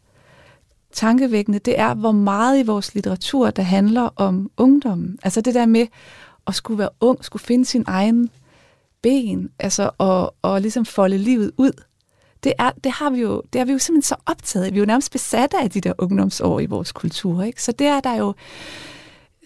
tankevækkende, 0.92 1.58
det 1.58 1.78
er, 1.78 1.94
hvor 1.94 2.12
meget 2.12 2.58
i 2.58 2.62
vores 2.62 2.94
litteratur, 2.94 3.50
der 3.50 3.62
handler 3.62 4.08
om 4.16 4.50
ungdommen. 4.56 5.18
Altså 5.22 5.40
det 5.40 5.54
der 5.54 5.66
med 5.66 5.86
at 6.46 6.54
skulle 6.54 6.78
være 6.78 6.90
ung, 7.00 7.24
skulle 7.24 7.42
finde 7.42 7.64
sin 7.64 7.84
egen 7.86 8.30
ben, 9.02 9.50
altså 9.58 9.90
og, 9.98 10.34
og 10.42 10.60
ligesom 10.60 10.84
folde 10.84 11.18
livet 11.18 11.52
ud. 11.56 11.72
Det, 12.44 12.52
er, 12.58 12.70
det, 12.84 12.92
har 12.92 13.10
vi 13.10 13.20
jo, 13.20 13.42
det 13.52 13.60
er 13.60 13.64
vi 13.64 13.72
jo 13.72 13.78
simpelthen 13.78 14.02
så 14.02 14.16
optaget 14.26 14.64
af. 14.64 14.72
Vi 14.72 14.76
er 14.76 14.80
jo 14.80 14.86
nærmest 14.86 15.12
besatte 15.12 15.58
af 15.58 15.70
de 15.70 15.80
der 15.80 15.92
ungdomsår 15.98 16.60
i 16.60 16.66
vores 16.66 16.92
kultur. 16.92 17.42
Ikke? 17.42 17.62
Så 17.62 17.72
det 17.72 17.86
er 17.86 18.00
der 18.00 18.14
jo 18.14 18.34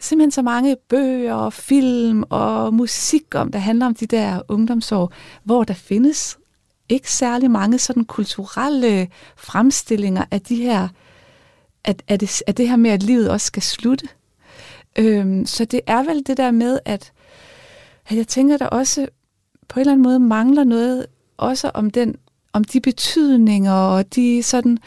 simpelthen 0.03 0.31
så 0.31 0.43
mange 0.43 0.77
bøger 0.89 1.35
og 1.35 1.53
film 1.53 2.25
og 2.31 2.75
musik 2.75 3.35
om, 3.35 3.53
der 3.53 3.59
handler 3.59 3.87
om 3.87 3.95
de 3.95 4.07
der 4.07 4.43
ungdomsår, 4.49 5.13
hvor 5.45 5.65
der 5.65 5.75
findes 5.75 6.39
ikke 6.89 7.13
særlig 7.13 7.51
mange 7.51 7.79
sådan 7.79 8.05
kulturelle 8.05 9.09
fremstillinger 9.37 10.25
af 10.31 10.41
de 10.41 10.57
her, 10.57 10.89
at, 11.85 12.03
at, 12.09 12.21
det, 12.21 12.43
at 12.47 12.57
det 12.57 12.69
her 12.69 12.77
med, 12.77 12.91
at 12.91 13.03
livet 13.03 13.31
også 13.31 13.47
skal 13.47 13.63
slutte. 13.63 14.09
Øhm, 14.99 15.47
så 15.47 15.65
det 15.65 15.81
er 15.87 16.03
vel 16.03 16.27
det 16.27 16.37
der 16.37 16.51
med, 16.51 16.79
at, 16.85 17.13
at 18.09 18.17
jeg 18.17 18.29
tænker 18.29 18.57
der 18.57 18.67
også 18.67 19.07
på 19.69 19.81
en 19.81 19.81
eller 19.81 19.93
anden 19.93 20.03
måde 20.03 20.19
mangler 20.19 20.65
noget 20.65 21.07
også 21.37 21.71
om, 21.75 21.91
den, 21.91 22.17
om 22.53 22.65
de 22.65 22.81
betydninger 22.81 23.73
og 23.73 24.15
de 24.15 24.43
sådan 24.43 24.79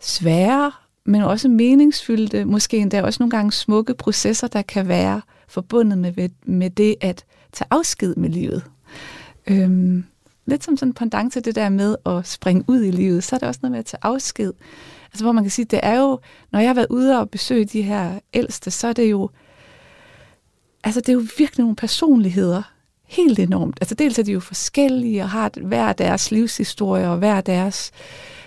svære, 0.00 0.72
men 1.06 1.22
også 1.22 1.48
meningsfyldte, 1.48 2.44
måske 2.44 2.78
endda 2.78 3.02
også 3.02 3.22
nogle 3.22 3.30
gange 3.30 3.52
smukke 3.52 3.94
processer, 3.94 4.46
der 4.48 4.62
kan 4.62 4.88
være 4.88 5.22
forbundet 5.48 5.98
med, 5.98 6.28
med 6.46 6.70
det 6.70 6.96
at 7.00 7.24
tage 7.52 7.68
afsked 7.70 8.14
med 8.16 8.28
livet. 8.28 8.64
Øhm, 9.46 10.04
lidt 10.46 10.64
som 10.64 10.76
sådan 10.76 10.90
en 10.90 10.94
pendant 10.94 11.32
til 11.32 11.44
det 11.44 11.54
der 11.54 11.68
med 11.68 11.96
at 12.06 12.26
springe 12.26 12.64
ud 12.68 12.82
i 12.82 12.90
livet, 12.90 13.24
så 13.24 13.36
er 13.36 13.38
det 13.38 13.48
også 13.48 13.60
noget 13.62 13.70
med 13.70 13.78
at 13.78 13.86
tage 13.86 14.00
afsked. 14.02 14.52
Altså 15.06 15.24
hvor 15.24 15.32
man 15.32 15.44
kan 15.44 15.50
sige, 15.50 15.64
det 15.64 15.80
er 15.82 16.00
jo, 16.00 16.18
når 16.52 16.60
jeg 16.60 16.68
har 16.68 16.74
været 16.74 16.86
ude 16.90 17.20
og 17.20 17.30
besøge 17.30 17.64
de 17.64 17.82
her 17.82 18.18
ældste, 18.34 18.70
så 18.70 18.88
er 18.88 18.92
det 18.92 19.10
jo, 19.10 19.30
altså 20.84 21.00
det 21.00 21.08
er 21.08 21.12
jo 21.12 21.24
virkelig 21.38 21.62
nogle 21.62 21.76
personligheder, 21.76 22.62
helt 23.04 23.38
enormt. 23.38 23.78
Altså 23.80 23.94
dels 23.94 24.18
er 24.18 24.22
de 24.22 24.32
jo 24.32 24.40
forskellige 24.40 25.22
og 25.22 25.30
har 25.30 25.50
hver 25.62 25.92
deres 25.92 26.30
livshistorie 26.30 27.08
og 27.08 27.18
hver 27.18 27.40
deres 27.40 27.90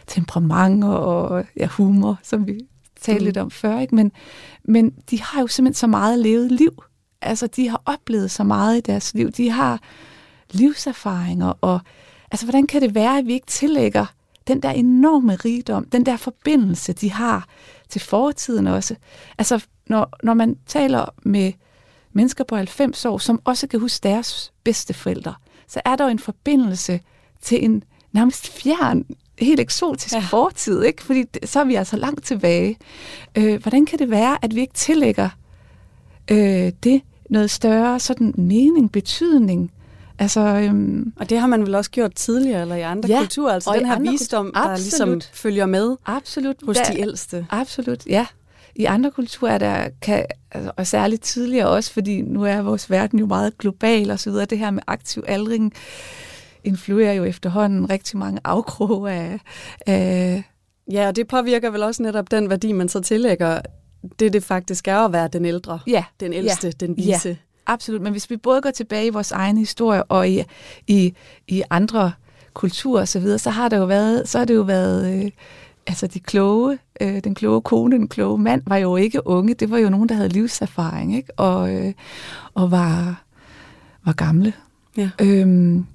temperament 0.07 0.83
og 0.83 1.45
ja, 1.57 1.67
humor, 1.67 2.19
som 2.23 2.47
vi 2.47 2.59
talte 3.01 3.19
mm. 3.19 3.25
lidt 3.25 3.37
om 3.37 3.51
før. 3.51 3.79
Ikke? 3.79 3.95
Men, 3.95 4.11
men 4.63 4.89
de 5.09 5.21
har 5.21 5.41
jo 5.41 5.47
simpelthen 5.47 5.79
så 5.79 5.87
meget 5.87 6.19
levet 6.19 6.51
liv. 6.51 6.83
Altså 7.21 7.47
de 7.47 7.69
har 7.69 7.81
oplevet 7.85 8.31
så 8.31 8.43
meget 8.43 8.77
i 8.77 8.81
deres 8.81 9.13
liv. 9.13 9.31
De 9.31 9.49
har 9.49 9.81
livserfaringer 10.51 11.53
og 11.61 11.79
altså 12.31 12.45
hvordan 12.45 12.67
kan 12.67 12.81
det 12.81 12.95
være, 12.95 13.17
at 13.17 13.25
vi 13.25 13.33
ikke 13.33 13.47
tillægger 13.47 14.05
den 14.47 14.61
der 14.61 14.69
enorme 14.69 15.35
rigdom, 15.35 15.85
den 15.85 16.05
der 16.05 16.17
forbindelse, 16.17 16.93
de 16.93 17.11
har 17.11 17.47
til 17.89 18.01
fortiden 18.01 18.67
også. 18.67 18.95
Altså, 19.37 19.65
når, 19.87 20.09
når 20.23 20.33
man 20.33 20.57
taler 20.65 21.05
med 21.23 21.53
mennesker 22.13 22.43
på 22.43 22.55
90 22.55 23.05
år, 23.05 23.17
som 23.17 23.41
også 23.45 23.67
kan 23.67 23.79
huske 23.79 24.03
deres 24.03 24.53
bedsteforældre, 24.63 25.33
så 25.67 25.81
er 25.85 25.95
der 25.95 26.03
jo 26.03 26.09
en 26.09 26.19
forbindelse 26.19 26.99
til 27.41 27.63
en 27.63 27.83
nærmest 28.11 28.47
fjern, 28.47 29.05
helt 29.39 29.59
eksotisk 29.59 30.13
ja. 30.13 30.19
fortid, 30.19 30.83
ikke? 30.83 31.03
fordi 31.03 31.23
så 31.45 31.59
er 31.59 31.63
vi 31.63 31.75
altså 31.75 31.97
langt 31.97 32.25
tilbage. 32.25 32.77
Øh, 33.37 33.61
hvordan 33.61 33.85
kan 33.85 33.99
det 33.99 34.09
være, 34.09 34.37
at 34.41 34.55
vi 34.55 34.61
ikke 34.61 34.73
tillægger 34.73 35.29
øh, 36.31 36.71
det 36.83 37.01
noget 37.29 37.51
større 37.51 37.99
sådan 37.99 38.33
mening, 38.37 38.91
betydning? 38.91 39.71
Altså, 40.19 40.39
øhm, 40.39 41.13
og 41.15 41.29
det 41.29 41.39
har 41.39 41.47
man 41.47 41.61
vel 41.61 41.75
også 41.75 41.91
gjort 41.91 42.15
tidligere, 42.15 42.61
eller 42.61 42.75
i 42.75 42.81
andre 42.81 43.09
ja, 43.09 43.19
kulturer, 43.19 43.53
altså 43.53 43.73
den 43.73 43.85
her 43.85 43.99
visdom, 43.99 44.51
der 44.53 44.77
ligesom 44.77 45.21
følger 45.33 45.65
med 45.65 45.95
absolut, 46.05 46.55
hos 46.65 46.77
der, 46.77 46.83
de 46.83 46.99
ældste. 46.99 47.45
Absolut, 47.49 48.05
ja 48.05 48.25
i 48.77 48.85
andre 48.85 49.11
kulturer, 49.11 49.57
der 49.57 49.89
kan, 50.01 50.25
altså, 50.51 50.71
og 50.77 50.87
særligt 50.87 51.23
tidligere 51.23 51.67
også, 51.67 51.93
fordi 51.93 52.21
nu 52.21 52.43
er 52.43 52.61
vores 52.61 52.89
verden 52.91 53.19
jo 53.19 53.25
meget 53.25 53.57
global 53.57 54.11
og 54.11 54.19
så 54.19 54.29
videre, 54.29 54.45
det 54.45 54.59
her 54.59 54.71
med 54.71 54.81
aktiv 54.87 55.23
aldring 55.27 55.73
influerer 56.63 57.13
jo 57.13 57.23
efterhånden 57.23 57.89
rigtig 57.89 58.17
mange 58.17 58.39
afkroge 58.43 59.11
af, 59.11 59.39
af... 59.87 60.43
Ja, 60.91 61.07
og 61.07 61.15
det 61.15 61.27
påvirker 61.27 61.69
vel 61.69 61.83
også 61.83 62.03
netop 62.03 62.31
den 62.31 62.49
værdi, 62.49 62.71
man 62.71 62.89
så 62.89 62.99
tillægger, 62.99 63.61
det 64.19 64.33
det 64.33 64.43
faktisk 64.43 64.87
er 64.87 64.97
at 64.97 65.13
være 65.13 65.27
den 65.27 65.45
ældre, 65.45 65.79
ja, 65.87 66.03
den 66.19 66.33
ældste, 66.33 66.67
ja, 66.67 66.85
den 66.85 66.97
vise. 66.97 67.29
Ja, 67.29 67.35
absolut, 67.67 68.01
men 68.01 68.11
hvis 68.11 68.29
vi 68.29 68.37
både 68.37 68.61
går 68.61 68.71
tilbage 68.71 69.07
i 69.07 69.09
vores 69.09 69.31
egen 69.31 69.57
historie 69.57 70.03
og 70.03 70.29
i, 70.29 70.43
i, 70.87 71.13
i 71.47 71.63
andre 71.69 72.11
kulturer 72.53 73.01
og 73.01 73.07
så 73.07 73.19
videre, 73.19 73.39
så 73.39 73.49
har 73.49 73.69
det 73.69 73.77
jo 73.77 73.85
været, 73.85 74.29
så 74.29 74.37
har 74.37 74.45
det 74.45 74.55
jo 74.55 74.61
været 74.61 75.23
øh, 75.25 75.31
altså 75.87 76.07
de 76.07 76.19
kloge, 76.19 76.79
øh, 77.01 77.23
den 77.23 77.35
kloge 77.35 77.61
kone, 77.61 77.97
den 77.97 78.07
kloge 78.07 78.37
mand, 78.37 78.61
var 78.67 78.77
jo 78.77 78.95
ikke 78.95 79.27
unge. 79.27 79.53
Det 79.53 79.71
var 79.71 79.77
jo 79.77 79.89
nogen, 79.89 80.09
der 80.09 80.15
havde 80.15 80.29
livserfaring, 80.29 81.15
ikke? 81.15 81.39
Og, 81.39 81.73
øh, 81.73 81.93
og 82.53 82.71
var, 82.71 83.23
var 84.05 84.13
gamle. 84.13 84.53
Ja. 84.97 85.09
Øhm, 85.21 85.85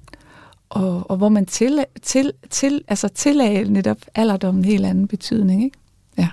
og, 0.73 1.11
og 1.11 1.17
hvor 1.17 1.29
man 1.29 1.45
til, 1.45 1.85
til, 2.01 2.31
til, 2.49 2.81
altså 2.87 3.07
tillagde 3.07 3.73
netop 3.73 3.97
alderdommen 4.15 4.63
en 4.63 4.65
helt 4.65 4.85
anden 4.85 5.07
betydning, 5.07 5.63
ikke? 5.63 5.77
Ja. 6.17 6.29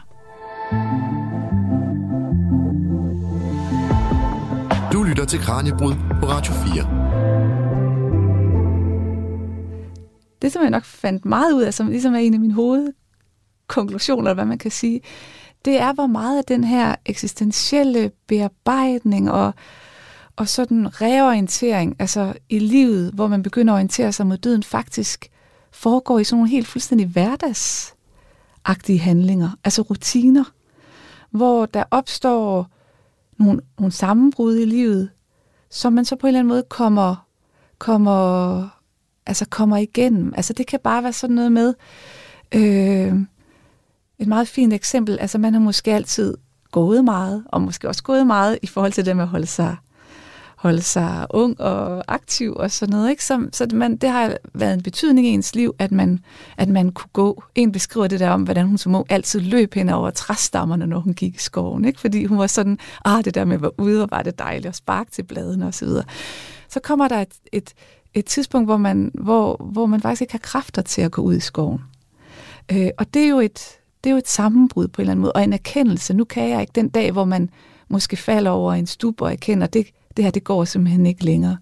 Du 4.93 5.03
lytter 5.03 5.25
til 5.25 5.39
Kranjebrud 5.39 5.95
på 6.21 6.27
Radio 6.27 6.53
4. 6.53 7.01
Det, 10.43 10.53
som 10.53 10.63
jeg 10.63 10.71
nok 10.71 10.85
fandt 10.85 11.25
meget 11.25 11.53
ud 11.53 11.63
af, 11.63 11.75
som 11.75 11.89
ligesom 11.89 12.15
er 12.15 12.19
en 12.19 12.35
af 12.35 12.41
mine 12.41 12.55
hovedkonklusioner, 12.55 14.23
eller 14.23 14.35
hvad 14.35 14.45
man 14.45 14.59
kan 14.59 14.71
sige, 14.71 15.01
det 15.65 15.81
er, 15.81 15.93
hvor 15.93 16.07
meget 16.07 16.39
af 16.39 16.45
den 16.45 16.65
her 16.65 16.95
eksistentielle 17.07 18.11
bearbejdning 18.27 19.31
og, 19.31 19.55
og 20.41 20.49
sådan 20.49 21.01
reorientering, 21.01 21.97
altså 21.99 22.35
i 22.49 22.59
livet, 22.59 23.13
hvor 23.13 23.29
man 23.29 23.43
begynder 23.43 23.73
at 23.73 23.75
orientere 23.75 24.13
sig 24.13 24.27
mod 24.27 24.37
døden, 24.37 24.63
faktisk 24.63 25.31
foregår 25.71 26.19
i 26.19 26.25
sådan 26.25 26.37
nogle 26.37 26.51
helt 26.51 26.67
fuldstændig 26.67 27.07
hverdagsagtige 27.07 28.99
handlinger, 28.99 29.51
altså 29.65 29.83
rutiner, 29.83 30.45
hvor 31.31 31.67
der 31.67 31.85
opstår 31.91 32.69
nogle, 33.39 33.61
nogle 33.79 33.93
sammenbrud 33.93 34.57
i 34.57 34.65
livet, 34.65 35.11
som 35.71 35.93
man 35.93 36.05
så 36.05 36.17
på 36.17 36.27
en 36.27 36.29
eller 36.29 36.39
anden 36.39 36.49
måde 36.49 36.63
kommer, 36.69 37.27
kommer, 37.79 38.69
altså 39.27 39.47
kommer 39.51 39.77
igennem. 39.77 40.33
Altså 40.37 40.53
det 40.53 40.67
kan 40.67 40.81
bare 40.85 41.03
være 41.03 41.13
sådan 41.13 41.37
noget 41.37 41.53
med, 41.53 41.75
øh, 42.55 43.15
et 44.19 44.29
meget 44.29 44.49
fint 44.49 44.73
eksempel, 44.73 45.19
altså 45.21 45.39
man 45.39 45.53
har 45.53 45.61
måske 45.61 45.95
altid 45.95 46.37
gået 46.73 47.05
meget, 47.05 47.45
og 47.47 47.63
måske 47.63 47.89
også 47.89 48.03
gået 48.03 48.27
meget 48.27 48.59
i 48.63 48.67
forhold 48.67 48.93
til 48.93 49.07
det 49.07 49.17
med 49.17 49.25
at 49.25 49.29
holde 49.29 49.47
sig 49.47 49.77
holde 50.61 50.83
sig 50.83 51.27
ung 51.31 51.61
og 51.61 52.05
aktiv 52.09 52.55
og 52.57 52.71
sådan 52.71 52.93
noget. 52.93 53.11
Ikke? 53.11 53.25
Så, 53.25 53.49
så 53.53 53.67
man, 53.73 53.97
det 53.97 54.11
har 54.11 54.37
været 54.55 54.75
en 54.75 54.83
betydning 54.83 55.27
i 55.27 55.31
ens 55.31 55.55
liv, 55.55 55.75
at 55.79 55.93
man, 55.93 56.21
at 56.57 56.69
man 56.69 56.93
kunne 56.93 57.11
gå. 57.13 57.43
En 57.55 57.73
beskriver 57.73 58.07
det 58.07 58.21
der 58.21 58.31
om, 58.31 58.43
hvordan 58.43 58.67
hun 58.67 58.79
som 58.79 58.95
ung 58.95 59.07
altid 59.09 59.41
løb 59.41 59.75
hen 59.75 59.89
over 59.89 60.11
træstammerne, 60.11 60.87
når 60.87 60.99
hun 60.99 61.15
gik 61.15 61.35
i 61.35 61.39
skoven. 61.39 61.85
Ikke? 61.85 62.01
Fordi 62.01 62.25
hun 62.25 62.39
var 62.39 62.47
sådan, 62.47 62.79
ah, 63.05 63.25
det 63.25 63.35
der 63.35 63.45
med 63.45 63.55
at 63.55 63.63
være 63.63 63.81
ude, 63.81 64.03
og 64.03 64.09
var 64.11 64.23
det 64.23 64.39
dejligt 64.39 64.67
at 64.67 64.77
sparke 64.77 65.11
til 65.11 65.23
bladene 65.23 65.67
osv. 65.67 65.89
Så, 65.89 66.03
så 66.69 66.81
kommer 66.81 67.09
der 67.09 67.21
et, 67.21 67.35
et, 67.53 67.75
et 68.15 68.25
tidspunkt, 68.25 68.69
hvor 68.69 68.77
man, 68.77 69.11
hvor, 69.15 69.57
hvor 69.73 69.87
man 69.87 70.01
faktisk 70.01 70.21
ikke 70.21 70.35
har 70.35 70.39
kræfter 70.39 70.83
til 70.83 71.03
at 71.03 71.11
gå 71.11 71.23
ud 71.23 71.37
i 71.37 71.41
skoven. 71.41 71.81
Øh, 72.73 72.89
og 72.99 73.15
det 73.15 73.25
er 73.25 73.29
jo 73.29 73.41
et, 73.41 73.61
det 74.05 74.11
er 74.11 74.15
jo 74.15 74.19
et 74.19 74.29
sammenbrud 74.29 74.89
på 74.89 75.03
en 75.03 75.03
eller 75.03 75.11
anden 75.11 75.23
måde, 75.23 75.33
og 75.33 75.45
en 75.45 75.53
erkendelse. 75.53 76.15
Nu 76.15 76.25
kan 76.25 76.49
jeg 76.49 76.61
ikke 76.61 76.73
den 76.75 76.89
dag, 76.89 77.13
hvor 77.13 77.25
man 77.25 77.51
måske 77.89 78.17
falder 78.17 78.51
over 78.51 78.73
en 78.73 78.87
stub 78.87 79.21
og 79.21 79.33
erkender, 79.33 79.67
det, 79.67 79.87
det 80.17 80.25
her 80.25 80.31
det 80.31 80.45
går 80.45 80.65
simpelthen 80.65 81.07
ikke 81.07 81.25
længere. 81.25 81.59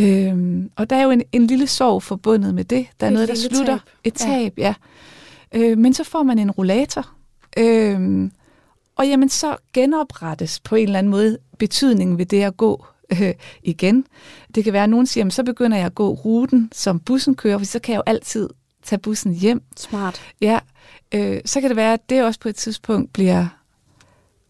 Øhm, 0.00 0.70
og 0.76 0.90
der 0.90 0.96
er 0.96 1.02
jo 1.02 1.10
en, 1.10 1.22
en 1.32 1.46
lille 1.46 1.66
sorg 1.66 2.02
forbundet 2.02 2.54
med 2.54 2.64
det. 2.64 2.86
Der 3.00 3.06
er 3.06 3.10
Et 3.10 3.14
noget, 3.14 3.28
der 3.28 3.34
slutter. 3.34 3.78
tab. 3.78 3.80
Et 4.04 4.14
tab, 4.14 4.58
ja. 4.58 4.74
ja. 5.54 5.58
Øh, 5.58 5.78
men 5.78 5.94
så 5.94 6.04
får 6.04 6.22
man 6.22 6.38
en 6.38 6.50
rollator. 6.50 7.08
Øhm, 7.56 8.32
og 8.96 9.08
jamen, 9.08 9.28
så 9.28 9.56
genoprettes 9.72 10.60
på 10.60 10.74
en 10.74 10.84
eller 10.86 10.98
anden 10.98 11.10
måde 11.10 11.38
betydningen 11.58 12.18
ved 12.18 12.26
det 12.26 12.42
at 12.42 12.56
gå 12.56 12.86
øh, 13.12 13.34
igen. 13.62 14.06
Det 14.54 14.64
kan 14.64 14.72
være, 14.72 14.84
at 14.84 14.90
nogen 14.90 15.06
siger, 15.06 15.22
jamen, 15.22 15.30
så 15.30 15.42
begynder 15.42 15.76
jeg 15.76 15.86
at 15.86 15.94
gå 15.94 16.08
ruten, 16.08 16.70
som 16.72 17.00
bussen 17.00 17.34
kører, 17.34 17.58
for 17.58 17.64
så 17.64 17.78
kan 17.78 17.92
jeg 17.92 17.98
jo 17.98 18.02
altid 18.06 18.48
tage 18.82 18.98
bussen 18.98 19.34
hjem. 19.34 19.62
Smart. 19.76 20.20
Ja, 20.40 20.58
øh, 21.14 21.40
så 21.44 21.60
kan 21.60 21.70
det 21.70 21.76
være, 21.76 21.92
at 21.92 22.10
det 22.10 22.24
også 22.24 22.40
på 22.40 22.48
et 22.48 22.56
tidspunkt 22.56 23.12
bliver 23.12 23.46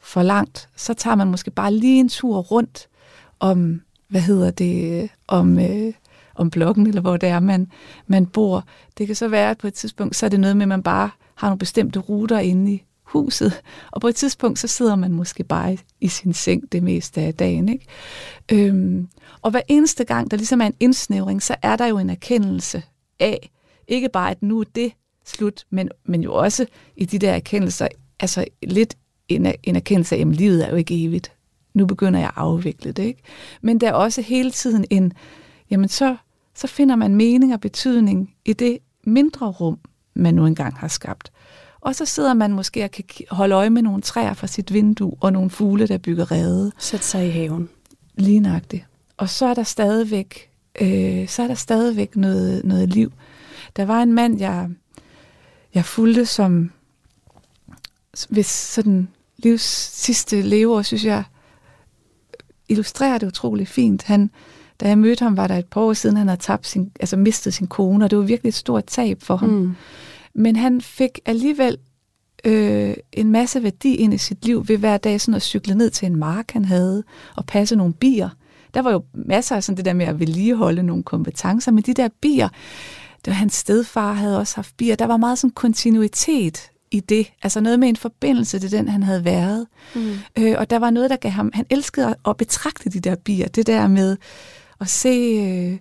for 0.00 0.22
langt. 0.22 0.68
Så 0.76 0.94
tager 0.94 1.14
man 1.14 1.26
måske 1.26 1.50
bare 1.50 1.72
lige 1.74 2.00
en 2.00 2.08
tur 2.08 2.38
rundt 2.38 2.88
om, 3.44 3.80
hvad 4.08 4.20
hedder 4.20 4.50
det, 4.50 5.08
om, 5.28 5.58
øh, 5.58 5.92
om 6.34 6.50
blokken, 6.50 6.86
eller 6.86 7.00
hvor 7.00 7.16
det 7.16 7.28
er, 7.28 7.40
man, 7.40 7.68
man 8.06 8.26
bor. 8.26 8.64
Det 8.98 9.06
kan 9.06 9.16
så 9.16 9.28
være, 9.28 9.50
at 9.50 9.58
på 9.58 9.66
et 9.66 9.74
tidspunkt, 9.74 10.16
så 10.16 10.26
er 10.26 10.30
det 10.30 10.40
noget 10.40 10.56
med, 10.56 10.64
at 10.64 10.68
man 10.68 10.82
bare 10.82 11.10
har 11.34 11.48
nogle 11.48 11.58
bestemte 11.58 11.98
ruter 11.98 12.38
inde 12.38 12.72
i 12.72 12.84
huset, 13.02 13.62
og 13.90 14.00
på 14.00 14.08
et 14.08 14.14
tidspunkt, 14.16 14.58
så 14.58 14.66
sidder 14.66 14.96
man 14.96 15.12
måske 15.12 15.44
bare 15.44 15.74
i, 15.74 15.78
i 16.00 16.08
sin 16.08 16.32
seng 16.32 16.72
det 16.72 16.82
meste 16.82 17.20
af 17.20 17.34
dagen. 17.34 17.68
Ikke? 17.68 17.86
Øhm, 18.52 19.08
og 19.42 19.50
hver 19.50 19.60
eneste 19.68 20.04
gang, 20.04 20.30
der 20.30 20.36
ligesom 20.36 20.60
er 20.60 20.66
en 20.66 20.74
indsnævring, 20.80 21.42
så 21.42 21.56
er 21.62 21.76
der 21.76 21.86
jo 21.86 21.98
en 21.98 22.10
erkendelse 22.10 22.82
af, 23.20 23.50
ikke 23.88 24.08
bare, 24.08 24.30
at 24.30 24.42
nu 24.42 24.60
er 24.60 24.64
det 24.74 24.92
slut, 25.24 25.64
men, 25.70 25.88
men 26.04 26.22
jo 26.22 26.34
også 26.34 26.66
i 26.96 27.04
de 27.04 27.18
der 27.18 27.32
erkendelser, 27.32 27.88
altså 28.20 28.44
lidt 28.62 28.96
en, 29.28 29.52
en 29.62 29.76
erkendelse 29.76 30.16
af, 30.16 30.20
at 30.20 30.26
livet 30.26 30.66
er 30.66 30.70
jo 30.70 30.76
ikke 30.76 31.04
evigt. 31.04 31.32
Nu 31.74 31.86
begynder 31.86 32.20
jeg 32.20 32.28
at 32.28 32.34
afvikle 32.36 32.92
det. 32.92 33.02
Ikke? 33.02 33.22
Men 33.62 33.80
der 33.80 33.88
er 33.88 33.92
også 33.92 34.22
hele 34.22 34.50
tiden 34.50 34.84
en, 34.90 35.12
jamen 35.70 35.88
så, 35.88 36.16
så 36.54 36.66
finder 36.66 36.96
man 36.96 37.14
mening 37.14 37.54
og 37.54 37.60
betydning 37.60 38.34
i 38.44 38.52
det 38.52 38.78
mindre 39.04 39.46
rum, 39.46 39.78
man 40.14 40.34
nu 40.34 40.46
engang 40.46 40.76
har 40.76 40.88
skabt. 40.88 41.32
Og 41.80 41.94
så 41.94 42.04
sidder 42.04 42.34
man 42.34 42.52
måske 42.52 42.84
og 42.84 42.90
kan 42.90 43.04
holde 43.30 43.54
øje 43.54 43.70
med 43.70 43.82
nogle 43.82 44.02
træer 44.02 44.34
fra 44.34 44.46
sit 44.46 44.72
vindue, 44.72 45.16
og 45.20 45.32
nogle 45.32 45.50
fugle, 45.50 45.86
der 45.86 45.98
bygger 45.98 46.30
rede. 46.30 46.72
Sæt 46.78 47.04
sig 47.04 47.26
i 47.26 47.30
haven. 47.30 47.68
Lige 48.14 48.40
nøjagtigt. 48.40 48.84
Og 49.16 49.28
så 49.28 49.46
er 49.46 49.54
der 49.54 49.62
stadigvæk, 49.62 50.50
øh, 50.80 51.28
så 51.28 51.42
er 51.42 51.46
der 51.46 51.54
stadigvæk 51.54 52.16
noget, 52.16 52.64
noget 52.64 52.88
liv. 52.88 53.12
Der 53.76 53.84
var 53.84 54.02
en 54.02 54.12
mand, 54.12 54.38
jeg, 54.38 54.68
jeg 55.74 55.84
fulgte, 55.84 56.26
som 56.26 56.70
hvis 58.28 58.46
sådan 58.46 59.08
livs 59.36 59.62
sidste 59.92 60.42
leveår, 60.42 60.82
synes 60.82 61.04
jeg, 61.04 61.24
illustrerer 62.68 63.18
det 63.18 63.26
utrolig 63.26 63.68
fint. 63.68 64.02
Han, 64.02 64.30
da 64.80 64.88
jeg 64.88 64.98
mødte 64.98 65.22
ham, 65.22 65.36
var 65.36 65.46
der 65.46 65.56
et 65.56 65.66
par 65.66 65.80
år 65.80 65.92
siden, 65.92 66.16
han 66.16 66.28
havde 66.28 66.40
tabt 66.40 66.66
sin, 66.66 66.90
altså 67.00 67.16
mistet 67.16 67.54
sin 67.54 67.66
kone, 67.66 68.04
og 68.04 68.10
det 68.10 68.18
var 68.18 68.24
virkelig 68.24 68.48
et 68.48 68.54
stort 68.54 68.84
tab 68.84 69.22
for 69.22 69.36
ham. 69.36 69.48
Mm. 69.48 69.74
Men 70.34 70.56
han 70.56 70.80
fik 70.80 71.18
alligevel 71.26 71.78
øh, 72.44 72.94
en 73.12 73.30
masse 73.30 73.62
værdi 73.62 73.94
ind 73.94 74.14
i 74.14 74.18
sit 74.18 74.44
liv 74.44 74.68
ved 74.68 74.78
hver 74.78 74.96
dag 74.96 75.20
sådan 75.20 75.34
at 75.34 75.42
cykle 75.42 75.74
ned 75.74 75.90
til 75.90 76.06
en 76.06 76.16
mark, 76.16 76.50
han 76.50 76.64
havde, 76.64 77.02
og 77.36 77.46
passe 77.46 77.76
nogle 77.76 77.94
bier. 77.94 78.28
Der 78.74 78.82
var 78.82 78.92
jo 78.92 79.04
masser 79.14 79.56
af 79.56 79.64
sådan 79.64 79.76
det 79.76 79.84
der 79.84 79.92
med 79.92 80.06
at 80.06 80.20
vedligeholde 80.20 80.82
nogle 80.82 81.02
kompetencer, 81.02 81.72
men 81.72 81.82
de 81.82 81.94
der 81.94 82.08
bier, 82.20 82.48
det 83.24 83.30
var 83.30 83.32
hans 83.32 83.54
stedfar 83.54 84.12
havde 84.12 84.38
også 84.38 84.56
haft 84.56 84.76
bier, 84.76 84.96
der 84.96 85.06
var 85.06 85.16
meget 85.16 85.38
sådan 85.38 85.54
kontinuitet 85.54 86.70
i 86.94 87.00
det, 87.00 87.32
altså 87.42 87.60
noget 87.60 87.80
med 87.80 87.88
en 87.88 87.96
forbindelse 87.96 88.58
til 88.58 88.72
den, 88.72 88.88
han 88.88 89.02
havde 89.02 89.24
været. 89.24 89.66
Mm. 89.94 90.12
Øh, 90.38 90.54
og 90.58 90.70
der 90.70 90.78
var 90.78 90.90
noget, 90.90 91.10
der 91.10 91.16
gav 91.16 91.30
ham, 91.30 91.50
han 91.54 91.66
elskede 91.70 92.06
at, 92.06 92.16
at 92.28 92.36
betragte 92.36 92.90
de 92.90 93.00
der 93.00 93.14
bier, 93.14 93.48
det 93.48 93.66
der 93.66 93.88
med 93.88 94.16
at 94.80 94.88
se, 94.88 95.08
øh, 95.08 95.78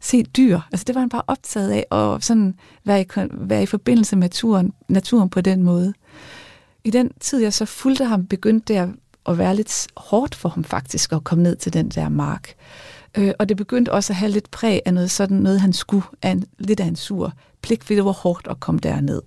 se 0.00 0.22
dyr, 0.22 0.60
altså 0.72 0.84
det 0.84 0.94
var 0.94 1.00
han 1.00 1.08
bare 1.08 1.22
optaget 1.26 1.70
af, 1.70 1.84
og 1.90 2.22
sådan 2.22 2.54
være 2.84 3.00
i, 3.00 3.06
være 3.32 3.62
i 3.62 3.66
forbindelse 3.66 4.16
med 4.16 4.20
naturen, 4.24 4.72
naturen 4.88 5.30
på 5.30 5.40
den 5.40 5.62
måde. 5.62 5.94
I 6.84 6.90
den 6.90 7.10
tid, 7.20 7.42
jeg 7.42 7.52
så 7.52 7.64
fulgte 7.64 8.04
ham, 8.04 8.26
begyndte 8.26 8.74
det 8.74 8.94
at 9.26 9.38
være 9.38 9.56
lidt 9.56 9.86
hårdt 9.96 10.34
for 10.34 10.48
ham 10.48 10.64
faktisk, 10.64 11.12
at 11.12 11.24
komme 11.24 11.42
ned 11.42 11.56
til 11.56 11.72
den 11.72 11.88
der 11.88 12.08
mark. 12.08 12.54
Øh, 13.18 13.32
og 13.38 13.48
det 13.48 13.56
begyndte 13.56 13.92
også 13.92 14.12
at 14.12 14.16
have 14.16 14.30
lidt 14.30 14.50
præg 14.50 14.80
af 14.84 14.94
noget 14.94 15.10
sådan 15.10 15.36
noget, 15.36 15.60
han 15.60 15.72
skulle, 15.72 16.04
af 16.22 16.30
en, 16.30 16.44
lidt 16.58 16.80
af 16.80 16.86
en 16.86 16.96
sur 16.96 17.32
pligt, 17.62 17.84
fordi 17.84 17.96
det 17.96 18.04
var 18.04 18.12
hårdt 18.12 18.46
at 18.50 18.60
komme 18.60 18.80
derned 18.82 19.22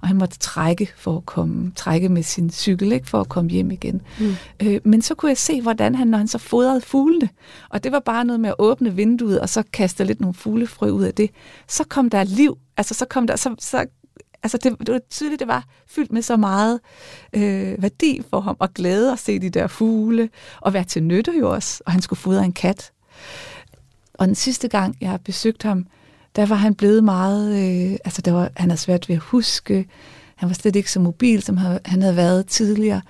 og 0.00 0.08
han 0.08 0.16
måtte 0.16 0.38
trække 0.38 0.92
for 0.96 1.16
at 1.16 1.26
komme, 1.26 1.72
trække 1.76 2.08
med 2.08 2.22
sin 2.22 2.50
cykel, 2.50 2.92
ikke, 2.92 3.08
for 3.08 3.20
at 3.20 3.28
komme 3.28 3.50
hjem 3.50 3.70
igen. 3.70 4.02
Mm. 4.20 4.34
Øh, 4.62 4.80
men 4.84 5.02
så 5.02 5.14
kunne 5.14 5.28
jeg 5.28 5.38
se, 5.38 5.62
hvordan 5.62 5.94
han, 5.94 6.06
når 6.06 6.18
han 6.18 6.28
så 6.28 6.38
fodrede 6.38 6.80
fuglene, 6.80 7.28
og 7.68 7.84
det 7.84 7.92
var 7.92 8.00
bare 8.00 8.24
noget 8.24 8.40
med 8.40 8.48
at 8.48 8.56
åbne 8.58 8.94
vinduet, 8.94 9.40
og 9.40 9.48
så 9.48 9.62
kaste 9.72 10.04
lidt 10.04 10.20
nogle 10.20 10.34
fuglefrø 10.34 10.90
ud 10.90 11.04
af 11.04 11.14
det, 11.14 11.30
så 11.68 11.84
kom 11.84 12.10
der 12.10 12.24
liv, 12.24 12.58
altså 12.76 12.94
så 12.94 13.04
kom 13.04 13.26
der, 13.26 13.36
så, 13.36 13.54
så 13.58 13.86
altså 14.42 14.58
det, 14.58 14.78
det 14.78 14.92
var 14.92 15.00
tydeligt, 15.10 15.40
det 15.40 15.48
var 15.48 15.64
fyldt 15.86 16.12
med 16.12 16.22
så 16.22 16.36
meget 16.36 16.80
øh, 17.32 17.82
værdi 17.82 18.22
for 18.30 18.40
ham, 18.40 18.56
og 18.58 18.74
glæde 18.74 19.12
at 19.12 19.18
se 19.18 19.38
de 19.38 19.50
der 19.50 19.66
fugle, 19.66 20.30
og 20.60 20.72
være 20.72 20.84
til 20.84 21.02
nytte 21.02 21.32
jo 21.38 21.50
også, 21.50 21.82
og 21.86 21.92
han 21.92 22.02
skulle 22.02 22.20
fodre 22.20 22.44
en 22.44 22.52
kat. 22.52 22.92
Og 24.14 24.26
den 24.26 24.34
sidste 24.34 24.68
gang, 24.68 24.96
jeg 25.00 25.10
har 25.10 25.18
besøgt 25.18 25.62
ham, 25.62 25.86
der 26.36 26.46
var 26.46 26.56
han 26.56 26.74
blevet 26.74 27.04
meget, 27.04 27.50
øh, 27.50 27.98
altså 28.04 28.22
der 28.22 28.32
var, 28.32 28.50
han 28.56 28.70
havde 28.70 28.80
svært 28.80 29.08
ved 29.08 29.16
at 29.16 29.22
huske, 29.22 29.86
han 30.36 30.48
var 30.48 30.54
slet 30.54 30.76
ikke 30.76 30.90
så 30.92 31.00
mobil, 31.00 31.42
som 31.42 31.56
han 31.84 32.02
havde 32.02 32.16
været 32.16 32.46
tidligere. 32.46 33.00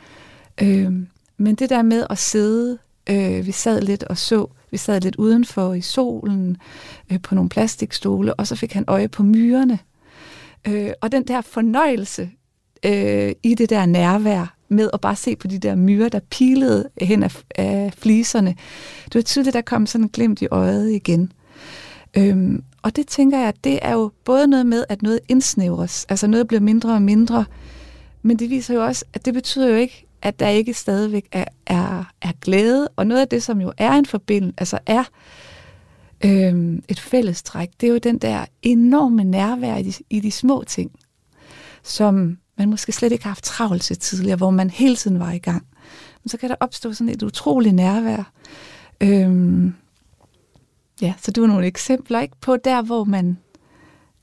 Øh, 0.62 0.92
men 1.36 1.54
det 1.54 1.70
der 1.70 1.82
med 1.82 2.06
at 2.10 2.18
sidde, 2.18 2.78
øh, 3.10 3.46
vi 3.46 3.52
sad 3.52 3.80
lidt 3.80 4.02
og 4.02 4.18
så, 4.18 4.46
vi 4.70 4.76
sad 4.76 5.00
lidt 5.00 5.16
udenfor 5.16 5.74
i 5.74 5.80
solen, 5.80 6.56
øh, 7.12 7.20
på 7.22 7.34
nogle 7.34 7.48
plastikstole, 7.50 8.34
og 8.34 8.46
så 8.46 8.56
fik 8.56 8.72
han 8.72 8.84
øje 8.86 9.08
på 9.08 9.22
myrerne. 9.22 9.78
Øh, 10.68 10.90
og 11.00 11.12
den 11.12 11.22
der 11.22 11.40
fornøjelse 11.40 12.30
øh, 12.84 13.32
i 13.42 13.54
det 13.54 13.70
der 13.70 13.86
nærvær, 13.86 14.54
med 14.68 14.90
at 14.92 15.00
bare 15.00 15.16
se 15.16 15.36
på 15.36 15.46
de 15.46 15.58
der 15.58 15.74
myrer, 15.74 16.08
der 16.08 16.20
pilede 16.30 16.88
hen 17.00 17.22
af, 17.22 17.36
af 17.54 17.92
fliserne. 17.98 18.54
Det 19.04 19.14
var 19.14 19.22
tydeligt, 19.22 19.54
der 19.54 19.60
kom 19.60 19.86
sådan 19.86 20.04
en 20.04 20.08
glimt 20.08 20.42
i 20.42 20.46
øjet 20.50 20.90
igen. 20.90 21.32
Øhm, 22.16 22.64
og 22.82 22.96
det 22.96 23.06
tænker 23.06 23.38
jeg, 23.38 23.54
det 23.64 23.78
er 23.82 23.92
jo 23.92 24.10
både 24.24 24.46
noget 24.46 24.66
med, 24.66 24.84
at 24.88 25.02
noget 25.02 25.20
indsnævres, 25.28 26.06
altså 26.08 26.26
noget 26.26 26.48
bliver 26.48 26.60
mindre 26.60 26.94
og 26.94 27.02
mindre, 27.02 27.44
men 28.22 28.38
det 28.38 28.50
viser 28.50 28.74
jo 28.74 28.84
også, 28.84 29.04
at 29.14 29.24
det 29.24 29.34
betyder 29.34 29.68
jo 29.68 29.74
ikke, 29.74 30.06
at 30.22 30.40
der 30.40 30.48
ikke 30.48 30.74
stadigvæk 30.74 31.28
er, 31.32 31.44
er, 31.66 32.12
er 32.22 32.32
glæde, 32.40 32.88
og 32.96 33.06
noget 33.06 33.20
af 33.20 33.28
det, 33.28 33.42
som 33.42 33.60
jo 33.60 33.72
er 33.78 33.92
en 33.92 34.06
forbindelse, 34.06 34.54
altså 34.58 34.78
er 34.86 35.04
øhm, 36.24 36.82
et 36.88 37.00
fællestræk, 37.00 37.68
det 37.80 37.86
er 37.86 37.90
jo 37.90 37.98
den 37.98 38.18
der 38.18 38.44
enorme 38.62 39.24
nærvær 39.24 39.76
i 39.76 39.82
de, 39.82 39.92
i 40.10 40.20
de 40.20 40.30
små 40.30 40.64
ting, 40.66 40.90
som 41.82 42.38
man 42.58 42.70
måske 42.70 42.92
slet 42.92 43.12
ikke 43.12 43.24
har 43.24 43.30
haft 43.30 43.44
travlt 43.44 43.82
til 43.82 43.98
tidligere, 43.98 44.36
hvor 44.36 44.50
man 44.50 44.70
hele 44.70 44.96
tiden 44.96 45.20
var 45.20 45.32
i 45.32 45.38
gang. 45.38 45.66
Men 46.22 46.28
så 46.28 46.36
kan 46.36 46.48
der 46.48 46.56
opstå 46.60 46.92
sådan 46.92 47.12
et 47.12 47.22
utroligt 47.22 47.74
nærvær. 47.74 48.32
Øhm, 49.00 49.74
ja, 51.02 51.14
så 51.18 51.30
det 51.30 51.40
var 51.40 51.46
nogle 51.46 51.66
eksempler 51.66 52.20
ikke 52.20 52.36
på 52.40 52.56
der, 52.56 52.82
hvor 52.82 53.04
man, 53.04 53.38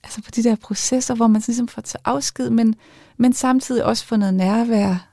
altså 0.04 0.22
på 0.22 0.32
de 0.32 0.44
der 0.44 0.56
processer, 0.56 1.16
hvor 1.16 1.28
man 1.28 1.42
ligesom 1.48 1.68
får 1.68 1.82
til 1.82 2.00
afsked, 2.06 2.50
men, 2.50 2.76
men 3.18 3.34
samtidig 3.34 3.86
også 3.86 4.06
får 4.06 4.18
noget 4.18 4.34
nærvær 4.34 5.12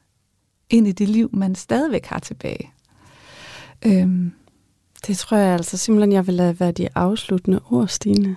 ind 0.71 0.89
i 0.89 0.93
det 0.93 1.09
liv, 1.09 1.31
man 1.33 1.55
stadigvæk 1.55 2.07
har 2.07 2.19
tilbage. 2.19 2.71
Øhm, 3.87 4.33
det 5.07 5.19
tror 5.19 5.37
jeg 5.37 5.53
altså 5.55 5.77
simpelthen, 5.77 6.13
jeg 6.13 6.27
vil 6.27 6.35
lade 6.35 6.61
være 6.61 6.73
de 6.73 6.89
afsluttende 6.95 7.61
ord, 7.71 7.89
Stine. 7.89 8.37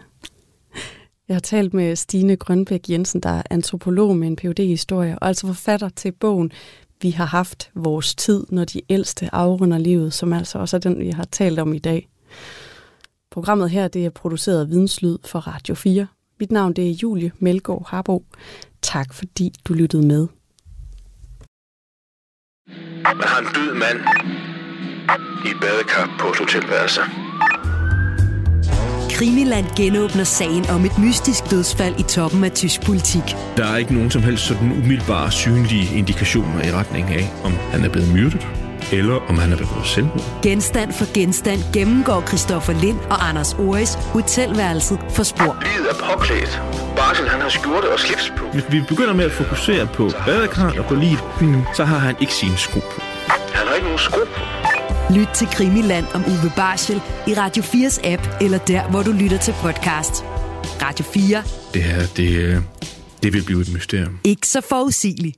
Jeg 1.27 1.35
har 1.35 1.39
talt 1.39 1.73
med 1.73 1.95
Stine 1.95 2.35
Grønbæk 2.35 2.89
Jensen, 2.89 3.21
der 3.21 3.29
er 3.29 3.41
antropolog 3.49 4.17
med 4.17 4.27
en 4.27 4.35
phd 4.35 4.59
i 4.59 4.67
historie, 4.67 5.19
og 5.19 5.27
altså 5.27 5.47
forfatter 5.47 5.89
til 5.89 6.11
bogen 6.11 6.51
Vi 7.01 7.11
har 7.11 7.25
haft 7.25 7.71
vores 7.75 8.15
tid, 8.15 8.45
når 8.49 8.65
de 8.65 8.81
ældste 8.89 9.35
afrunder 9.35 9.77
livet, 9.77 10.13
som 10.13 10.33
altså 10.33 10.59
også 10.59 10.77
er 10.77 10.79
den, 10.79 10.99
vi 10.99 11.09
har 11.09 11.23
talt 11.23 11.59
om 11.59 11.73
i 11.73 11.79
dag. 11.79 12.09
Programmet 13.31 13.69
her 13.69 13.87
det 13.87 14.05
er 14.05 14.09
produceret 14.09 14.61
af 14.61 14.69
Videnslyd 14.69 15.17
for 15.25 15.39
Radio 15.39 15.75
4. 15.75 16.07
Mit 16.39 16.51
navn 16.51 16.73
det 16.73 16.89
er 16.89 16.93
Julie 17.03 17.31
Melgaard 17.39 17.87
Harbo. 17.89 18.25
Tak 18.81 19.13
fordi 19.13 19.53
du 19.67 19.73
lyttede 19.73 20.07
med. 20.07 20.27
Man 23.03 23.27
har 23.31 23.39
en 23.39 23.47
død 23.55 23.73
mand 23.73 23.99
i 25.45 25.49
et 25.49 25.57
badekar 25.61 26.17
på 26.19 26.27
et 26.27 26.37
hotelværelse. 26.37 27.01
Krimiland 29.17 29.65
genåbner 29.77 30.23
sagen 30.23 30.65
om 30.75 30.85
et 30.85 30.99
mystisk 30.99 31.51
dødsfald 31.51 31.99
i 31.99 32.03
toppen 32.03 32.43
af 32.43 32.51
tysk 32.51 32.85
politik. 32.85 33.23
Der 33.57 33.65
er 33.65 33.77
ikke 33.77 33.93
nogen 33.93 34.11
som 34.11 34.23
helst 34.23 34.43
sådan 34.47 34.71
umiddelbare 34.71 35.31
synlige 35.31 35.97
indikationer 35.97 36.63
i 36.67 36.71
retning 36.71 37.05
af, 37.09 37.25
om 37.45 37.51
han 37.51 37.83
er 37.85 37.89
blevet 37.89 38.13
myrdet, 38.13 38.47
eller 38.91 39.15
om 39.29 39.37
han 39.37 39.53
er 39.53 39.57
begået 39.57 39.85
selvmord. 39.85 40.41
Genstand 40.43 40.93
for 40.93 41.13
genstand 41.13 41.59
gennemgår 41.73 42.23
Christoffer 42.27 42.73
Lind 42.73 42.99
og 42.99 43.29
Anders 43.29 43.53
Oris 43.53 43.93
hotelværelset 43.93 44.99
for 45.09 45.23
spor. 45.23 45.57
Livet 45.61 45.89
er 45.89 45.95
påklædt. 46.11 46.61
Barsel, 46.95 47.27
han 47.29 47.41
har 47.41 47.49
skjorte 47.49 47.91
og 47.93 47.99
slips 47.99 48.33
på. 48.37 48.45
Hvis 48.53 48.63
vi 48.69 48.81
begynder 48.89 49.13
med 49.13 49.25
at 49.25 49.31
fokusere 49.31 49.87
på 49.87 50.11
badekarret 50.25 50.79
og 50.79 50.85
på 50.85 50.95
livet, 50.95 51.23
så 51.75 51.83
har 51.85 51.97
han 51.97 52.15
ikke 52.21 52.33
sine 52.33 52.57
sko 52.57 52.79
på. 52.79 53.01
Han 53.27 53.67
har 53.67 53.75
ikke 53.75 53.85
nogen 53.87 53.99
sko 53.99 54.19
på. 54.35 54.41
Lyt 55.13 55.27
til 55.33 55.47
Krimiland 55.47 56.05
om 56.13 56.23
Uwe 56.27 56.51
Barschel 56.55 57.01
i 57.27 57.33
Radio 57.33 57.63
4's 57.63 58.07
app, 58.07 58.27
eller 58.41 58.57
der, 58.57 58.89
hvor 58.89 59.03
du 59.03 59.11
lytter 59.11 59.37
til 59.37 59.53
podcast. 59.61 60.23
Radio 60.81 61.05
4. 61.05 61.43
Det 61.73 61.83
her, 61.83 62.01
det, 62.17 62.29
øh, 62.29 62.57
det 63.23 63.33
vil 63.33 63.43
blive 63.45 63.61
et 63.61 63.73
mysterium. 63.73 64.19
Ikke 64.23 64.47
så 64.47 64.61
forudsigeligt. 64.61 65.37